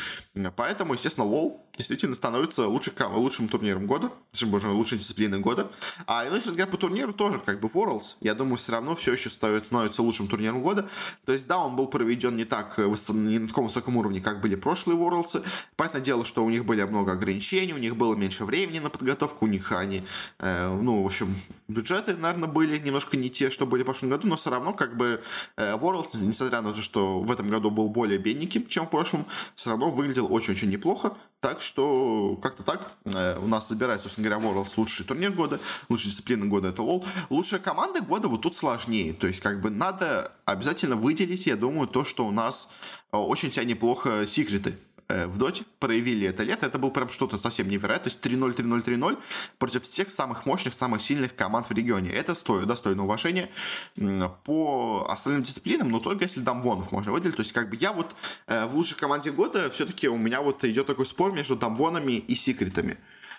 Поэтому, 0.55 0.97
естественно, 1.05 1.27
лол 1.27 1.64
действительно 1.77 2.15
становится 2.15 2.67
лучшим, 2.67 2.93
лучшим 3.13 3.47
турниром 3.47 3.87
года, 3.87 4.11
боже 4.43 4.67
мой, 4.67 4.75
лучшей 4.75 4.97
дисциплиной 4.97 5.39
года. 5.39 5.71
А, 6.07 6.25
ну, 6.25 6.35
если 6.35 6.49
говоря, 6.49 6.67
по 6.67 6.77
турниру 6.77 7.13
тоже, 7.13 7.39
как 7.39 7.59
бы, 7.59 7.67
Worlds, 7.67 8.15
я 8.21 8.33
думаю, 8.33 8.57
все 8.57 8.73
равно 8.73 8.95
все 8.95 9.13
еще 9.13 9.29
становится 9.29 10.01
лучшим 10.01 10.27
турниром 10.27 10.61
года. 10.61 10.89
То 11.25 11.33
есть, 11.33 11.47
да, 11.47 11.57
он 11.59 11.75
был 11.75 11.87
проведен 11.87 12.35
не 12.35 12.45
так, 12.45 12.75
э, 12.77 12.93
не 13.09 13.39
на 13.39 13.47
таком 13.47 13.65
высоком 13.65 13.97
уровне, 13.97 14.21
как 14.21 14.41
были 14.41 14.55
прошлые 14.55 14.97
Worlds. 14.97 15.43
Понятное 15.75 16.01
дело, 16.01 16.25
что 16.25 16.43
у 16.43 16.49
них 16.49 16.65
были 16.65 16.83
много 16.83 17.13
ограничений, 17.13 17.73
у 17.73 17.77
них 17.77 17.95
было 17.95 18.15
меньше 18.15 18.45
времени 18.45 18.79
на 18.79 18.89
подготовку, 18.89 19.45
у 19.45 19.47
них 19.47 19.71
они, 19.71 20.03
э, 20.39 20.69
ну, 20.69 21.03
в 21.03 21.05
общем, 21.05 21.35
бюджеты, 21.67 22.15
наверное, 22.15 22.49
были 22.49 22.77
немножко 22.77 23.17
не 23.17 23.29
те, 23.29 23.49
что 23.49 23.65
были 23.65 23.83
в 23.83 23.85
прошлом 23.85 24.09
году, 24.09 24.27
но 24.27 24.35
все 24.35 24.49
равно, 24.49 24.73
как 24.73 24.97
бы, 24.97 25.21
э, 25.57 25.77
Worlds, 25.77 26.21
несмотря 26.21 26.61
на 26.61 26.73
то, 26.73 26.81
что 26.81 27.19
в 27.19 27.31
этом 27.31 27.47
году 27.47 27.71
был 27.71 27.89
более 27.89 28.17
бедненьким, 28.17 28.67
чем 28.67 28.87
в 28.87 28.89
прошлом, 28.89 29.25
все 29.55 29.69
равно 29.69 29.89
выглядел 29.89 30.31
очень-очень 30.31 30.69
неплохо. 30.69 31.17
Так 31.45 31.61
что 31.61 32.39
как-то 32.41 32.63
так 32.63 32.91
э, 33.03 33.37
у 33.37 33.45
нас 33.45 33.69
забирается, 33.69 34.05
собственно 34.05 34.29
говоря, 34.29 34.47
Worlds 34.47 34.71
лучший 34.77 35.05
турнир 35.05 35.29
года, 35.31 35.59
лучшая 35.89 36.09
дисциплина 36.09 36.43
года 36.47 36.69
это 36.69 36.81
LoL. 36.81 37.05
Лучшая 37.29 37.59
команда 37.59 38.01
года 38.01 38.27
вот 38.27 38.41
тут 38.41 38.57
сложнее. 38.57 39.13
То 39.13 39.27
есть 39.27 39.41
как 39.41 39.61
бы 39.61 39.69
надо 39.69 40.31
обязательно 40.45 40.95
выделить, 40.95 41.45
я 41.45 41.55
думаю, 41.55 41.87
то, 41.87 42.03
что 42.03 42.25
у 42.25 42.31
нас 42.31 42.67
э, 43.11 43.17
очень 43.17 43.51
себя 43.51 43.63
неплохо 43.63 44.25
секреты 44.25 44.75
в 45.07 45.37
доте 45.37 45.63
проявили 45.79 46.27
это 46.27 46.43
лето, 46.43 46.65
это 46.65 46.79
было 46.79 46.89
прям 46.89 47.09
что-то 47.09 47.37
совсем 47.37 47.67
невероятное. 47.67 48.11
То 48.11 48.27
есть 48.27 48.39
3-0, 48.39 48.55
3-0, 48.55 48.83
3-0 48.83 49.17
против 49.57 49.83
всех 49.83 50.09
самых 50.09 50.45
мощных, 50.45 50.73
самых 50.73 51.01
сильных 51.01 51.35
команд 51.35 51.69
в 51.69 51.71
регионе. 51.71 52.11
Это 52.11 52.33
стоит, 52.33 52.67
достойно 52.67 53.03
уважения 53.03 53.49
по 54.45 55.05
остальным 55.09 55.43
дисциплинам, 55.43 55.89
но 55.89 55.99
только 55.99 56.23
если 56.23 56.39
Дамвонов 56.39 56.91
можно 56.91 57.11
выделить. 57.11 57.35
То 57.35 57.41
есть 57.41 57.53
как 57.53 57.69
бы 57.69 57.75
я 57.75 57.93
вот 57.93 58.15
э, 58.47 58.65
в 58.65 58.75
лучшей 58.75 58.97
команде 58.97 59.31
года 59.31 59.69
все-таки 59.69 60.07
у 60.07 60.17
меня 60.17 60.41
вот 60.41 60.63
идет 60.63 60.87
такой 60.87 61.05
спор 61.05 61.31
между 61.31 61.55
Дамвонами 61.55 62.13
и 62.13 62.35
Секретами. 62.35 62.97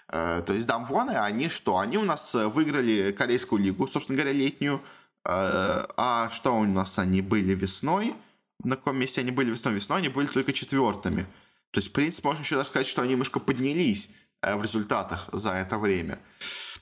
Э, 0.09 0.43
то 0.47 0.53
есть 0.53 0.67
Дамвоны, 0.67 1.13
они 1.13 1.49
что? 1.49 1.79
Они 1.79 1.99
у 1.99 2.05
нас 2.05 2.35
выиграли 2.35 3.13
Корейскую 3.13 3.63
лигу, 3.63 3.87
собственно 3.89 4.17
говоря, 4.17 4.33
летнюю. 4.33 4.81
А 5.29 6.31
что 6.31 6.57
у 6.57 6.65
нас 6.65 7.01
они 7.01 7.21
были 7.21 7.53
весной? 7.53 8.15
На 8.63 8.77
каком 8.77 8.97
месте 8.97 9.23
они 9.23 9.33
были 9.33 9.51
весной? 9.51 9.75
Весной 9.75 9.99
они 9.99 10.09
были 10.09 10.29
только 10.29 10.53
четвертыми. 10.53 11.27
То 11.71 11.79
есть, 11.79 11.89
в 11.89 11.93
принципе, 11.93 12.29
можно 12.29 12.43
еще 12.43 12.57
даже 12.57 12.69
сказать, 12.69 12.87
что 12.87 13.03
они 13.03 13.13
немножко 13.13 13.41
поднялись 13.41 14.11
э, 14.43 14.57
в 14.57 14.63
результатах 14.63 15.29
за 15.33 15.53
это 15.53 15.79
время. 15.79 16.19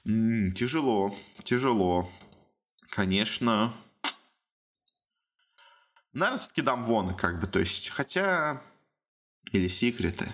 Тяжело, 0.04 1.14
тяжело. 1.42 2.10
Конечно. 2.90 3.74
Наверное, 6.12 6.38
все-таки 6.38 6.62
дам 6.62 6.84
вон, 6.84 7.14
как 7.16 7.40
бы, 7.40 7.46
то 7.46 7.58
есть, 7.58 7.88
хотя... 7.90 8.62
Или 9.52 9.68
секреты. 9.68 10.32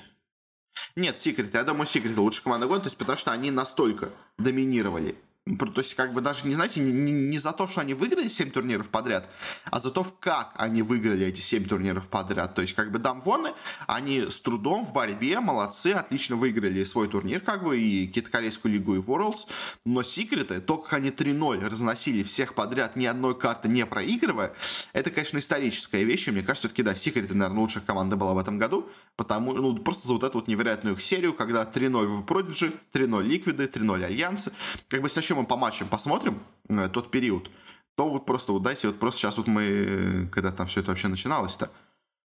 Нет, 0.95 1.19
секреты. 1.21 1.57
Я 1.57 1.65
думаю, 1.65 1.87
секреты 1.87 2.21
лучше 2.21 2.43
команда 2.43 2.67
года, 2.67 2.83
то 2.83 2.87
есть, 2.89 2.97
потому 2.97 3.17
что 3.17 3.33
они 3.33 3.51
настолько 3.51 4.11
доминировали 4.39 5.17
То 5.47 5.81
есть, 5.81 5.95
как 5.95 6.13
бы 6.13 6.21
даже, 6.21 6.47
не 6.47 6.55
знаете, 6.55 6.81
не, 6.81 6.93
не, 6.93 7.13
не 7.13 7.39
за 7.39 7.53
то, 7.53 7.67
что 7.67 7.81
они 7.81 7.95
выиграли 7.95 8.29
7 8.29 8.51
турниров 8.51 8.91
подряд, 8.91 9.27
а 9.65 9.81
за 9.81 9.91
то, 9.91 10.05
как 10.21 10.53
они 10.57 10.83
выиграли 10.83 11.25
эти 11.27 11.41
7 11.41 11.65
турниров 11.65 12.09
подряд. 12.09 12.55
То 12.55 12.61
есть, 12.61 12.75
как 12.75 12.93
бы 12.93 12.99
Дамвоны, 12.99 13.55
они 13.87 14.27
с 14.29 14.39
трудом 14.39 14.85
в 14.85 14.93
борьбе, 14.93 15.41
молодцы, 15.41 15.89
отлично 15.89 16.37
выиграли 16.37 16.85
свой 16.85 17.09
турнир, 17.09 17.41
как 17.41 17.65
бы, 17.65 17.81
и 17.81 18.07
Китокорейскую 18.07 18.73
лигу, 18.75 18.97
и 18.97 18.99
Worlds. 18.99 19.49
Но 19.87 20.03
секреты, 20.03 20.61
то, 20.61 20.77
как 20.77 20.93
они 20.93 21.09
3-0 21.09 21.69
разносили 21.69 22.23
всех 22.23 22.55
подряд, 22.55 22.95
ни 22.97 23.07
одной 23.07 23.37
карты 23.37 23.69
не 23.69 23.87
проигрывая, 23.87 24.55
это, 24.93 25.11
конечно, 25.11 25.39
историческая 25.39 26.05
вещь. 26.05 26.29
И 26.29 26.33
мне 26.33 26.43
кажется, 26.43 26.69
все-таки, 26.69 26.83
да, 26.83 26.95
секреты, 26.95 27.35
наверное, 27.35 27.61
лучшая 27.61 27.83
команда 27.83 28.17
была 28.17 28.35
в 28.35 28.39
этом 28.39 28.59
году. 28.59 28.91
Потому, 29.21 29.53
ну, 29.53 29.77
просто 29.77 30.09
за 30.09 30.15
вот 30.15 30.25
эту 30.25 30.39
вот 30.39 30.49
невероятную 30.49 30.97
их 30.97 31.03
серию, 31.03 31.35
когда 31.35 31.65
3-0 31.65 32.07
в 32.07 32.25
Prodigy, 32.25 32.75
3-0 32.95 33.23
Ликвиды, 33.23 33.65
3-0 33.67 34.03
Альянсы. 34.03 34.51
Как 34.89 35.03
бы, 35.03 35.09
если 35.09 35.21
еще 35.21 35.35
мы 35.35 35.45
по 35.45 35.59
матчам 35.59 35.89
посмотрим, 35.89 36.43
э, 36.71 36.89
тот 36.89 37.11
период, 37.11 37.51
то 37.97 38.09
вот 38.09 38.25
просто 38.25 38.53
вот 38.53 38.63
дайте, 38.63 38.87
вот 38.87 38.99
просто 38.99 39.21
сейчас 39.21 39.37
вот 39.37 39.47
мы, 39.47 39.63
э, 39.63 40.27
когда 40.33 40.53
там 40.53 40.69
все 40.69 40.81
это 40.81 40.89
вообще 40.89 41.09
начиналось-то, 41.09 41.71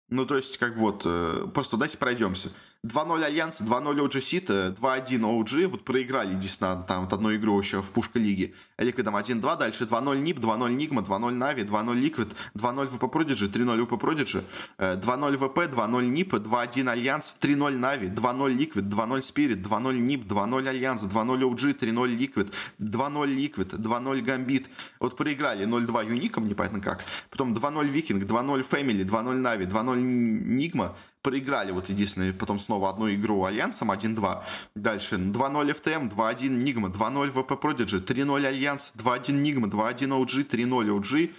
ну, 0.08 0.26
то 0.26 0.34
есть, 0.34 0.58
как 0.58 0.76
вот, 0.76 1.02
э, 1.04 1.46
просто 1.54 1.76
дайте 1.76 1.98
пройдемся. 1.98 2.50
2-0 2.84 3.22
Альянс, 3.22 3.60
2-0 3.60 4.08
OG 4.08 4.20
Seed 4.20 4.56
а, 4.56 4.74
2-1 4.80 5.20
OG, 5.20 5.68
вот 5.68 5.84
проиграли 5.84 6.34
единственно 6.34 6.82
там 6.82 7.04
вот 7.04 7.12
одну 7.12 7.32
игру 7.36 7.56
еще 7.56 7.80
в 7.80 7.92
Пушка 7.92 8.18
Лиге. 8.18 8.54
Ликвидом 8.76 9.14
1-2, 9.14 9.56
дальше 9.56 9.84
2-0 9.84 10.18
NiP, 10.18 10.40
2-0 10.40 10.72
Nigma, 10.72 11.02
2-0 11.02 11.30
NaVi, 11.30 11.62
2-0 11.62 11.94
Liquid, 11.94 12.28
2-0 12.56 12.86
VP 12.88 13.12
Prodigy, 13.12 13.46
3-0 13.46 13.84
VP 13.84 14.00
Prodigy, 14.00 14.42
2-0 14.78 15.36
VP, 15.36 15.58
2-0 15.72 16.06
NiP, 16.06 16.34
2-1 16.34 16.90
Альянс, 16.90 17.34
3-0 17.40 17.70
NaVi, 17.76 18.08
2-0 18.08 18.48
Liquid, 18.48 18.84
2-0 18.86 19.22
Spirit, 19.22 19.58
2-0 19.58 19.92
NiP, 19.98 20.26
2-0 20.26 20.68
Альянс, 20.68 21.02
2-0 21.04 21.40
OG, 21.40 21.78
3-0 21.78 22.08
Liquid, 22.08 22.52
2-0 22.80 23.26
Liquid, 23.26 23.74
2-0 23.74 24.22
Гамбит. 24.22 24.68
Вот 24.98 25.16
проиграли 25.16 25.66
0-2 25.66 26.08
Юником, 26.08 26.48
непонятно 26.48 26.80
как. 26.80 27.04
Потом 27.30 27.54
2-0 27.54 27.86
Викинг, 27.86 28.24
2-0 28.24 28.64
Фэмили, 28.64 29.04
2-0 29.04 29.34
NaVi, 29.34 29.66
2-0 29.66 30.00
Nigma, 30.00 30.96
проиграли 31.22 31.72
вот 31.72 31.88
единственное, 31.88 32.32
потом 32.32 32.58
снова 32.58 32.90
одну 32.90 33.12
игру 33.14 33.44
Альянсом 33.44 33.90
1-2. 33.90 34.42
Дальше 34.74 35.16
2-0 35.16 35.80
FTM, 35.80 36.10
2-1 36.14 36.48
Nigma, 36.48 36.88
2-0 36.88 37.32
VP 37.32 37.60
Prodigy, 37.60 38.04
3-0 38.04 38.46
Альянс, 38.46 38.92
2-1 38.96 39.32
Nigma, 39.32 39.68
2-1 39.68 40.08
OG, 40.08 40.48
3-0 40.48 40.88
OG, 40.88 41.30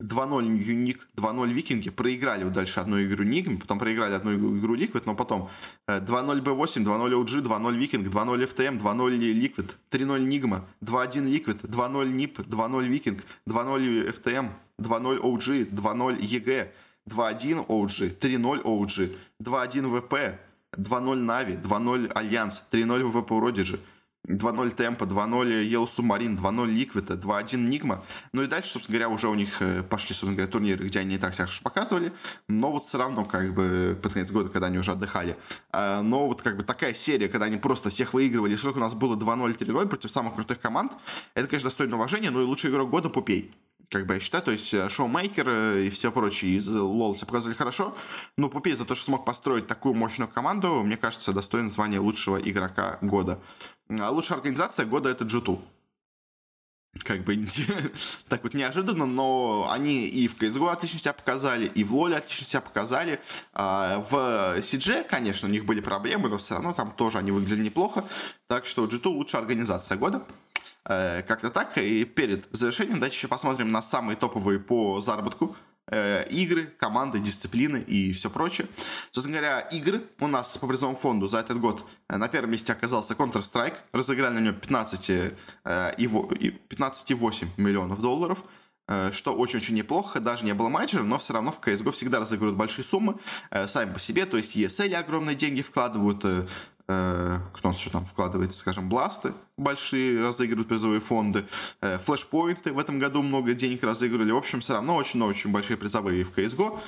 2-0 0.00 0.56
Unique, 0.56 1.08
2-0 1.16 1.52
Викинги, 1.52 1.90
проиграли 1.90 2.44
вот 2.44 2.54
дальше 2.54 2.80
одну 2.80 3.02
игру 3.02 3.22
Нигм, 3.22 3.58
потом 3.58 3.78
проиграли 3.78 4.14
одну 4.14 4.34
игру 4.58 4.74
Liquid, 4.74 5.06
но 5.06 5.14
потом 5.14 5.50
2-0 5.88 6.42
B8, 6.42 6.84
2-0 6.84 7.12
OG, 7.12 7.42
2-0 7.42 7.76
Викинг, 7.76 8.06
2-0 8.06 8.46
FTM, 8.46 8.80
2-0 8.80 9.10
Liquid, 9.10 9.76
3-0 9.90 10.20
Nigma, 10.20 10.64
2-1 10.82 11.26
Liquid, 11.26 11.62
2-0 11.64 12.08
NiP, 12.08 12.38
2-0 12.40 12.88
Викинг, 12.88 13.24
2-0 13.46 14.08
FTM, 14.10 14.48
2-0 14.78 15.18
OG, 15.20 15.70
2-0 15.70 16.18
EG, 16.22 16.70
2-1 17.10 17.66
OG, 17.66 18.18
3-0 18.18 18.62
OG, 18.62 19.16
2-1 19.42 20.00
VP, 20.00 20.38
2-0 20.76 21.14
NaVi, 21.16 21.54
2-0 21.54 22.12
Альянс, 22.12 22.62
3-0 22.70 23.10
VP 23.10 23.32
Prodigy, 23.32 23.80
2-0 24.28 24.70
Tempo, 24.70 25.04
2-0 25.04 25.68
Yellow 25.68 25.88
Submarine, 25.88 26.36
2-0 26.36 26.66
Liquid, 26.66 27.14
2-1 27.14 27.56
Nigma. 27.56 28.04
Ну 28.32 28.42
и 28.42 28.46
дальше, 28.46 28.70
собственно 28.70 28.98
говоря, 28.98 29.14
уже 29.14 29.28
у 29.28 29.34
них 29.34 29.60
э, 29.60 29.82
пошли, 29.82 30.08
собственно 30.14 30.34
говоря, 30.34 30.52
турниры, 30.52 30.86
где 30.86 31.00
они 31.00 31.16
и 31.16 31.18
так 31.18 31.34
себя 31.34 31.48
показывали. 31.62 32.12
Но 32.48 32.70
вот 32.70 32.84
все 32.84 32.98
равно, 32.98 33.24
как 33.24 33.54
бы, 33.54 33.98
под 34.00 34.12
конец 34.12 34.30
года, 34.30 34.50
когда 34.50 34.68
они 34.68 34.78
уже 34.78 34.92
отдыхали. 34.92 35.36
А, 35.72 36.02
но 36.02 36.28
вот 36.28 36.42
как 36.42 36.56
бы 36.56 36.62
такая 36.62 36.94
серия, 36.94 37.28
когда 37.28 37.46
они 37.46 37.56
просто 37.56 37.90
всех 37.90 38.14
выигрывали, 38.14 38.56
сколько 38.56 38.76
у 38.76 38.80
нас 38.80 38.94
было 38.94 39.16
2-0, 39.16 39.56
3-0 39.56 39.88
против 39.88 40.10
самых 40.10 40.34
крутых 40.34 40.60
команд, 40.60 40.92
это, 41.34 41.48
конечно, 41.48 41.68
достойно 41.68 41.96
уважения, 41.96 42.30
но 42.30 42.42
и 42.42 42.44
лучший 42.44 42.70
игрок 42.70 42.90
года 42.90 43.08
Puppey 43.08 43.52
как 43.90 44.06
бы 44.06 44.14
я 44.14 44.20
считаю, 44.20 44.44
то 44.44 44.52
есть 44.52 44.72
э, 44.72 44.88
ShowMaker 44.88 45.48
э, 45.48 45.82
и 45.86 45.90
все 45.90 46.12
прочие 46.12 46.56
из 46.56 46.66
себя 46.66 47.26
показали 47.26 47.54
хорошо, 47.54 47.94
но 48.36 48.48
Puppey 48.48 48.74
за 48.74 48.84
то, 48.84 48.94
что 48.94 49.06
смог 49.06 49.24
построить 49.24 49.66
такую 49.66 49.94
мощную 49.94 50.28
команду, 50.28 50.82
мне 50.82 50.96
кажется, 50.96 51.32
достоин 51.32 51.70
звания 51.70 52.00
лучшего 52.00 52.36
игрока 52.36 52.98
года. 53.00 53.40
А 53.88 54.10
лучшая 54.10 54.38
организация 54.38 54.86
года 54.86 55.08
это 55.08 55.24
G2. 55.24 55.60
Как 57.04 57.22
бы 57.22 57.46
так 58.28 58.42
вот 58.42 58.54
неожиданно, 58.54 59.06
но 59.06 59.68
они 59.70 60.06
и 60.08 60.26
в 60.26 60.36
CSGO 60.36 60.70
отлично 60.70 60.98
себя 60.98 61.12
показали, 61.12 61.66
и 61.66 61.84
в 61.84 61.94
LoL 61.94 62.16
отлично 62.16 62.46
себя 62.46 62.60
показали. 62.60 63.20
А, 63.52 64.04
в 64.10 64.58
CG, 64.58 65.04
конечно, 65.04 65.48
у 65.48 65.52
них 65.52 65.64
были 65.64 65.80
проблемы, 65.80 66.28
но 66.28 66.38
все 66.38 66.54
равно 66.54 66.72
там 66.72 66.90
тоже 66.90 67.18
они 67.18 67.30
выглядели 67.30 67.64
неплохо. 67.64 68.04
Так 68.48 68.66
что 68.66 68.86
G2 68.86 69.08
лучшая 69.08 69.42
организация 69.42 69.96
года. 69.96 70.24
Э, 70.88 71.22
как-то 71.22 71.50
так. 71.50 71.76
И 71.78 72.04
перед 72.04 72.44
завершением 72.52 72.96
давайте 72.96 73.16
еще 73.16 73.28
посмотрим 73.28 73.70
на 73.70 73.80
самые 73.82 74.16
топовые 74.16 74.58
по 74.58 75.00
заработку 75.00 75.56
э, 75.86 76.26
игры, 76.28 76.66
команды, 76.78 77.18
дисциплины 77.18 77.78
и 77.78 78.12
все 78.12 78.30
прочее. 78.30 78.66
Собственно 79.10 79.38
говоря, 79.38 79.60
игры 79.60 80.04
у 80.20 80.26
нас 80.26 80.56
по 80.56 80.66
призовому 80.66 80.96
фонду 80.96 81.28
за 81.28 81.40
этот 81.40 81.60
год 81.60 81.84
э, 82.08 82.16
на 82.16 82.28
первом 82.28 82.52
месте 82.52 82.72
оказался 82.72 83.12
Counter-Strike. 83.14 83.76
Разыграли 83.92 84.32
на 84.34 84.40
нем 84.40 84.54
15,8 84.54 86.50
15 86.68 87.58
миллионов 87.58 88.00
долларов 88.00 88.42
что 89.12 89.36
очень-очень 89.36 89.76
неплохо, 89.76 90.18
даже 90.18 90.44
не 90.44 90.52
было 90.52 90.68
менеджера, 90.68 91.04
но 91.04 91.16
все 91.18 91.32
равно 91.32 91.52
в 91.52 91.60
CSGO 91.60 91.92
всегда 91.92 92.18
разыгрывают 92.18 92.58
большие 92.58 92.84
суммы 92.84 93.20
сами 93.68 93.92
по 93.92 94.00
себе, 94.00 94.26
то 94.26 94.36
есть 94.36 94.56
ESL 94.56 94.94
огромные 94.94 95.36
деньги 95.36 95.62
вкладывают, 95.62 96.24
кто 97.52 97.68
у 97.68 97.68
нас 97.68 97.78
еще 97.78 97.90
там 97.90 98.04
вкладывается, 98.04 98.58
скажем, 98.58 98.88
бласты 98.88 99.32
большие 99.60 100.22
разыгрывают 100.22 100.68
призовые 100.68 101.00
фонды, 101.00 101.44
флешпоинты 101.80 102.72
в 102.72 102.78
этом 102.78 102.98
году 102.98 103.22
много 103.22 103.54
денег 103.54 103.84
разыгрывали, 103.84 104.32
в 104.32 104.36
общем, 104.36 104.60
все 104.60 104.74
равно 104.74 104.96
очень-очень 104.96 105.52
большие 105.52 105.76
призовые 105.76 106.24
в 106.24 106.36
CSGO 106.36 106.78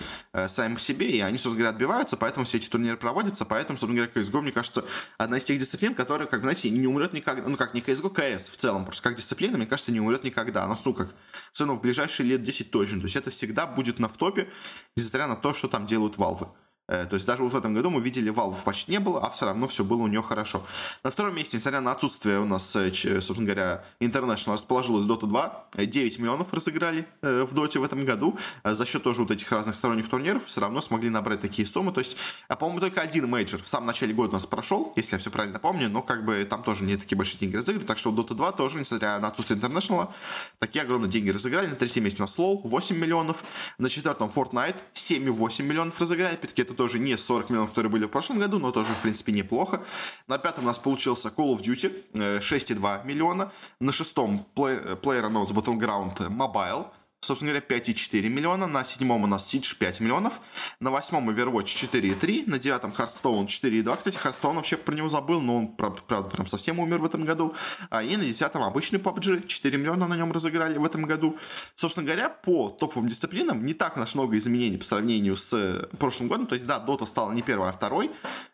сами 0.48 0.74
по 0.74 0.80
себе, 0.80 1.10
и 1.10 1.20
они, 1.20 1.36
собственно 1.36 1.56
говоря, 1.56 1.70
отбиваются, 1.70 2.16
поэтому 2.16 2.46
все 2.46 2.58
эти 2.58 2.68
турниры 2.68 2.96
проводятся, 2.96 3.44
поэтому, 3.44 3.78
собственно 3.78 4.06
говоря, 4.06 4.22
CSGO, 4.22 4.40
мне 4.40 4.52
кажется, 4.52 4.84
одна 5.18 5.38
из 5.38 5.44
тех 5.44 5.58
дисциплин, 5.58 5.94
которая, 5.94 6.26
как, 6.26 6.40
знаете, 6.40 6.70
не 6.70 6.86
умрет 6.86 7.12
никогда, 7.12 7.46
ну, 7.46 7.56
как 7.56 7.74
не 7.74 7.80
CSGO, 7.80 8.14
CS 8.14 8.50
в 8.50 8.56
целом, 8.56 8.84
просто 8.84 9.02
как 9.02 9.16
дисциплина, 9.16 9.56
мне 9.56 9.66
кажется, 9.66 9.92
не 9.92 10.00
умрет 10.00 10.24
никогда, 10.24 10.66
но, 10.66 10.74
сука, 10.74 11.10
особенно 11.52 11.74
в 11.74 11.82
ближайшие 11.82 12.26
лет 12.26 12.42
10 12.42 12.70
точно, 12.70 13.00
то 13.00 13.04
есть 13.04 13.16
это 13.16 13.30
всегда 13.30 13.66
будет 13.66 13.98
на 13.98 14.08
в 14.08 14.16
топе, 14.16 14.48
несмотря 14.96 15.26
на 15.26 15.36
то, 15.36 15.52
что 15.52 15.68
там 15.68 15.86
делают 15.86 16.16
Valve. 16.16 16.48
Э, 16.88 17.06
то 17.06 17.14
есть 17.14 17.26
даже 17.26 17.42
в 17.44 17.56
этом 17.56 17.74
году 17.74 17.90
мы 17.90 18.00
видели, 18.00 18.32
Valve 18.32 18.62
почти 18.64 18.92
не 18.92 18.98
было, 18.98 19.24
а 19.24 19.30
все 19.30 19.46
равно 19.46 19.66
все 19.68 19.84
было 19.84 20.02
у 20.02 20.06
нее 20.08 20.22
хорошо. 20.22 20.64
На 21.04 21.10
втором 21.10 21.34
месте, 21.36 21.56
несмотря 21.56 21.80
на 21.80 21.92
отсутствие 21.92 22.40
у 22.40 22.44
нас, 22.44 22.74
э, 22.76 22.90
собственно 23.20 23.44
говоря, 23.44 23.84
International 24.00 24.54
расположилась 24.54 25.04
Dota 25.04 25.26
2. 25.26 25.68
9 25.78 26.18
миллионов 26.18 26.52
разыграли 26.52 27.06
э, 27.22 27.46
в 27.48 27.54
Доте 27.54 27.78
в 27.78 27.84
этом 27.84 28.04
году. 28.04 28.38
За 28.64 28.84
счет 28.84 29.02
тоже 29.02 29.22
вот 29.22 29.30
этих 29.30 29.50
разных 29.52 29.74
сторонних 29.74 30.08
турниров 30.08 30.46
все 30.46 30.60
равно 30.60 30.80
смогли 30.80 31.08
набрать 31.08 31.40
такие 31.40 31.66
суммы. 31.66 31.92
То 31.92 32.00
есть, 32.00 32.16
а, 32.48 32.56
по-моему, 32.56 32.80
только 32.80 33.00
один 33.00 33.28
мейджор 33.28 33.62
в 33.62 33.68
самом 33.68 33.86
начале 33.86 34.12
года 34.12 34.30
у 34.30 34.34
нас 34.34 34.46
прошел, 34.46 34.92
если 34.96 35.14
я 35.14 35.18
все 35.18 35.30
правильно 35.30 35.58
помню, 35.58 35.88
но 35.88 36.02
как 36.02 36.24
бы 36.24 36.44
там 36.44 36.62
тоже 36.62 36.84
не 36.84 36.96
такие 36.96 37.16
большие 37.16 37.38
деньги 37.38 37.56
разыграли. 37.56 37.86
Так 37.86 37.98
что 37.98 38.10
в 38.10 38.18
Dota 38.18 38.34
2 38.34 38.52
тоже, 38.52 38.78
несмотря 38.78 39.18
на 39.18 39.28
отсутствие 39.28 39.58
International, 39.58 40.10
такие 40.58 40.82
огромные 40.82 41.10
деньги 41.10 41.30
разыграли. 41.30 41.68
На 41.68 41.76
третьем 41.76 42.04
месте 42.04 42.22
у 42.22 42.26
нас 42.26 42.36
LoL 42.36 42.60
8 42.64 42.96
миллионов. 42.96 43.44
На 43.78 43.88
четвертом 43.88 44.30
Fortnite 44.34 44.76
7,8 44.94 45.62
миллионов 45.62 46.00
разыграли. 46.00 46.34
Опять-таки 46.34 46.71
это 46.72 46.78
тоже 46.78 46.98
не 46.98 47.16
40 47.16 47.50
миллионов, 47.50 47.70
которые 47.70 47.90
были 47.92 48.04
в 48.06 48.08
прошлом 48.08 48.38
году, 48.38 48.58
но 48.58 48.72
тоже, 48.72 48.92
в 48.92 49.02
принципе, 49.02 49.32
неплохо. 49.32 49.82
На 50.26 50.38
пятом 50.38 50.64
у 50.64 50.66
нас 50.66 50.78
получился 50.78 51.28
Call 51.28 51.56
of 51.56 51.60
Duty, 51.60 51.92
6,2 52.14 53.00
э, 53.02 53.06
миллиона. 53.06 53.52
На 53.80 53.92
шестом 53.92 54.46
Play, 54.56 55.00
PlayerUnknown's 55.00 55.52
Battleground 55.52 56.16
Mobile, 56.28 56.86
собственно 57.22 57.52
говоря, 57.52 57.64
5,4 57.66 58.28
миллиона. 58.28 58.66
На 58.66 58.84
седьмом 58.84 59.22
у 59.22 59.26
нас 59.26 59.52
Siege 59.52 59.76
5 59.78 60.00
миллионов. 60.00 60.40
На 60.80 60.90
восьмом 60.90 61.30
Overwatch 61.30 61.90
4,3. 61.90 62.44
На 62.46 62.58
девятом 62.58 62.92
Hearthstone 62.96 63.46
4,2. 63.46 63.96
Кстати, 63.96 64.16
Hearthstone 64.16 64.56
вообще 64.56 64.76
про 64.76 64.94
него 64.94 65.08
забыл, 65.08 65.40
но 65.40 65.58
он, 65.58 65.68
правда, 65.68 66.22
прям 66.22 66.46
совсем 66.46 66.80
умер 66.80 66.98
в 66.98 67.04
этом 67.04 67.24
году. 67.24 67.54
А, 67.90 68.02
и 68.02 68.16
на 68.16 68.24
десятом 68.24 68.62
обычный 68.62 68.98
PUBG. 68.98 69.46
4 69.46 69.78
миллиона 69.78 70.08
на 70.08 70.16
нем 70.16 70.32
разыграли 70.32 70.76
в 70.78 70.84
этом 70.84 71.04
году. 71.04 71.38
Собственно 71.76 72.04
говоря, 72.06 72.28
по 72.28 72.70
топовым 72.70 73.08
дисциплинам 73.08 73.64
не 73.64 73.74
так 73.74 73.96
уж 73.96 74.14
много 74.14 74.36
изменений 74.36 74.76
по 74.76 74.84
сравнению 74.84 75.36
с 75.36 75.52
э, 75.52 75.86
прошлым 75.98 76.28
годом. 76.28 76.46
То 76.46 76.54
есть, 76.54 76.66
да, 76.66 76.84
Dota 76.84 77.06
стала 77.06 77.32
не 77.32 77.42
первой, 77.42 77.68
а 77.68 77.72
второй. 77.72 78.10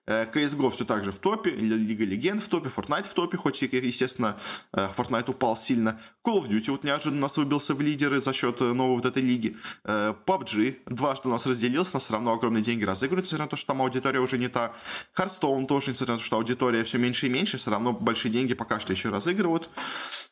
Э, 0.08 0.24
CSGO 0.32 0.70
все 0.70 0.84
так 0.86 1.04
же 1.04 1.12
в 1.12 1.18
топе, 1.18 1.50
Лига 1.50 2.04
Легенд 2.04 2.42
в 2.42 2.48
топе, 2.48 2.70
Fortnite 2.74 3.04
в 3.04 3.12
топе, 3.12 3.36
хоть, 3.36 3.60
естественно, 3.60 4.38
э, 4.72 4.88
Fortnite 4.96 5.30
упал 5.30 5.56
сильно. 5.56 6.00
Call 6.26 6.42
of 6.42 6.48
Duty 6.48 6.70
вот 6.70 6.82
неожиданно 6.82 7.20
нас 7.20 7.36
выбился 7.36 7.74
в 7.74 7.82
лидеры 7.82 8.22
за 8.22 8.32
счет 8.32 8.60
э, 8.62 8.72
новой 8.72 8.96
вот 8.96 9.04
этой 9.04 9.22
лиги. 9.22 9.56
PUBG 9.84 10.78
дважды 10.86 11.28
у 11.28 11.30
нас 11.30 11.44
разделился, 11.46 11.90
но 11.94 12.00
все 12.00 12.14
равно 12.14 12.32
огромные 12.32 12.62
деньги 12.62 12.84
разыгрывают, 12.84 13.26
несмотря 13.26 13.44
на 13.44 13.50
то, 13.50 13.56
что 13.56 13.66
там 13.66 13.82
аудитория 13.82 14.20
уже 14.20 14.38
не 14.38 14.48
та. 14.48 14.72
Hearthstone 15.16 15.66
тоже, 15.66 15.90
несмотря 15.90 16.14
на 16.14 16.18
то, 16.18 16.24
что 16.24 16.36
аудитория 16.36 16.84
все 16.84 16.96
меньше 16.98 17.26
и 17.26 17.30
меньше, 17.30 17.58
все 17.58 17.70
равно 17.70 17.92
большие 17.92 18.32
деньги 18.32 18.54
пока 18.54 18.80
что 18.80 18.92
еще 18.92 19.10
разыгрывают. 19.10 19.68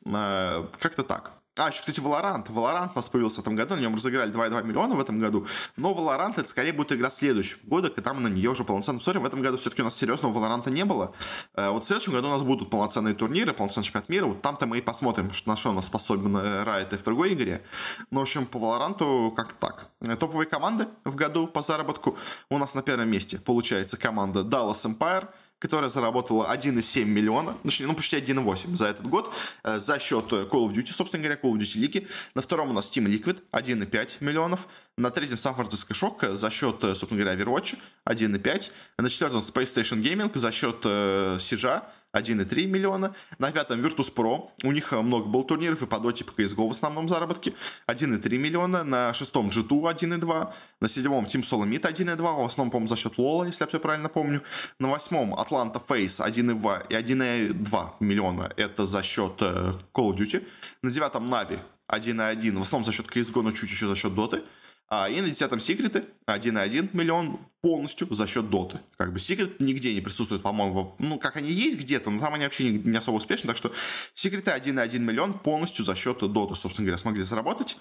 Как-то 0.04 1.02
так. 1.02 1.32
А, 1.58 1.68
еще, 1.68 1.80
кстати, 1.80 2.00
Valorant. 2.00 2.46
Valorant 2.48 2.90
у 2.92 2.96
нас 2.96 3.08
появился 3.08 3.36
в 3.36 3.38
этом 3.40 3.56
году, 3.56 3.76
на 3.76 3.80
нем 3.80 3.94
разыграли 3.94 4.30
2,2 4.30 4.62
миллиона 4.64 4.94
в 4.94 5.00
этом 5.00 5.18
году. 5.18 5.46
Но 5.76 5.92
Valorant 5.92 6.34
это 6.36 6.48
скорее 6.48 6.74
будет 6.74 6.92
игра 6.92 7.08
следующего 7.08 7.60
года, 7.64 7.88
когда 7.88 8.12
мы 8.12 8.20
на 8.20 8.28
нее 8.28 8.50
уже 8.50 8.62
полноценно 8.62 8.98
посмотрим. 8.98 9.22
В 9.22 9.26
этом 9.26 9.40
году 9.40 9.56
все-таки 9.56 9.80
у 9.80 9.86
нас 9.86 9.96
серьезного 9.96 10.36
Valorant 10.38 10.68
не 10.70 10.84
было. 10.84 11.14
Э, 11.54 11.70
вот 11.70 11.84
в 11.84 11.86
следующем 11.86 12.12
году 12.12 12.28
у 12.28 12.30
нас 12.30 12.42
будут 12.42 12.68
полноценные 12.68 13.14
турниры, 13.14 13.54
полноценный 13.54 13.84
чемпионат 13.84 14.10
мира. 14.10 14.26
Вот 14.26 14.42
там-то 14.42 14.66
мы 14.66 14.78
и 14.78 14.80
посмотрим, 14.82 15.32
что, 15.32 15.48
на 15.48 15.56
что 15.56 15.70
у 15.70 15.72
нас 15.72 15.86
способен 15.86 16.36
Riot 16.36 16.94
и 16.94 16.98
в 16.98 17.02
другой 17.02 17.32
игре. 17.32 17.62
Ну, 18.10 18.18
в 18.18 18.22
общем, 18.22 18.44
по 18.44 18.58
Valorant 18.58 19.34
как-то 19.34 19.54
так. 19.58 19.86
Э, 20.02 20.14
топовые 20.14 20.46
команды 20.46 20.88
в 21.04 21.14
году 21.14 21.46
по 21.46 21.62
заработку 21.62 22.18
у 22.50 22.58
нас 22.58 22.74
на 22.74 22.82
первом 22.82 23.08
месте 23.08 23.38
получается 23.38 23.96
команда 23.96 24.40
Dallas 24.40 24.84
Empire– 24.84 25.28
которая 25.58 25.88
заработала 25.88 26.52
1,7 26.52 27.04
миллиона, 27.04 27.56
точнее, 27.62 27.86
ну, 27.86 27.94
почти 27.94 28.16
1,8 28.16 28.76
за 28.76 28.88
этот 28.88 29.06
год 29.06 29.32
э, 29.64 29.78
за 29.78 29.98
счет 29.98 30.30
Call 30.32 30.50
of 30.50 30.72
Duty, 30.72 30.92
собственно 30.92 31.22
говоря, 31.22 31.40
Call 31.40 31.52
of 31.52 31.58
Duty 31.58 31.78
лиги. 31.78 32.08
На 32.34 32.42
втором 32.42 32.70
у 32.70 32.72
нас 32.72 32.88
Team 32.88 33.06
Liquid 33.06 33.42
1,5 33.52 34.16
миллионов. 34.20 34.68
На 34.96 35.10
третьем 35.10 35.36
San 35.36 35.56
Francisco 35.56 35.92
Shock 35.92 36.36
за 36.36 36.50
счет, 36.50 36.82
э, 36.84 36.94
собственно 36.94 37.22
говоря, 37.22 37.38
Overwatch 37.38 37.78
1,5. 38.04 38.70
На 38.98 39.10
четвертом 39.10 39.40
Space 39.40 39.74
Station 39.74 40.02
Gaming 40.02 40.36
за 40.36 40.52
счет 40.52 40.76
э, 40.84 41.38
Сижа 41.40 41.84
1,3 42.16 42.66
миллиона. 42.66 43.14
На 43.38 43.50
пятом 43.52 43.80
Virtus 43.80 44.12
Pro. 44.12 44.50
У 44.62 44.72
них 44.72 44.92
э, 44.92 45.00
много 45.00 45.26
было 45.26 45.44
турниров 45.44 45.82
и 45.82 45.86
по 45.86 45.98
доте, 45.98 46.24
по 46.24 46.32
CSGO 46.32 46.68
в 46.68 46.70
основном 46.70 47.08
заработки. 47.08 47.54
1,3 47.86 48.38
миллиона. 48.38 48.84
На 48.84 49.14
шестом 49.14 49.48
G2 49.48 49.94
1,2. 49.94 50.52
На 50.80 50.88
седьмом 50.88 51.24
Team 51.26 51.42
Solomid 51.42 51.82
1,2. 51.82 52.16
В 52.16 52.44
основном, 52.44 52.70
по-моему, 52.70 52.88
за 52.88 52.96
счет 52.96 53.18
Лола, 53.18 53.44
если 53.44 53.64
я 53.64 53.68
все 53.68 53.80
правильно 53.80 54.08
помню. 54.08 54.42
На 54.78 54.88
восьмом 54.88 55.34
Atlanta 55.34 55.80
Face 55.86 56.20
1,2 56.20 56.86
и 56.88 56.94
1,2 56.94 57.90
миллиона. 58.00 58.52
Это 58.56 58.86
за 58.86 59.02
счет 59.02 59.34
э, 59.40 59.72
Call 59.94 60.12
of 60.12 60.16
Duty. 60.16 60.46
На 60.82 60.90
девятом 60.90 61.32
Navi 61.32 61.58
1,1. 61.88 62.58
В 62.58 62.62
основном 62.62 62.84
за 62.84 62.92
счет 62.92 63.06
CSGO, 63.06 63.42
но 63.42 63.52
чуть 63.52 63.70
еще 63.70 63.86
за 63.86 63.94
счет 63.94 64.14
Доты. 64.14 64.42
А, 64.88 65.08
и 65.08 65.20
на 65.20 65.28
десятом 65.28 65.58
секреты 65.58 66.04
1,1 66.26 66.90
миллион 66.92 67.40
полностью 67.60 68.12
за 68.14 68.26
счет 68.26 68.48
доты. 68.50 68.78
Как 68.96 69.12
бы 69.12 69.18
секрет 69.18 69.58
нигде 69.58 69.92
не 69.92 70.00
присутствует, 70.00 70.42
по-моему. 70.42 70.94
Ну, 70.98 71.18
как 71.18 71.36
они 71.36 71.50
есть 71.50 71.78
где-то, 71.78 72.10
но 72.10 72.20
там 72.20 72.34
они 72.34 72.44
вообще 72.44 72.70
не, 72.70 72.78
не 72.78 72.96
особо 72.96 73.16
успешны. 73.16 73.48
Так 73.48 73.56
что 73.56 73.72
секреты 74.14 74.52
1,1 74.52 74.98
миллион 74.98 75.38
полностью 75.38 75.84
за 75.84 75.96
счет 75.96 76.18
доты, 76.20 76.54
собственно 76.54 76.86
говоря, 76.86 76.98
смогли 76.98 77.22
заработать. 77.22 77.76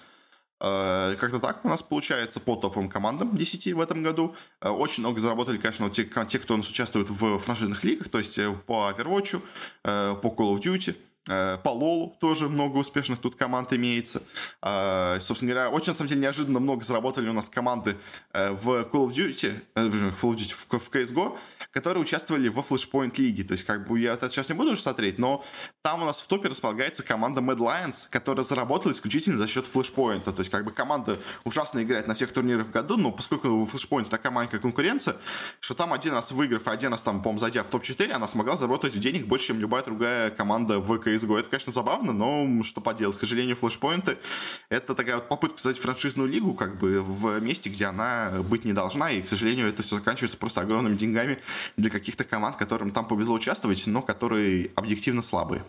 Э, 0.60 1.16
как-то 1.20 1.38
так 1.38 1.64
у 1.64 1.68
нас 1.68 1.82
получается 1.82 2.40
по 2.40 2.56
топовым 2.56 2.88
командам 2.88 3.36
10 3.36 3.74
в 3.74 3.80
этом 3.80 4.02
году. 4.02 4.34
Э, 4.60 4.70
очень 4.70 5.02
много 5.02 5.20
заработали, 5.20 5.58
конечно, 5.58 5.90
те, 5.90 6.04
те 6.04 6.38
кто 6.38 6.54
у 6.54 6.56
нас 6.56 6.68
участвует 6.70 7.10
в 7.10 7.38
франшизных 7.38 7.84
лигах, 7.84 8.08
то 8.08 8.18
есть 8.18 8.38
э, 8.38 8.52
по 8.66 8.90
Overwatch, 8.90 9.40
по 9.82 10.28
Call 10.28 10.56
of 10.56 10.60
Duty. 10.60 10.96
Э, 11.28 11.58
по 11.62 11.70
Лолу 11.70 12.16
тоже 12.20 12.48
много 12.48 12.78
успешных 12.78 13.18
тут 13.18 13.36
команд 13.36 13.72
имеется. 13.72 14.22
Э, 14.62 15.18
собственно 15.20 15.52
говоря, 15.52 15.70
очень, 15.70 15.92
на 15.92 15.98
самом 15.98 16.08
деле, 16.08 16.20
неожиданно 16.20 16.60
много 16.60 16.84
заработали 16.84 17.28
у 17.28 17.32
нас 17.32 17.48
команды 17.48 17.96
э, 18.32 18.52
в 18.52 18.82
Call 18.82 19.08
of 19.08 19.12
Duty, 19.12 19.52
в 19.74 20.24
Call 20.24 20.34
of 20.34 20.36
Duty, 20.36 20.52
в 20.54 20.94
CSGO, 20.94 21.36
которые 21.76 22.00
участвовали 22.00 22.48
во 22.48 22.62
Flashpoint 22.62 23.20
лиге. 23.20 23.44
То 23.44 23.52
есть, 23.52 23.64
как 23.64 23.86
бы, 23.86 24.00
я 24.00 24.14
это 24.14 24.30
сейчас 24.30 24.48
не 24.48 24.54
буду 24.54 24.70
уже 24.70 24.80
смотреть, 24.80 25.18
но 25.18 25.44
там 25.82 26.02
у 26.02 26.06
нас 26.06 26.20
в 26.20 26.26
топе 26.26 26.48
располагается 26.48 27.02
команда 27.02 27.42
Mad 27.42 27.58
Lions, 27.58 28.06
которая 28.08 28.46
заработала 28.46 28.92
исключительно 28.92 29.36
за 29.36 29.46
счет 29.46 29.66
Flashpoint. 29.70 30.22
То 30.22 30.38
есть, 30.38 30.50
как 30.50 30.64
бы, 30.64 30.70
команда 30.70 31.20
ужасно 31.44 31.82
играет 31.82 32.06
на 32.06 32.14
всех 32.14 32.32
турнирах 32.32 32.68
в 32.68 32.70
году, 32.70 32.96
но 32.96 33.12
поскольку 33.12 33.66
в 33.66 33.74
Flashpoint 33.74 34.08
такая 34.08 34.32
маленькая 34.32 34.58
конкуренция, 34.58 35.16
что 35.60 35.74
там 35.74 35.92
один 35.92 36.14
раз 36.14 36.32
выиграв, 36.32 36.66
а 36.66 36.70
один 36.70 36.92
раз 36.92 37.02
там, 37.02 37.20
по-моему, 37.20 37.40
зайдя 37.40 37.62
в 37.62 37.68
топ-4, 37.68 38.10
она 38.10 38.26
смогла 38.26 38.56
заработать 38.56 38.98
денег 38.98 39.26
больше, 39.26 39.48
чем 39.48 39.60
любая 39.60 39.82
другая 39.82 40.30
команда 40.30 40.80
в 40.80 40.90
CSGO. 40.90 41.40
Это, 41.40 41.50
конечно, 41.50 41.74
забавно, 41.74 42.14
но 42.14 42.62
что 42.62 42.80
поделать. 42.80 43.18
К 43.18 43.20
сожалению, 43.20 43.54
Flashpoint 43.60 44.16
это 44.70 44.94
такая 44.94 45.16
вот 45.16 45.28
попытка 45.28 45.58
создать 45.58 45.82
франшизную 45.82 46.26
лигу, 46.26 46.54
как 46.54 46.78
бы, 46.78 47.02
в 47.02 47.38
месте, 47.40 47.68
где 47.68 47.84
она 47.84 48.42
быть 48.42 48.64
не 48.64 48.72
должна, 48.72 49.10
и, 49.10 49.20
к 49.20 49.28
сожалению, 49.28 49.68
это 49.68 49.82
все 49.82 49.96
заканчивается 49.96 50.38
просто 50.38 50.62
огромными 50.62 50.96
деньгами 50.96 51.38
для 51.76 51.90
каких-то 51.90 52.24
команд, 52.24 52.56
которым 52.56 52.90
там 52.90 53.06
повезло 53.06 53.34
участвовать, 53.34 53.86
но 53.86 54.02
которые 54.02 54.70
объективно 54.74 55.22
слабые. 55.22 55.62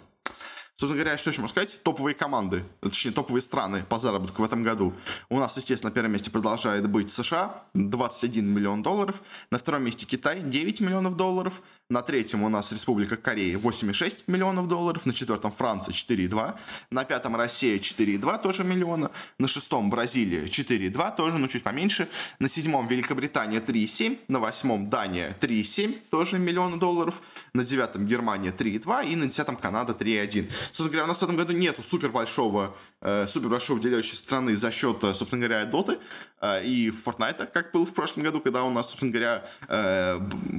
Собственно 0.79 1.01
говоря, 1.01 1.17
что 1.17 1.31
еще 1.31 1.41
можно 1.41 1.51
сказать? 1.51 1.79
Топовые 1.81 2.13
команды, 2.13 2.63
точнее, 2.81 3.11
топовые 3.11 3.41
страны 3.41 3.83
по 3.89 3.97
заработку 3.97 4.43
в 4.43 4.45
этом 4.45 4.61
году. 4.61 4.93
У 5.27 5.39
нас, 5.39 5.57
естественно, 5.57 5.89
на 5.89 5.95
первом 5.95 6.11
месте 6.11 6.29
продолжает 6.29 6.87
быть 6.87 7.09
США, 7.09 7.63
21 7.73 8.47
миллион 8.47 8.83
долларов. 8.83 9.23
На 9.49 9.57
втором 9.57 9.81
месте 9.81 10.05
Китай, 10.05 10.39
9 10.39 10.79
миллионов 10.81 11.17
долларов. 11.17 11.63
На 11.89 12.01
третьем 12.01 12.43
у 12.43 12.49
нас 12.49 12.71
Республика 12.73 13.15
Корея 13.15 13.57
8,6 13.57 14.25
миллионов 14.27 14.67
долларов. 14.67 15.05
На 15.05 15.13
четвертом 15.13 15.51
Франция 15.51 15.93
4,2. 15.93 16.55
На 16.91 17.05
пятом 17.05 17.37
Россия 17.37 17.79
4,2 17.79 18.41
тоже 18.43 18.63
миллиона. 18.63 19.09
На 19.39 19.47
шестом 19.47 19.89
Бразилия 19.89 20.45
4,2 20.45 21.15
тоже, 21.15 21.37
но 21.37 21.47
чуть 21.47 21.63
поменьше. 21.63 22.09
На 22.39 22.49
седьмом 22.49 22.87
Великобритания 22.87 23.61
3,7. 23.61 24.19
На 24.27 24.39
восьмом 24.39 24.89
Дания 24.89 25.35
3,7 25.39 25.97
тоже 26.11 26.37
миллиона 26.37 26.77
долларов. 26.77 27.21
На 27.53 27.63
девятом 27.63 28.05
Германия 28.05 28.51
3,2. 28.51 29.09
И 29.09 29.15
на 29.15 29.25
десятом 29.25 29.55
Канада 29.55 29.93
3,1. 29.93 30.51
Собственно 30.67 30.89
говоря, 30.89 31.05
у 31.05 31.07
нас 31.07 31.19
в 31.19 31.23
этом 31.23 31.35
году 31.35 31.53
нету 31.53 31.81
супер 31.81 32.09
большого 32.09 32.75
супер 33.01 33.49
большой 33.49 33.75
выделяющей 33.75 34.15
страны 34.15 34.55
за 34.55 34.71
счет, 34.71 35.03
э, 35.03 35.13
собственно 35.13 35.45
говоря, 35.45 35.65
доты 35.65 35.99
э, 36.41 36.65
и 36.65 36.89
Fortnite, 36.89 37.45
как 37.47 37.71
было 37.71 37.85
в 37.85 37.93
прошлом 37.93 38.23
году, 38.23 38.41
когда 38.41 38.63
у 38.63 38.71
нас, 38.71 38.89
собственно 38.89 39.11
говоря, 39.11 39.43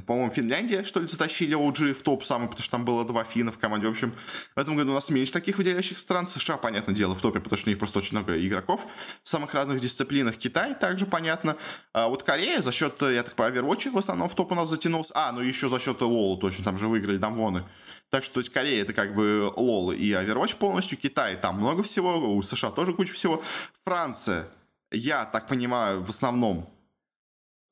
по-моему, 0.06 0.30
Финляндия, 0.30 0.84
что 0.84 1.00
ли, 1.00 1.08
затащили 1.08 1.56
OG 1.56 1.94
в 1.94 2.02
топ 2.02 2.24
самый, 2.24 2.48
потому 2.48 2.62
что 2.62 2.70
там 2.70 2.84
было 2.84 3.04
два 3.04 3.24
финна 3.24 3.50
в 3.50 3.58
команде. 3.58 3.86
В 3.86 3.90
общем, 3.90 4.12
в 4.54 4.58
этом 4.58 4.76
году 4.76 4.92
у 4.92 4.94
нас 4.94 5.10
меньше 5.10 5.32
таких 5.32 5.58
выделяющих 5.58 5.98
стран. 5.98 6.28
США, 6.28 6.56
понятное 6.56 6.94
дело, 6.94 7.14
в 7.14 7.20
топе, 7.20 7.40
потому 7.40 7.56
что 7.56 7.68
у 7.68 7.70
них 7.70 7.78
просто 7.78 7.98
очень 7.98 8.16
много 8.16 8.38
игроков 8.46 8.86
в 9.22 9.28
самых 9.28 9.54
разных 9.54 9.80
дисциплинах. 9.80 10.36
Китай 10.36 10.74
также 10.74 11.06
понятно. 11.06 11.56
А 11.92 12.08
вот 12.08 12.22
Корея 12.22 12.60
за 12.60 12.72
счет, 12.72 13.00
я 13.02 13.22
так 13.22 13.34
понимаю, 13.34 13.64
Overwatch 13.64 13.90
в 13.90 13.98
основном 13.98 14.28
в 14.28 14.34
топ 14.34 14.52
у 14.52 14.54
нас 14.54 14.68
затянулся. 14.68 15.12
А, 15.14 15.32
ну 15.32 15.40
еще 15.40 15.68
за 15.68 15.78
счет 15.78 16.00
LoL 16.00 16.38
точно, 16.38 16.64
там 16.64 16.78
же 16.78 16.88
выиграли 16.88 17.16
Дамвоны. 17.16 17.64
Так 18.10 18.24
что, 18.24 18.34
то 18.34 18.40
есть, 18.40 18.50
Корея 18.50 18.82
это 18.82 18.94
как 18.94 19.14
бы 19.14 19.52
лол 19.54 19.92
и 19.92 20.12
Overwatch 20.12 20.56
полностью, 20.56 20.96
Китай 20.96 21.36
там 21.36 21.58
много 21.58 21.82
всего, 21.82 22.34
у 22.38 22.42
США 22.42 22.70
тоже 22.70 22.92
куча 22.92 23.12
всего. 23.12 23.42
Франция, 23.84 24.48
я 24.90 25.24
так 25.24 25.48
понимаю, 25.48 26.02
в 26.02 26.10
основном 26.10 26.68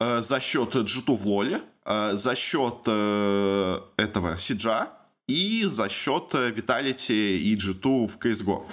э, 0.00 0.20
за 0.20 0.40
счет 0.40 0.74
G2 0.74 1.16
в 1.16 1.26
лоле, 1.26 1.62
э, 1.84 2.14
за 2.14 2.34
счет 2.36 2.78
э, 2.86 3.80
этого 3.96 4.38
Сиджа 4.38 4.90
и 5.26 5.64
за 5.64 5.88
счет 5.88 6.34
Vitality 6.34 7.38
и 7.38 7.56
G2 7.56 8.06
в 8.06 8.18
CSGO. 8.18 8.64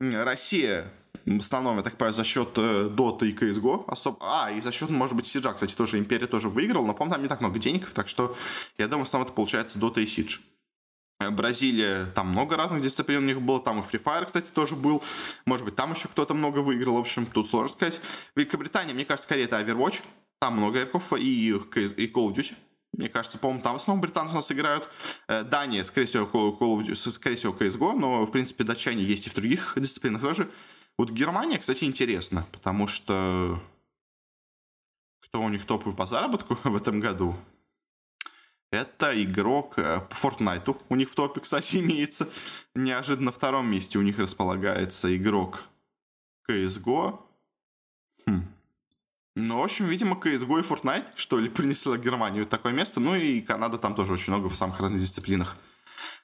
Россия 0.00 0.92
в 1.26 1.40
основном, 1.40 1.76
я 1.76 1.82
так 1.82 1.96
понимаю, 1.96 2.14
за 2.14 2.24
счет 2.24 2.56
Dota 2.56 3.26
и 3.26 3.34
CSGO 3.34 3.84
особо... 3.86 4.16
А, 4.20 4.50
и 4.50 4.60
за 4.60 4.72
счет, 4.72 4.88
может 4.88 5.14
быть, 5.14 5.26
Сиджа, 5.26 5.52
кстати, 5.52 5.74
тоже 5.74 5.98
Империя 5.98 6.26
тоже 6.26 6.48
выиграл, 6.48 6.86
но, 6.86 6.94
по-моему, 6.94 7.14
там 7.14 7.22
не 7.22 7.28
так 7.28 7.40
много 7.40 7.58
денег, 7.58 7.90
так 7.90 8.08
что 8.08 8.36
я 8.78 8.86
думаю, 8.88 9.04
в 9.04 9.08
основном 9.08 9.26
это 9.26 9.34
получается 9.34 9.78
Dota 9.78 10.02
и 10.02 10.06
Сидж. 10.06 10.38
Бразилия, 11.18 12.06
там 12.14 12.28
много 12.28 12.56
разных 12.56 12.80
дисциплин 12.80 13.24
у 13.24 13.26
них 13.26 13.42
было, 13.42 13.60
там 13.60 13.80
и 13.80 13.82
Free 13.82 14.02
Fire, 14.02 14.24
кстати, 14.24 14.50
тоже 14.50 14.76
был. 14.76 15.02
Может 15.46 15.64
быть, 15.64 15.74
там 15.74 15.92
еще 15.92 16.06
кто-то 16.08 16.32
много 16.32 16.60
выиграл, 16.60 16.94
в 16.94 17.00
общем, 17.00 17.26
тут 17.26 17.48
сложно 17.48 17.72
сказать. 17.72 18.00
Великобритания, 18.36 18.94
мне 18.94 19.04
кажется, 19.04 19.26
скорее 19.26 19.44
это 19.44 19.60
Overwatch, 19.60 20.00
там 20.38 20.56
много 20.56 20.78
игроков, 20.78 21.12
и, 21.14 21.48
и 21.48 21.52
Call 21.52 22.28
of 22.28 22.34
Duty. 22.34 22.54
Мне 22.92 23.08
кажется, 23.08 23.38
по-моему, 23.38 23.62
там 23.62 23.72
в 23.74 23.76
основном 23.76 24.00
британцы 24.00 24.32
у 24.32 24.36
нас 24.36 24.50
играют. 24.52 24.88
Э, 25.26 25.42
Дания, 25.42 25.82
скорее 25.82 26.06
всего, 26.06 26.24
Call 26.24 26.58
of 26.58 26.86
Duty, 26.86 27.10
скорее 27.10 27.36
всего, 27.36 27.52
CSGO, 27.52 27.98
но, 27.98 28.24
в 28.24 28.30
принципе, 28.30 28.62
датчане 28.62 29.02
есть 29.02 29.26
и 29.26 29.30
в 29.30 29.34
других 29.34 29.74
дисциплинах 29.76 30.22
тоже. 30.22 30.48
Вот 30.96 31.10
Германия, 31.10 31.58
кстати, 31.58 31.84
интересно, 31.84 32.46
потому 32.52 32.86
что 32.86 33.60
кто 35.20 35.42
у 35.42 35.48
них 35.48 35.64
топовый 35.64 35.96
по 35.96 36.06
заработку 36.06 36.58
в 36.64 36.76
этом 36.76 37.00
году? 37.00 37.36
Это 38.70 39.22
игрок 39.22 39.78
э, 39.78 40.00
по 40.00 40.14
Fortnite. 40.14 40.76
У 40.88 40.94
них 40.94 41.10
в 41.10 41.14
топе, 41.14 41.40
кстати, 41.40 41.76
имеется. 41.80 42.28
Неожиданно 42.74 43.26
на 43.26 43.32
втором 43.32 43.70
месте 43.70 43.98
у 43.98 44.02
них 44.02 44.18
располагается 44.18 45.14
игрок 45.16 45.64
CSGO. 46.48 47.18
Хм. 48.26 48.42
Ну, 49.36 49.60
в 49.60 49.62
общем, 49.62 49.86
видимо, 49.86 50.16
CSGO 50.16 50.60
и 50.60 50.62
Fortnite, 50.62 51.12
что 51.16 51.38
ли, 51.38 51.48
принесла 51.48 51.96
Германию 51.96 52.46
такое 52.46 52.72
место. 52.72 53.00
Ну 53.00 53.14
и 53.14 53.40
Канада 53.40 53.78
там 53.78 53.94
тоже 53.94 54.12
очень 54.12 54.32
много 54.32 54.48
в 54.48 54.54
самых 54.54 54.80
разных 54.80 55.00
дисциплинах. 55.00 55.56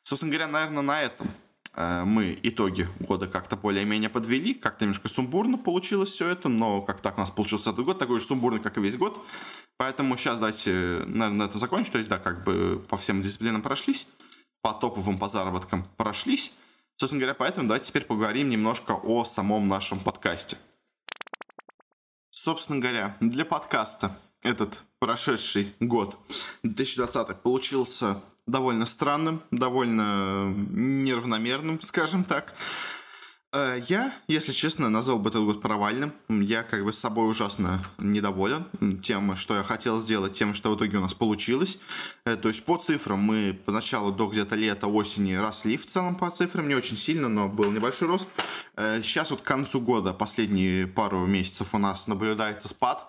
Собственно 0.02 0.30
говоря, 0.30 0.48
наверное, 0.48 0.82
на 0.82 1.00
этом 1.00 1.30
э, 1.74 2.02
мы 2.04 2.38
итоги 2.42 2.86
года 3.00 3.26
как-то 3.26 3.56
более-менее 3.56 4.10
подвели. 4.10 4.52
Как-то 4.52 4.84
немножко 4.84 5.08
сумбурно 5.08 5.56
получилось 5.56 6.10
все 6.10 6.28
это, 6.28 6.50
но 6.50 6.82
как 6.82 7.00
так 7.00 7.16
у 7.16 7.20
нас 7.20 7.30
получился 7.30 7.70
этот 7.70 7.86
год, 7.86 7.98
такой 7.98 8.20
же 8.20 8.26
сумбурный, 8.26 8.60
как 8.60 8.76
и 8.76 8.82
весь 8.82 8.98
год. 8.98 9.24
Поэтому 9.76 10.16
сейчас 10.16 10.38
давайте, 10.38 10.70
наверное, 11.06 11.30
на 11.30 11.42
этом 11.44 11.58
закончим. 11.58 11.92
То 11.92 11.98
есть, 11.98 12.10
да, 12.10 12.18
как 12.18 12.44
бы 12.44 12.82
по 12.88 12.96
всем 12.96 13.22
дисциплинам 13.22 13.62
прошлись, 13.62 14.06
по 14.62 14.72
топовым, 14.72 15.18
по 15.18 15.28
заработкам 15.28 15.84
прошлись. 15.96 16.52
Собственно 16.96 17.20
говоря, 17.20 17.34
поэтому 17.34 17.66
давайте 17.66 17.88
теперь 17.88 18.04
поговорим 18.04 18.48
немножко 18.48 18.92
о 18.92 19.24
самом 19.24 19.68
нашем 19.68 19.98
подкасте. 19.98 20.56
Собственно 22.30 22.78
говоря, 22.78 23.16
для 23.20 23.44
подкаста 23.44 24.16
этот 24.42 24.80
прошедший 25.00 25.74
год, 25.80 26.16
2020, 26.62 27.40
получился 27.40 28.22
довольно 28.46 28.86
странным, 28.86 29.42
довольно 29.50 30.52
неравномерным, 30.52 31.80
скажем 31.80 32.22
так. 32.24 32.54
Э, 33.54 33.80
я, 33.88 34.12
если 34.26 34.52
честно, 34.52 34.90
назвал 34.90 35.20
бы 35.20 35.30
этот 35.30 35.44
год 35.44 35.62
провальным. 35.62 36.12
Я 36.28 36.64
как 36.64 36.84
бы 36.84 36.92
с 36.92 36.98
собой 36.98 37.30
ужасно 37.30 37.84
недоволен 37.98 38.66
тем, 39.00 39.36
что 39.36 39.54
я 39.54 39.62
хотел 39.62 39.96
сделать, 39.98 40.34
тем, 40.34 40.54
что 40.54 40.72
в 40.72 40.76
итоге 40.76 40.98
у 40.98 41.00
нас 41.00 41.14
получилось. 41.14 41.78
Э, 42.24 42.34
то 42.34 42.48
есть 42.48 42.64
по 42.64 42.76
цифрам 42.78 43.18
мы 43.18 43.56
поначалу 43.64 44.10
до 44.10 44.26
где-то 44.26 44.56
лета, 44.56 44.88
осени 44.88 45.34
росли 45.34 45.76
в 45.76 45.86
целом 45.86 46.16
по 46.16 46.30
цифрам, 46.30 46.66
не 46.66 46.74
очень 46.74 46.96
сильно, 46.96 47.28
но 47.28 47.48
был 47.48 47.70
небольшой 47.70 48.08
рост. 48.08 48.26
Э, 48.74 49.00
сейчас 49.02 49.30
вот 49.30 49.42
к 49.42 49.44
концу 49.44 49.80
года, 49.80 50.12
последние 50.12 50.88
пару 50.88 51.24
месяцев 51.24 51.74
у 51.74 51.78
нас 51.78 52.08
наблюдается 52.08 52.68
спад 52.68 53.08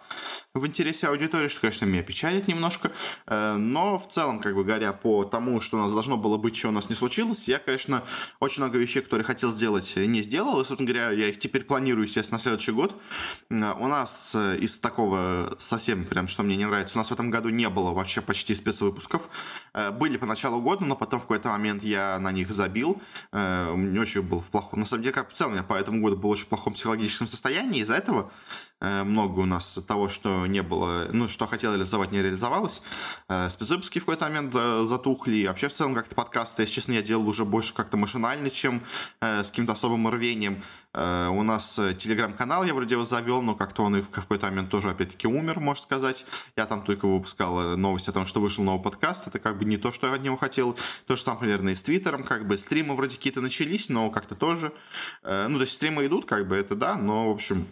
в 0.56 0.66
интересе 0.66 1.08
аудитории, 1.08 1.50
что, 1.50 1.62
конечно, 1.62 1.86
меня 1.86 2.02
печалит 2.02 2.48
немножко. 2.48 2.92
Но 3.28 3.98
в 3.98 4.08
целом, 4.08 4.40
как 4.40 4.56
бы 4.56 4.64
говоря, 4.64 4.94
по 4.94 5.24
тому, 5.26 5.62
что 5.62 5.78
у 5.78 5.82
нас 5.82 5.92
должно 5.92 6.18
было 6.18 6.38
быть, 6.38 6.56
что 6.56 6.70
у 6.70 6.72
нас 6.72 6.90
не 6.90 6.96
случилось, 6.96 7.48
я, 7.48 7.60
конечно, 7.60 8.04
очень 8.40 8.64
много 8.64 8.80
вещей, 8.80 9.02
которые 9.02 9.26
хотел 9.26 9.52
сделать, 9.52 9.94
не 9.96 10.22
сделал 10.22 10.62
и, 10.62 10.66
собственно 10.66 10.88
говоря, 10.88 11.12
я 11.12 11.30
их 11.30 11.38
теперь 11.38 11.64
планирую, 11.64 12.06
естественно, 12.08 12.38
на 12.38 12.40
следующий 12.40 12.72
год. 12.72 13.00
У 13.50 13.54
нас 13.88 14.34
э, 14.36 14.58
из 14.58 14.80
такого 14.80 15.56
совсем 15.60 16.06
прям, 16.06 16.28
что 16.28 16.44
мне 16.44 16.56
не 16.56 16.66
нравится, 16.66 16.96
у 16.96 17.00
нас 17.00 17.10
в 17.10 17.14
этом 17.14 17.30
году 17.30 17.50
не 17.50 17.70
было 17.70 17.92
вообще 17.92 18.22
почти 18.22 18.56
спецвыпусков. 18.56 19.30
Э, 19.74 19.92
были 19.92 20.18
по 20.18 20.26
началу 20.26 20.62
года, 20.62 20.86
но 20.86 20.96
потом 20.96 21.20
в 21.20 21.24
какой-то 21.24 21.50
момент 21.50 21.84
я 21.84 22.18
на 22.20 22.32
них 22.32 22.52
забил. 22.52 23.02
Э, 23.32 23.74
не 23.76 24.00
очень 24.00 24.22
был 24.22 24.42
в 24.42 24.50
плохом, 24.50 24.80
на 24.80 24.86
самом 24.86 25.04
деле, 25.04 25.14
как 25.14 25.32
в 25.32 25.34
целом 25.34 25.56
я 25.56 25.64
по 25.64 25.74
этому 25.74 26.02
году 26.02 26.16
был 26.16 26.30
в 26.30 26.32
очень 26.32 26.48
плохом 26.48 26.74
психологическом 26.74 27.28
состоянии, 27.28 27.82
из-за 27.82 27.96
этого 27.96 28.32
много 28.82 29.40
у 29.40 29.46
нас 29.46 29.80
того, 29.88 30.10
что 30.10 30.46
не 30.48 30.62
было, 30.62 31.08
ну, 31.12 31.28
что 31.28 31.48
хотел 31.48 31.72
реализовать, 31.72 32.12
не 32.12 32.22
реализовалось. 32.22 32.82
Спецвыпуски 33.50 34.00
в 34.00 34.06
какой-то 34.06 34.26
момент 34.26 34.54
затухли. 34.88 35.48
Вообще, 35.48 35.70
в 35.70 35.74
целом, 35.74 35.96
как-то 35.96 36.16
подкасты, 36.16 36.64
если 36.64 36.76
честно, 36.76 36.94
я 36.94 37.02
делал 37.02 37.28
уже 37.28 37.46
больше 37.46 37.74
как-то 37.74 37.98
машинально, 37.98 38.50
чем 38.50 38.84
с 39.22 39.50
каким-то 39.50 39.74
особым 39.74 40.08
рвением. 40.10 40.64
У 40.94 41.44
нас 41.44 41.80
телеграм-канал 41.98 42.64
я 42.64 42.74
вроде 42.74 42.96
его 42.96 43.04
завел, 43.04 43.42
но 43.42 43.54
как-то 43.56 43.84
он 43.84 43.98
и 43.98 44.02
в 44.02 44.10
какой-то 44.10 44.46
момент 44.46 44.70
тоже, 44.70 44.90
опять-таки, 44.90 45.28
умер, 45.28 45.60
можно 45.60 45.82
сказать. 45.82 46.26
Я 46.56 46.66
там 46.66 46.84
только 46.84 47.06
выпускал 47.06 47.76
новости 47.76 48.10
о 48.10 48.14
том, 48.14 48.26
что 48.26 48.40
вышел 48.40 48.64
новый 48.64 48.82
подкаст. 48.82 49.28
Это 49.28 49.40
как 49.40 49.58
бы 49.58 49.66
не 49.66 49.76
то, 49.76 49.92
что 49.92 50.08
я 50.08 50.14
от 50.14 50.22
него 50.22 50.38
хотел. 50.38 50.78
То 51.06 51.16
же 51.16 51.22
самое, 51.22 51.42
примерно, 51.42 51.70
и 51.70 51.76
с 51.76 51.84
Твиттером. 51.84 52.24
Как 52.24 52.48
бы 52.48 52.58
стримы 52.58 52.96
вроде 52.96 53.18
какие-то 53.18 53.42
начались, 53.42 53.90
но 53.90 54.10
как-то 54.10 54.36
тоже. 54.36 54.72
Ну, 55.24 55.56
то 55.56 55.62
есть 55.62 55.74
стримы 55.74 56.06
идут, 56.06 56.26
как 56.26 56.48
бы 56.48 56.56
это 56.56 56.76
да, 56.76 56.96
но, 56.96 57.28
в 57.28 57.32
общем, 57.32 57.68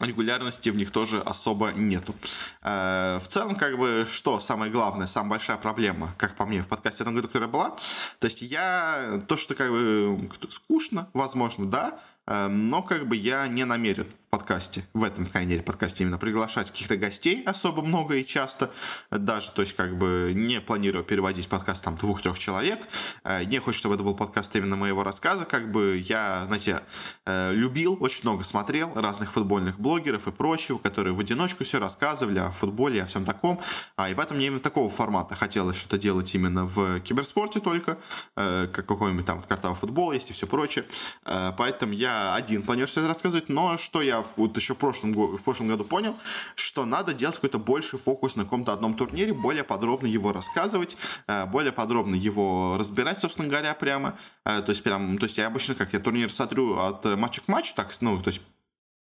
регулярности 0.00 0.68
в 0.70 0.76
них 0.76 0.90
тоже 0.90 1.20
особо 1.20 1.72
нету. 1.72 2.14
Э, 2.62 3.18
в 3.22 3.28
целом, 3.28 3.56
как 3.56 3.78
бы, 3.78 4.06
что 4.10 4.40
самое 4.40 4.70
главное, 4.70 5.06
самая 5.06 5.30
большая 5.30 5.56
проблема, 5.56 6.14
как 6.18 6.36
по 6.36 6.44
мне, 6.46 6.62
в 6.62 6.68
подкасте 6.68 7.02
этом 7.02 7.14
году, 7.14 7.28
которая 7.28 7.48
была, 7.48 7.76
то 8.18 8.26
есть 8.26 8.42
я, 8.42 9.22
то, 9.26 9.36
что 9.36 9.54
как 9.54 9.70
бы 9.70 10.30
скучно, 10.50 11.08
возможно, 11.14 11.66
да, 11.66 12.00
э, 12.26 12.48
но 12.48 12.82
как 12.82 13.06
бы 13.06 13.16
я 13.16 13.46
не 13.46 13.64
намерен 13.64 14.06
подкасте, 14.36 14.84
в 14.92 15.02
этом, 15.02 15.24
по 15.24 15.32
крайней 15.32 15.52
мере, 15.52 15.62
подкасте 15.62 16.04
именно 16.04 16.18
приглашать 16.18 16.70
каких-то 16.70 16.98
гостей 16.98 17.42
особо 17.44 17.80
много 17.80 18.16
и 18.16 18.26
часто, 18.26 18.70
даже, 19.10 19.50
то 19.50 19.62
есть, 19.62 19.74
как 19.74 19.96
бы 19.96 20.32
не 20.34 20.60
планирую 20.60 21.04
переводить 21.04 21.48
подкаст 21.48 21.82
там 21.82 21.96
двух-трех 21.96 22.38
человек, 22.38 22.86
э, 23.24 23.44
не 23.44 23.60
хочу, 23.60 23.78
чтобы 23.78 23.94
это 23.94 24.04
был 24.04 24.14
подкаст 24.14 24.54
именно 24.54 24.76
моего 24.76 25.02
рассказа, 25.04 25.46
как 25.46 25.72
бы 25.72 26.04
я, 26.06 26.44
знаете, 26.48 26.82
э, 27.24 27.52
любил, 27.54 27.96
очень 27.98 28.24
много 28.24 28.44
смотрел 28.44 28.92
разных 28.94 29.32
футбольных 29.32 29.80
блогеров 29.80 30.28
и 30.28 30.32
прочего, 30.32 30.76
которые 30.76 31.14
в 31.14 31.20
одиночку 31.20 31.64
все 31.64 31.78
рассказывали 31.78 32.38
о 32.38 32.50
футболе, 32.50 33.04
о 33.04 33.06
всем 33.06 33.24
таком, 33.24 33.62
а, 33.96 34.10
и 34.10 34.14
поэтому 34.14 34.36
мне 34.36 34.48
именно 34.48 34.60
такого 34.60 34.90
формата 34.90 35.34
хотелось 35.34 35.78
что-то 35.78 35.96
делать 35.96 36.34
именно 36.34 36.66
в 36.66 37.00
киберспорте 37.00 37.60
только, 37.60 37.96
э, 38.36 38.68
как 38.70 38.84
какой-нибудь 38.84 39.24
там 39.24 39.42
картавый 39.42 39.78
футбол 39.78 40.12
есть 40.12 40.28
и 40.28 40.34
все 40.34 40.46
прочее, 40.46 40.84
поэтому 41.24 41.94
я 41.94 42.34
один 42.34 42.62
планирую 42.62 42.88
все 42.88 43.00
это 43.00 43.08
рассказывать, 43.08 43.48
но 43.48 43.78
что 43.78 44.02
я 44.02 44.25
вот 44.36 44.56
еще 44.56 44.74
в 44.74 44.78
прошлом, 44.78 45.12
в 45.12 45.42
прошлом 45.42 45.68
году 45.68 45.84
понял, 45.84 46.16
что 46.54 46.84
надо 46.84 47.14
делать 47.14 47.36
какой-то 47.36 47.58
больший 47.58 47.98
фокус 47.98 48.36
на 48.36 48.44
каком-то 48.44 48.72
одном 48.72 48.94
турнире, 48.94 49.32
более 49.32 49.64
подробно 49.64 50.06
его 50.06 50.32
рассказывать, 50.32 50.96
э, 51.26 51.46
более 51.46 51.72
подробно 51.72 52.14
его 52.14 52.76
разбирать, 52.78 53.18
собственно 53.18 53.48
говоря, 53.48 53.74
прямо. 53.74 54.18
Э, 54.44 54.62
то 54.62 54.70
есть, 54.70 54.82
прям, 54.82 55.18
то 55.18 55.24
есть 55.24 55.38
я 55.38 55.46
обычно, 55.46 55.74
как 55.74 55.92
я 55.92 56.00
турнир 56.00 56.32
смотрю 56.32 56.78
от 56.78 57.04
матча 57.16 57.40
к 57.40 57.48
матчу, 57.48 57.74
так, 57.74 57.92
ну, 58.00 58.20
то 58.20 58.28
есть 58.28 58.40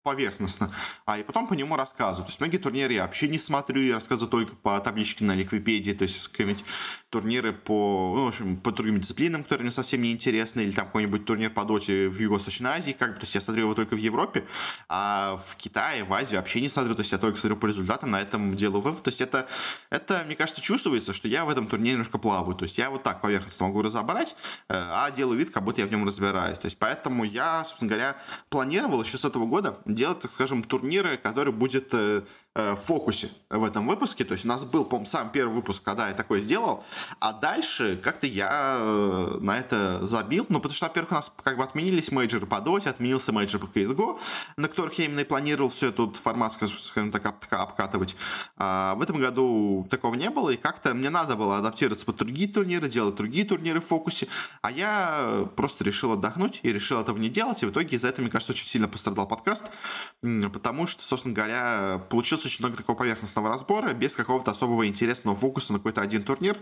поверхностно, 0.04 0.70
а 1.06 1.18
и 1.18 1.24
потом 1.24 1.47
по 1.47 1.54
нему 1.54 1.76
рассказываю. 1.76 2.26
То 2.26 2.30
есть 2.30 2.39
многие 2.41 2.58
турниры 2.58 2.93
я 2.93 3.04
вообще 3.04 3.30
не 3.30 3.38
смотрю, 3.38 3.82
я 3.82 3.95
рассказываю 3.95 4.30
только 4.30 4.56
по 4.56 4.80
табличке 4.82 5.24
на 5.24 5.34
Ликвипедии, 5.34 5.91
то 5.93 6.04
есть 6.04 6.28
какие-нибудь 6.28 6.66
турниры 7.10 7.54
по, 7.54 8.14
ну, 8.16 8.26
в 8.26 8.28
общем, 8.28 8.58
по 8.58 8.72
другим 8.72 8.99
дисциплинам, 8.99 9.43
которые 9.43 9.66
мне 9.66 9.72
совсем 9.72 10.01
не 10.01 10.12
интересны, 10.12 10.62
или 10.62 10.72
там 10.72 10.88
какой-нибудь 10.88 11.26
турнир 11.26 11.51
по 11.51 11.64
доте 11.64 12.10
в 12.10 12.20
Юго-Восточной 12.20 12.72
Азии, 12.72 12.91
как 12.91 13.16
то 13.16 13.22
есть 13.22 13.34
я 13.36 13.41
смотрю 13.41 13.66
его 13.66 13.76
только 13.76 13.95
в 13.95 13.99
Европе, 13.99 14.45
а 14.89 15.38
в 15.45 15.56
Китае, 15.56 16.04
в 16.04 16.14
Азии 16.14 16.36
вообще 16.36 16.60
не 16.60 16.70
смотрю, 16.70 16.95
то 16.95 17.01
есть 17.01 17.12
я 17.12 17.18
только 17.18 17.39
смотрю 17.39 17.58
по 17.58 17.68
результатам, 17.68 18.12
на 18.12 18.20
этом 18.20 18.56
делаю 18.56 18.82
вывод, 18.82 19.04
то 19.04 19.10
есть 19.10 19.22
это, 19.22 19.47
это, 19.89 20.24
мне 20.26 20.36
кажется, 20.36 20.62
чувствуется, 20.62 21.14
что 21.14 21.30
я 21.30 21.45
в 21.45 21.49
этом 21.49 21.68
турнире 21.68 21.93
немножко 21.93 22.18
плаваю, 22.18 22.56
то 22.56 22.64
есть 22.64 22.78
я 22.78 22.89
вот 22.89 23.04
так 23.04 23.22
поверхностно 23.22 23.68
могу 23.68 23.82
разобрать, 23.82 24.36
э, 24.68 24.74
а 24.76 25.12
делаю 25.12 25.38
вид, 25.38 25.51
как 25.51 25.64
будто 25.64 25.80
я 25.80 25.88
в 25.88 25.91
нем 25.91 26.06
разбираюсь, 26.06 26.58
то 26.58 26.66
есть 26.66 26.78
поэтому 26.78 27.24
я, 27.24 27.64
собственно 27.64 27.89
говоря, 27.89 28.18
планировал 28.49 29.01
еще 29.01 29.18
с 29.18 29.24
этого 29.24 29.45
года 29.45 29.78
делать, 29.93 30.19
так 30.19 30.31
скажем, 30.31 30.63
турниры, 30.63 31.17
который 31.17 31.53
будет 31.53 31.89
э, 31.93 32.23
в 32.56 32.76
фокусе 32.76 33.30
в 33.49 33.64
этом 33.64 33.88
выпуске. 33.88 34.24
То 34.26 34.34
есть 34.34 34.45
у 34.45 34.47
нас 34.47 34.64
был, 34.64 34.86
по-моему, 34.86 35.10
сам 35.10 35.32
первый 35.32 35.56
выпуск, 35.56 35.82
когда 35.84 36.10
я 36.10 36.14
такое 36.14 36.39
сделал. 36.39 36.84
А 37.20 37.34
дальше 37.34 37.99
как-то 38.01 38.28
я 38.28 38.78
э, 38.80 39.38
на 39.41 39.60
это 39.60 40.06
забил. 40.06 40.45
Ну, 40.49 40.60
потому 40.60 40.76
что, 40.76 40.86
во-первых, 40.86 41.12
у 41.12 41.16
нас 41.16 41.32
как 41.43 41.58
бы 41.58 41.64
отменились 41.64 42.12
мейджоры 42.12 42.45
по 42.45 42.56
Dota, 42.56 42.89
отменился 42.89 43.32
мейджор 43.32 43.62
по 43.62 43.66
CSGO, 43.66 44.20
на 44.58 44.68
которых 44.68 44.99
я 44.99 45.06
именно 45.06 45.22
и 45.22 45.24
планировал 45.24 45.70
все 45.70 45.89
этот 45.89 46.18
формат, 46.18 46.54
скажем 46.54 47.12
так, 47.12 47.26
обкатывать. 47.26 48.16
А 48.58 48.93
в 48.95 49.01
этом 49.01 49.18
году 49.18 49.88
такого 49.89 50.14
не 50.14 50.30
было, 50.30 50.51
и 50.51 50.58
как-то 50.58 50.93
мне 50.93 51.10
надо 51.10 51.36
было 51.36 51.58
адаптироваться 51.58 52.06
под 52.06 52.18
другие 52.18 52.47
турниры, 52.47 52.88
делать 52.88 53.16
другие 53.16 53.45
турниры 53.45 53.82
в 53.82 53.88
фокусе. 53.88 54.28
А 54.62 54.72
я 54.72 55.47
просто 55.56 55.84
решил 55.84 56.12
отдохнуть 56.12 56.60
и 56.62 56.72
решил 56.72 56.99
этого 56.99 57.18
не 57.18 57.30
делать. 57.30 57.64
И 57.64 57.66
в 57.66 57.72
итоге 57.72 57.97
из-за 57.97 58.10
этого, 58.10 58.24
мне 58.24 58.32
кажется, 58.32 58.54
очень 58.54 58.68
сильно 58.68 58.88
пострадал 58.88 59.28
подкаст 59.28 59.72
потому 60.54 60.88
что, 60.88 61.04
собственно 61.04 61.36
говоря, 61.36 62.01
получилось 62.43 62.45
очень 62.45 62.65
много 62.65 62.77
такого 62.77 62.97
поверхностного 62.97 63.49
разбора, 63.49 63.93
без 63.93 64.15
какого-то 64.15 64.51
особого 64.51 64.87
интересного 64.87 65.35
фокуса 65.35 65.73
на 65.73 65.79
какой-то 65.79 66.01
один 66.01 66.23
турнир. 66.23 66.57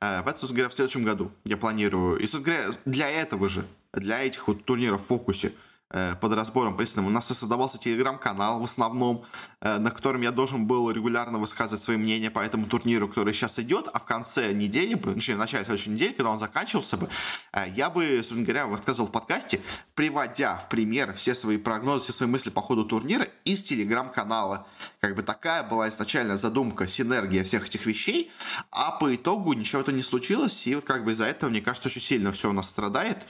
Э, 0.00 0.22
поэтому, 0.24 0.38
собственно 0.38 0.56
говоря, 0.56 0.68
в 0.68 0.74
следующем 0.74 1.04
году 1.04 1.30
я 1.44 1.56
планирую, 1.56 2.18
и, 2.18 2.26
собственно 2.26 2.56
говоря, 2.56 2.78
для 2.84 3.10
этого 3.10 3.48
же, 3.48 3.64
для 3.92 4.22
этих 4.22 4.48
вот 4.48 4.64
турниров 4.64 5.02
в 5.02 5.06
фокусе, 5.06 5.52
под 5.90 6.34
разбором 6.34 6.76
пристальным. 6.76 7.10
У 7.10 7.14
нас 7.14 7.26
создавался 7.26 7.78
телеграм-канал 7.78 8.60
в 8.60 8.64
основном, 8.64 9.24
э, 9.60 9.78
на 9.78 9.90
котором 9.90 10.22
я 10.22 10.32
должен 10.32 10.66
был 10.66 10.90
регулярно 10.90 11.38
высказывать 11.38 11.82
свои 11.82 11.96
мнения 11.96 12.30
по 12.30 12.40
этому 12.40 12.66
турниру, 12.66 13.08
который 13.08 13.32
сейчас 13.32 13.58
идет, 13.58 13.88
а 13.92 13.98
в 13.98 14.04
конце 14.04 14.52
недели, 14.52 14.94
точнее, 14.94 15.36
в 15.36 15.38
начале 15.38 15.64
следующей 15.64 15.90
недели, 15.90 16.12
когда 16.12 16.30
он 16.30 16.38
заканчивался 16.38 16.96
бы, 16.96 17.08
э, 17.52 17.70
я 17.74 17.88
бы, 17.88 18.16
собственно 18.18 18.42
говоря, 18.42 18.66
высказывал 18.66 19.08
в 19.08 19.12
подкасте, 19.12 19.60
приводя 19.94 20.58
в 20.58 20.68
пример 20.68 21.14
все 21.14 21.34
свои 21.34 21.56
прогнозы, 21.56 22.04
все 22.04 22.12
свои 22.12 22.28
мысли 22.28 22.50
по 22.50 22.60
ходу 22.60 22.84
турнира 22.84 23.26
из 23.44 23.62
телеграм-канала. 23.62 24.66
Как 25.00 25.14
бы 25.16 25.22
такая 25.22 25.62
была 25.62 25.88
изначально 25.88 26.36
задумка, 26.36 26.86
синергия 26.86 27.44
всех 27.44 27.66
этих 27.66 27.86
вещей, 27.86 28.30
а 28.70 28.92
по 28.92 29.14
итогу 29.14 29.54
ничего 29.54 29.80
это 29.80 29.92
не 29.92 30.02
случилось, 30.02 30.66
и 30.66 30.74
вот 30.74 30.84
как 30.84 31.04
бы 31.04 31.12
из-за 31.12 31.24
этого, 31.24 31.50
мне 31.50 31.60
кажется, 31.60 31.88
очень 31.88 32.02
сильно 32.02 32.30
все 32.32 32.50
у 32.50 32.52
нас 32.52 32.68
страдает. 32.68 33.26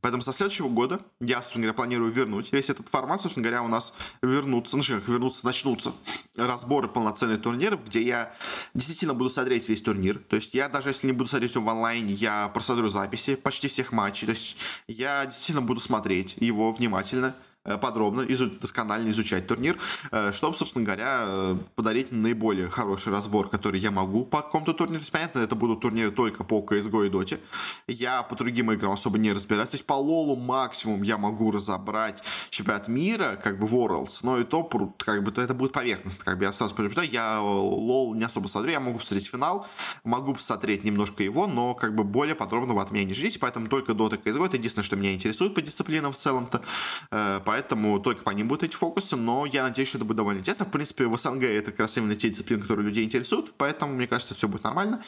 Поэтому 0.00 0.22
со 0.22 0.32
следующего 0.32 0.68
года 0.68 1.00
я, 1.20 1.36
собственно 1.42 1.62
говоря, 1.62 1.76
планирую 1.76 2.10
вернуть 2.10 2.52
весь 2.52 2.70
этот 2.70 2.88
формат. 2.88 3.20
Собственно 3.20 3.44
говоря, 3.44 3.62
у 3.62 3.68
нас 3.68 3.92
вернутся, 4.22 4.76
ну 4.76 4.82
как 4.82 5.08
вернутся, 5.08 5.44
начнутся 5.44 5.92
разборы 6.36 6.88
полноценных 6.88 7.42
турниров, 7.42 7.84
где 7.84 8.02
я 8.02 8.34
действительно 8.74 9.14
буду 9.14 9.30
смотреть 9.30 9.68
весь 9.68 9.82
турнир. 9.82 10.18
То 10.18 10.36
есть 10.36 10.54
я 10.54 10.68
даже 10.68 10.90
если 10.90 11.08
не 11.08 11.12
буду 11.12 11.28
смотреть 11.28 11.54
его 11.54 11.64
в 11.64 11.68
онлайне, 11.68 12.14
я 12.14 12.48
просмотрю 12.48 12.88
записи 12.88 13.34
почти 13.34 13.68
всех 13.68 13.92
матчей. 13.92 14.26
То 14.26 14.32
есть 14.32 14.56
я 14.86 15.26
действительно 15.26 15.62
буду 15.62 15.80
смотреть 15.80 16.36
его 16.38 16.70
внимательно. 16.70 17.34
Э, 17.68 17.76
подробно, 17.76 18.22
изу 18.22 18.50
досконально 18.50 19.10
изучать 19.10 19.46
турнир, 19.46 19.76
э, 20.10 20.32
чтобы, 20.32 20.56
собственно 20.56 20.84
говоря, 20.84 21.24
э, 21.26 21.56
подарить 21.74 22.12
наиболее 22.12 22.70
хороший 22.70 23.12
разбор, 23.12 23.50
который 23.50 23.78
я 23.78 23.90
могу 23.90 24.24
по 24.24 24.40
какому-то 24.42 24.72
турниру. 24.72 25.00
То 25.00 25.02
есть, 25.02 25.12
понятно, 25.12 25.40
это 25.40 25.54
будут 25.54 25.80
турниры 25.80 26.10
только 26.10 26.44
по 26.44 26.60
CSGO 26.60 27.06
и 27.06 27.10
Dota. 27.10 27.38
Я 27.86 28.22
по 28.22 28.36
другим 28.36 28.72
играм 28.72 28.92
особо 28.92 29.18
не 29.18 29.32
разбираюсь. 29.32 29.68
То 29.68 29.74
есть 29.74 29.84
по 29.84 29.92
Лолу 29.92 30.36
максимум 30.36 31.02
я 31.02 31.18
могу 31.18 31.50
разобрать 31.50 32.22
чемпионат 32.50 32.88
мира, 32.88 33.38
как 33.42 33.58
бы 33.58 33.66
Worlds, 33.66 34.20
но 34.22 34.38
и 34.38 34.44
то, 34.44 34.64
как 34.96 35.22
бы, 35.22 35.42
это 35.42 35.52
будет 35.52 35.72
поверхностно. 35.72 36.24
Как 36.24 36.38
бы 36.38 36.44
я 36.44 36.52
сразу 36.52 36.74
предупреждаю, 36.74 37.10
я 37.10 37.40
Лол 37.40 38.14
не 38.14 38.24
особо 38.24 38.48
смотрю, 38.48 38.72
я 38.72 38.80
могу 38.80 38.98
посмотреть 38.98 39.28
финал, 39.28 39.66
могу 40.04 40.34
посмотреть 40.34 40.84
немножко 40.84 41.22
его, 41.22 41.46
но 41.46 41.74
как 41.74 41.94
бы 41.94 42.04
более 42.04 42.34
подробного 42.34 42.80
от 42.80 42.90
меня 42.90 43.04
не 43.04 43.12
ждите, 43.12 43.38
поэтому 43.38 43.66
только 43.68 43.92
Dota 43.92 44.18
и 44.18 44.28
CSGO 44.28 44.46
это 44.46 44.56
единственное, 44.56 44.84
что 44.84 44.96
меня 44.96 45.12
интересует 45.12 45.54
по 45.54 45.60
дисциплинам 45.60 46.12
в 46.12 46.16
целом-то. 46.16 46.62
Поэтому 47.10 47.57
поэтому 47.58 47.98
только 47.98 48.22
по 48.22 48.30
ним 48.30 48.46
будут 48.46 48.62
эти 48.62 48.76
фокусы, 48.76 49.16
но 49.16 49.44
я 49.44 49.64
надеюсь, 49.64 49.88
что 49.88 49.98
это 49.98 50.04
будет 50.04 50.18
довольно 50.18 50.38
интересно. 50.38 50.64
В 50.64 50.70
принципе, 50.70 51.06
в 51.06 51.16
СНГ 51.16 51.42
это 51.42 51.72
как 51.72 51.80
раз 51.80 51.96
именно 51.96 52.14
те 52.14 52.30
дисциплины, 52.30 52.62
которые 52.62 52.86
людей 52.86 53.04
интересуют, 53.04 53.52
поэтому, 53.56 53.94
мне 53.94 54.06
кажется, 54.06 54.34
все 54.34 54.46
будет 54.46 54.62
нормально. 54.62 55.02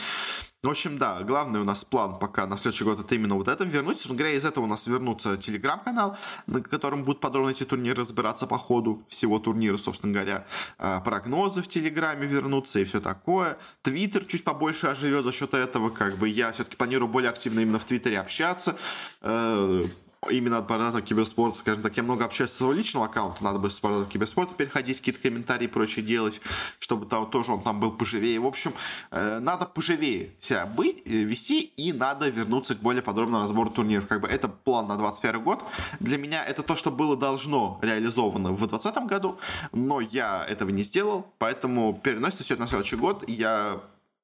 В 0.63 0.69
общем, 0.69 0.99
да, 0.99 1.23
главный 1.23 1.61
у 1.61 1.65
нас 1.65 1.85
план 1.85 2.19
пока 2.19 2.47
на 2.47 2.59
следующий 2.59 2.85
год 2.85 3.01
это 3.01 3.15
именно 3.15 3.35
вот 3.37 3.49
это 3.49 3.65
вернуть. 3.65 3.99
Собственно 3.99 4.19
говоря, 4.19 4.35
из 4.35 4.45
этого 4.45 4.65
у 4.65 4.67
нас 4.67 4.87
вернутся 4.87 5.37
телеграм-канал, 5.37 6.19
на 6.47 6.61
котором 6.61 7.05
будут 7.05 7.21
подробно 7.21 7.51
эти 7.51 7.65
турниры 7.65 8.03
разбираться 8.03 8.47
по 8.47 8.59
ходу 8.59 9.03
всего 9.09 9.39
турнира, 9.39 9.79
собственно 9.79 10.13
говоря. 10.13 10.45
А, 10.77 11.01
прогнозы 11.01 11.63
в 11.63 11.69
телеграме 11.69 12.27
вернутся 12.27 12.81
и 12.81 12.85
все 12.85 13.01
такое. 13.01 13.57
Твиттер 13.83 14.25
чуть 14.25 14.45
побольше 14.45 14.89
оживет 14.89 15.25
за 15.25 15.33
счет 15.33 15.55
этого. 15.55 15.89
Как 15.89 16.17
бы 16.17 16.29
я 16.29 16.53
все-таки 16.53 16.77
планирую 16.77 17.09
более 17.09 17.31
активно 17.31 17.61
именно 17.61 17.79
в 17.79 17.85
Твиттере 17.85 18.21
общаться 18.21 18.77
э, 19.23 19.85
именно 20.29 20.59
от 20.59 20.67
Бардата 20.67 21.01
Киберспорта, 21.01 21.59
скажем 21.59 21.83
так, 21.83 21.97
я 21.97 22.03
много 22.03 22.25
общаюсь 22.25 22.51
с 22.51 22.57
своего 22.57 22.75
личного 22.75 23.07
аккаунта, 23.07 23.43
надо 23.43 23.59
бы 23.59 23.71
с 23.71 23.81
Бардата 23.81 24.11
Киберспорта 24.11 24.55
переходить, 24.55 24.99
какие-то 24.99 25.23
комментарии 25.23 25.65
и 25.65 25.69
прочее 25.69 26.05
делать, 26.05 26.43
чтобы 26.79 27.07
там 27.07 27.31
тоже 27.31 27.53
он 27.53 27.63
там 27.63 27.81
был 27.81 27.93
поживее. 27.93 28.39
В 28.39 28.47
общем, 28.47 28.75
э, 29.11 29.39
надо 29.39 29.65
поживее 29.65 30.31
себя 30.41 30.67
быть, 30.67 31.03
э, 31.07 31.11
вести, 31.11 31.61
и 31.61 31.93
надо 31.93 32.29
вернуться 32.29 32.75
к 32.75 32.81
более 32.81 33.03
подробному 33.03 33.43
разбору 33.43 33.71
турниров. 33.71 34.07
Как 34.07 34.21
бы 34.21 34.29
это 34.29 34.49
план 34.49 34.89
на 34.89 34.97
21 34.97 35.43
год. 35.43 35.65
Для 36.01 36.19
меня 36.19 36.45
это 36.45 36.63
то, 36.63 36.77
что 36.77 36.91
было 36.91 37.17
должно 37.17 37.79
реализовано 37.81 38.53
в 38.53 38.59
2020 38.59 39.07
году, 39.07 39.39
но 39.73 40.01
я 40.01 40.45
этого 40.45 40.69
не 40.69 40.83
сделал, 40.83 41.33
поэтому 41.39 41.99
переносится 42.03 42.45
все 42.45 42.55
это 42.55 42.63
на 42.63 42.69
следующий 42.69 42.97
год. 42.97 43.27
Я 43.27 43.81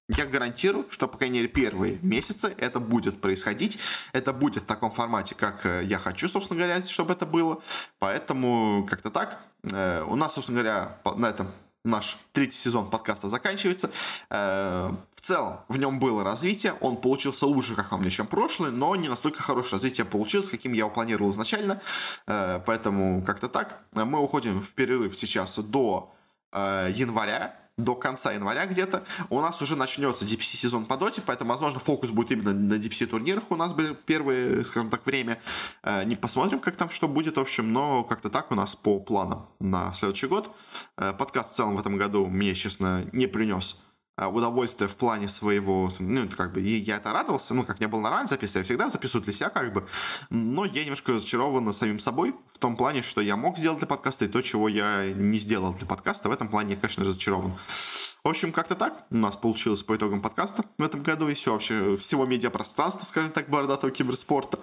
я 0.09 0.25
гарантирую, 0.25 0.87
что, 0.89 1.09
по 1.09 1.19
крайней 1.19 1.41
мере, 1.41 1.49
первые 1.49 1.99
месяцы 2.03 2.55
это 2.59 2.79
будет 2.79 3.21
происходить. 3.21 3.79
Это 4.13 4.33
будет 4.33 4.63
в 4.63 4.67
таком 4.67 4.91
формате, 4.91 5.35
как 5.35 5.67
э, 5.67 5.83
я 5.85 5.99
хочу, 5.99 6.29
собственно 6.29 6.59
говоря, 6.63 6.81
чтобы 6.81 7.13
это 7.13 7.27
было. 7.27 7.61
Поэтому 7.99 8.87
как-то 8.89 9.11
так. 9.11 9.41
Э, 9.73 10.05
у 10.05 10.15
нас, 10.15 10.35
собственно 10.35 10.63
говоря, 10.63 10.99
на 11.17 11.27
этом 11.27 11.49
наш 11.85 12.19
третий 12.33 12.57
сезон 12.57 12.89
подкаста 12.89 13.29
заканчивается. 13.29 13.91
Э, 14.31 14.93
в 15.15 15.21
целом, 15.21 15.59
в 15.67 15.77
нем 15.77 15.99
было 15.99 16.23
развитие, 16.23 16.75
он 16.75 16.99
получился 16.99 17.47
лучше, 17.47 17.75
как 17.75 17.91
вам, 17.91 18.09
чем 18.09 18.29
прошлый, 18.29 18.71
но 18.71 18.95
не 18.95 19.09
настолько 19.09 19.43
хорошее 19.43 19.73
развитие 19.73 20.05
получилось, 20.05 20.51
каким 20.51 20.73
я 20.73 20.81
его 20.81 20.91
планировал 20.91 21.33
изначально. 21.33 21.81
Поэтому 22.27 23.25
как-то 23.25 23.49
так. 23.49 23.81
Мы 23.93 24.21
уходим 24.21 24.63
в 24.63 24.73
перерыв 24.75 25.17
сейчас 25.17 25.59
до 25.59 26.15
января, 26.53 27.57
до 27.79 27.95
конца 27.95 28.33
января 28.33 28.65
где-то 28.67 29.05
у 29.29 29.41
нас 29.41 29.61
уже 29.61 29.77
начнется 29.77 30.25
DPC 30.25 30.57
сезон 30.57 30.87
по 30.87 30.97
доте, 30.97 31.23
поэтому, 31.25 31.51
возможно, 31.51 31.79
фокус 31.79 32.11
будет 32.11 32.33
именно 32.33 32.55
на 32.55 32.75
DPC 32.75 33.07
турнирах 33.07 33.51
у 33.51 33.57
нас 33.57 33.75
первое, 34.07 34.65
скажем 34.65 34.89
так, 34.89 35.05
время. 35.05 35.39
Э, 35.83 36.05
не 36.05 36.17
посмотрим, 36.17 36.61
как 36.61 36.77
там 36.77 36.89
что 36.89 37.07
будет, 37.07 37.37
в 37.37 37.41
общем, 37.41 37.73
но 37.73 38.03
как-то 38.03 38.31
так 38.31 38.51
у 38.51 38.55
нас 38.55 38.75
по 38.75 38.99
планам 38.99 39.47
на 39.61 39.93
следующий 39.93 40.27
год. 40.27 40.51
Э, 40.97 41.13
подкаст 41.13 41.53
в 41.53 41.57
целом 41.57 41.77
в 41.77 41.81
этом 41.81 41.99
году 41.99 42.27
мне, 42.27 42.55
честно, 42.55 43.05
не 43.13 43.27
принес 43.27 43.77
удовольствие 44.17 44.89
в 44.89 44.97
плане 44.97 45.29
своего, 45.29 45.91
ну, 45.99 46.29
как 46.29 46.53
бы, 46.53 46.61
я 46.61 46.97
это 46.97 47.13
радовался, 47.13 47.55
ну, 47.55 47.65
как 47.65 47.81
не 47.81 47.87
было 47.87 48.01
нормально 48.01 48.27
записывать, 48.27 48.57
я 48.57 48.65
всегда 48.65 48.89
записываю 48.89 49.25
для 49.25 49.33
себя, 49.35 49.51
как 49.51 49.73
бы, 49.73 49.87
но 50.31 50.65
я 50.65 50.83
немножко 50.83 51.13
разочарован 51.13 51.73
самим 51.75 51.99
собой, 51.99 52.35
в 52.53 52.59
том 52.59 52.77
плане, 52.77 53.03
что 53.03 53.21
я 53.21 53.37
мог 53.37 53.59
сделать 53.59 53.79
для 53.79 53.87
подкаста, 53.87 54.25
и 54.25 54.29
то, 54.29 54.41
чего 54.41 54.69
я 54.69 55.13
не 55.13 55.37
сделал 55.39 55.75
для 55.75 55.87
подкаста, 55.87 56.31
в 56.31 56.33
этом 56.33 56.49
плане 56.49 56.75
я, 56.75 56.81
конечно, 56.81 57.05
разочарован. 57.05 57.53
В 58.25 58.29
общем, 58.29 58.51
как-то 58.51 58.75
так 58.75 59.05
у 59.11 59.17
нас 59.17 59.37
получилось 59.37 59.85
по 59.85 59.95
итогам 59.95 60.21
подкаста 60.21 60.65
в 60.79 60.83
этом 60.83 61.03
году 61.03 61.29
и 61.29 61.35
все 61.35 61.53
вообще, 61.53 61.97
всего 61.97 62.27
медиапространства, 62.27 63.05
скажем 63.05 63.31
так, 63.31 63.49
бородатого 63.49 63.93
киберспорта. 63.93 64.59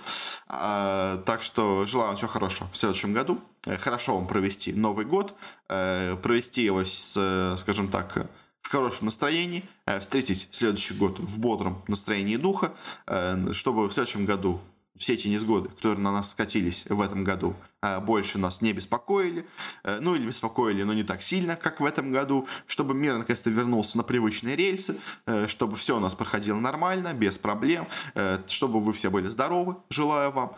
А, 0.47 1.21
так 1.25 1.43
что 1.43 1.85
желаю 1.85 2.09
вам 2.09 2.17
всего 2.17 2.27
хорошего 2.27 2.69
в 2.73 2.77
следующем 2.77 3.13
году. 3.13 3.39
Э, 3.65 3.77
хорошо 3.77 4.15
вам 4.15 4.27
провести 4.27 4.73
Новый 4.73 5.05
год, 5.05 5.35
э, 5.69 6.17
провести 6.21 6.63
его 6.63 6.83
с, 6.83 7.55
скажем 7.57 7.87
так, 7.87 8.27
в 8.63 8.69
хорошем 8.69 9.05
настроении, 9.05 9.63
э, 9.85 9.99
встретить 9.99 10.47
следующий 10.49 10.95
год 10.95 11.19
в 11.19 11.39
бодром 11.39 11.83
настроении 11.87 12.37
духа, 12.37 12.73
э, 13.05 13.51
чтобы 13.51 13.87
в 13.87 13.93
следующем 13.93 14.25
году 14.25 14.61
все 14.95 15.13
эти 15.13 15.27
несгоды, 15.27 15.69
которые 15.69 15.99
на 15.99 16.11
нас 16.11 16.31
скатились 16.31 16.85
в 16.87 17.01
этом 17.01 17.23
году, 17.23 17.55
больше 17.99 18.37
нас 18.37 18.61
не 18.61 18.73
беспокоили, 18.73 19.45
э, 19.83 19.99
ну 19.99 20.15
или 20.15 20.25
беспокоили, 20.25 20.83
но 20.83 20.93
не 20.93 21.03
так 21.03 21.21
сильно, 21.21 21.55
как 21.55 21.81
в 21.81 21.85
этом 21.85 22.11
году, 22.11 22.47
чтобы 22.65 22.93
мир 22.93 23.17
наконец-то 23.17 23.49
вернулся 23.49 23.97
на 23.97 24.03
привычные 24.03 24.55
рельсы, 24.55 24.99
э, 25.25 25.47
чтобы 25.47 25.75
все 25.75 25.97
у 25.97 25.99
нас 25.99 26.15
проходило 26.15 26.59
нормально, 26.59 27.13
без 27.13 27.37
проблем, 27.37 27.87
э, 28.15 28.39
чтобы 28.47 28.79
вы 28.79 28.93
все 28.93 29.09
были 29.09 29.27
здоровы, 29.27 29.75
желаю 29.89 30.31
вам, 30.31 30.55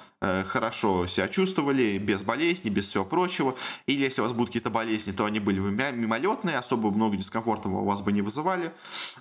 хорошо 0.48 1.06
себя 1.06 1.28
чувствовали, 1.28 2.00
без 2.00 2.24
болезней, 2.24 2.72
без 2.72 2.88
всего 2.88 3.06
прочего, 3.06 3.54
или 3.86 4.02
если 4.04 4.22
у 4.22 4.24
вас 4.24 4.34
будут 4.34 4.50
какие-то 4.50 4.72
болезни, 4.72 5.12
то 5.12 5.26
они 5.26 5.40
были 5.40 5.60
бы 5.60 5.70
мимолетные, 5.70 6.58
особо 6.58 6.90
много 6.90 7.16
дискомфорта 7.16 7.70
у 7.70 7.86
вас 7.86 8.02
бы 8.02 8.12
не 8.12 8.24
вызывали. 8.24 8.74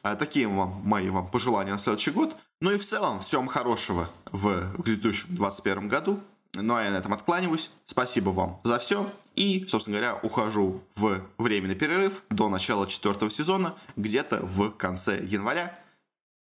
Такие 0.02 0.48
вам 0.48 0.80
мои 0.84 1.10
вам 1.10 1.26
пожелания 1.28 1.72
на 1.72 1.78
следующий 1.78 2.10
год. 2.10 2.34
Ну 2.60 2.70
и 2.70 2.78
в 2.78 2.86
целом, 2.86 3.20
всем 3.20 3.48
хорошего 3.48 4.08
в 4.32 4.72
грядущем 4.78 5.28
2021 5.34 5.88
году. 5.88 6.20
Ну 6.54 6.74
а 6.74 6.82
я 6.82 6.90
на 6.90 6.96
этом 6.96 7.12
откланиваюсь. 7.12 7.70
Спасибо 7.86 8.30
вам 8.30 8.60
за 8.64 8.78
все. 8.78 9.10
И, 9.36 9.66
собственно 9.68 9.98
говоря, 9.98 10.18
ухожу 10.22 10.82
в 10.94 11.20
временный 11.38 11.74
перерыв 11.74 12.22
до 12.30 12.48
начала 12.48 12.86
четвертого 12.86 13.30
сезона, 13.30 13.74
где-то 13.96 14.40
в 14.42 14.70
конце 14.70 15.24
января. 15.24 15.78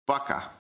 Пока! 0.06 0.52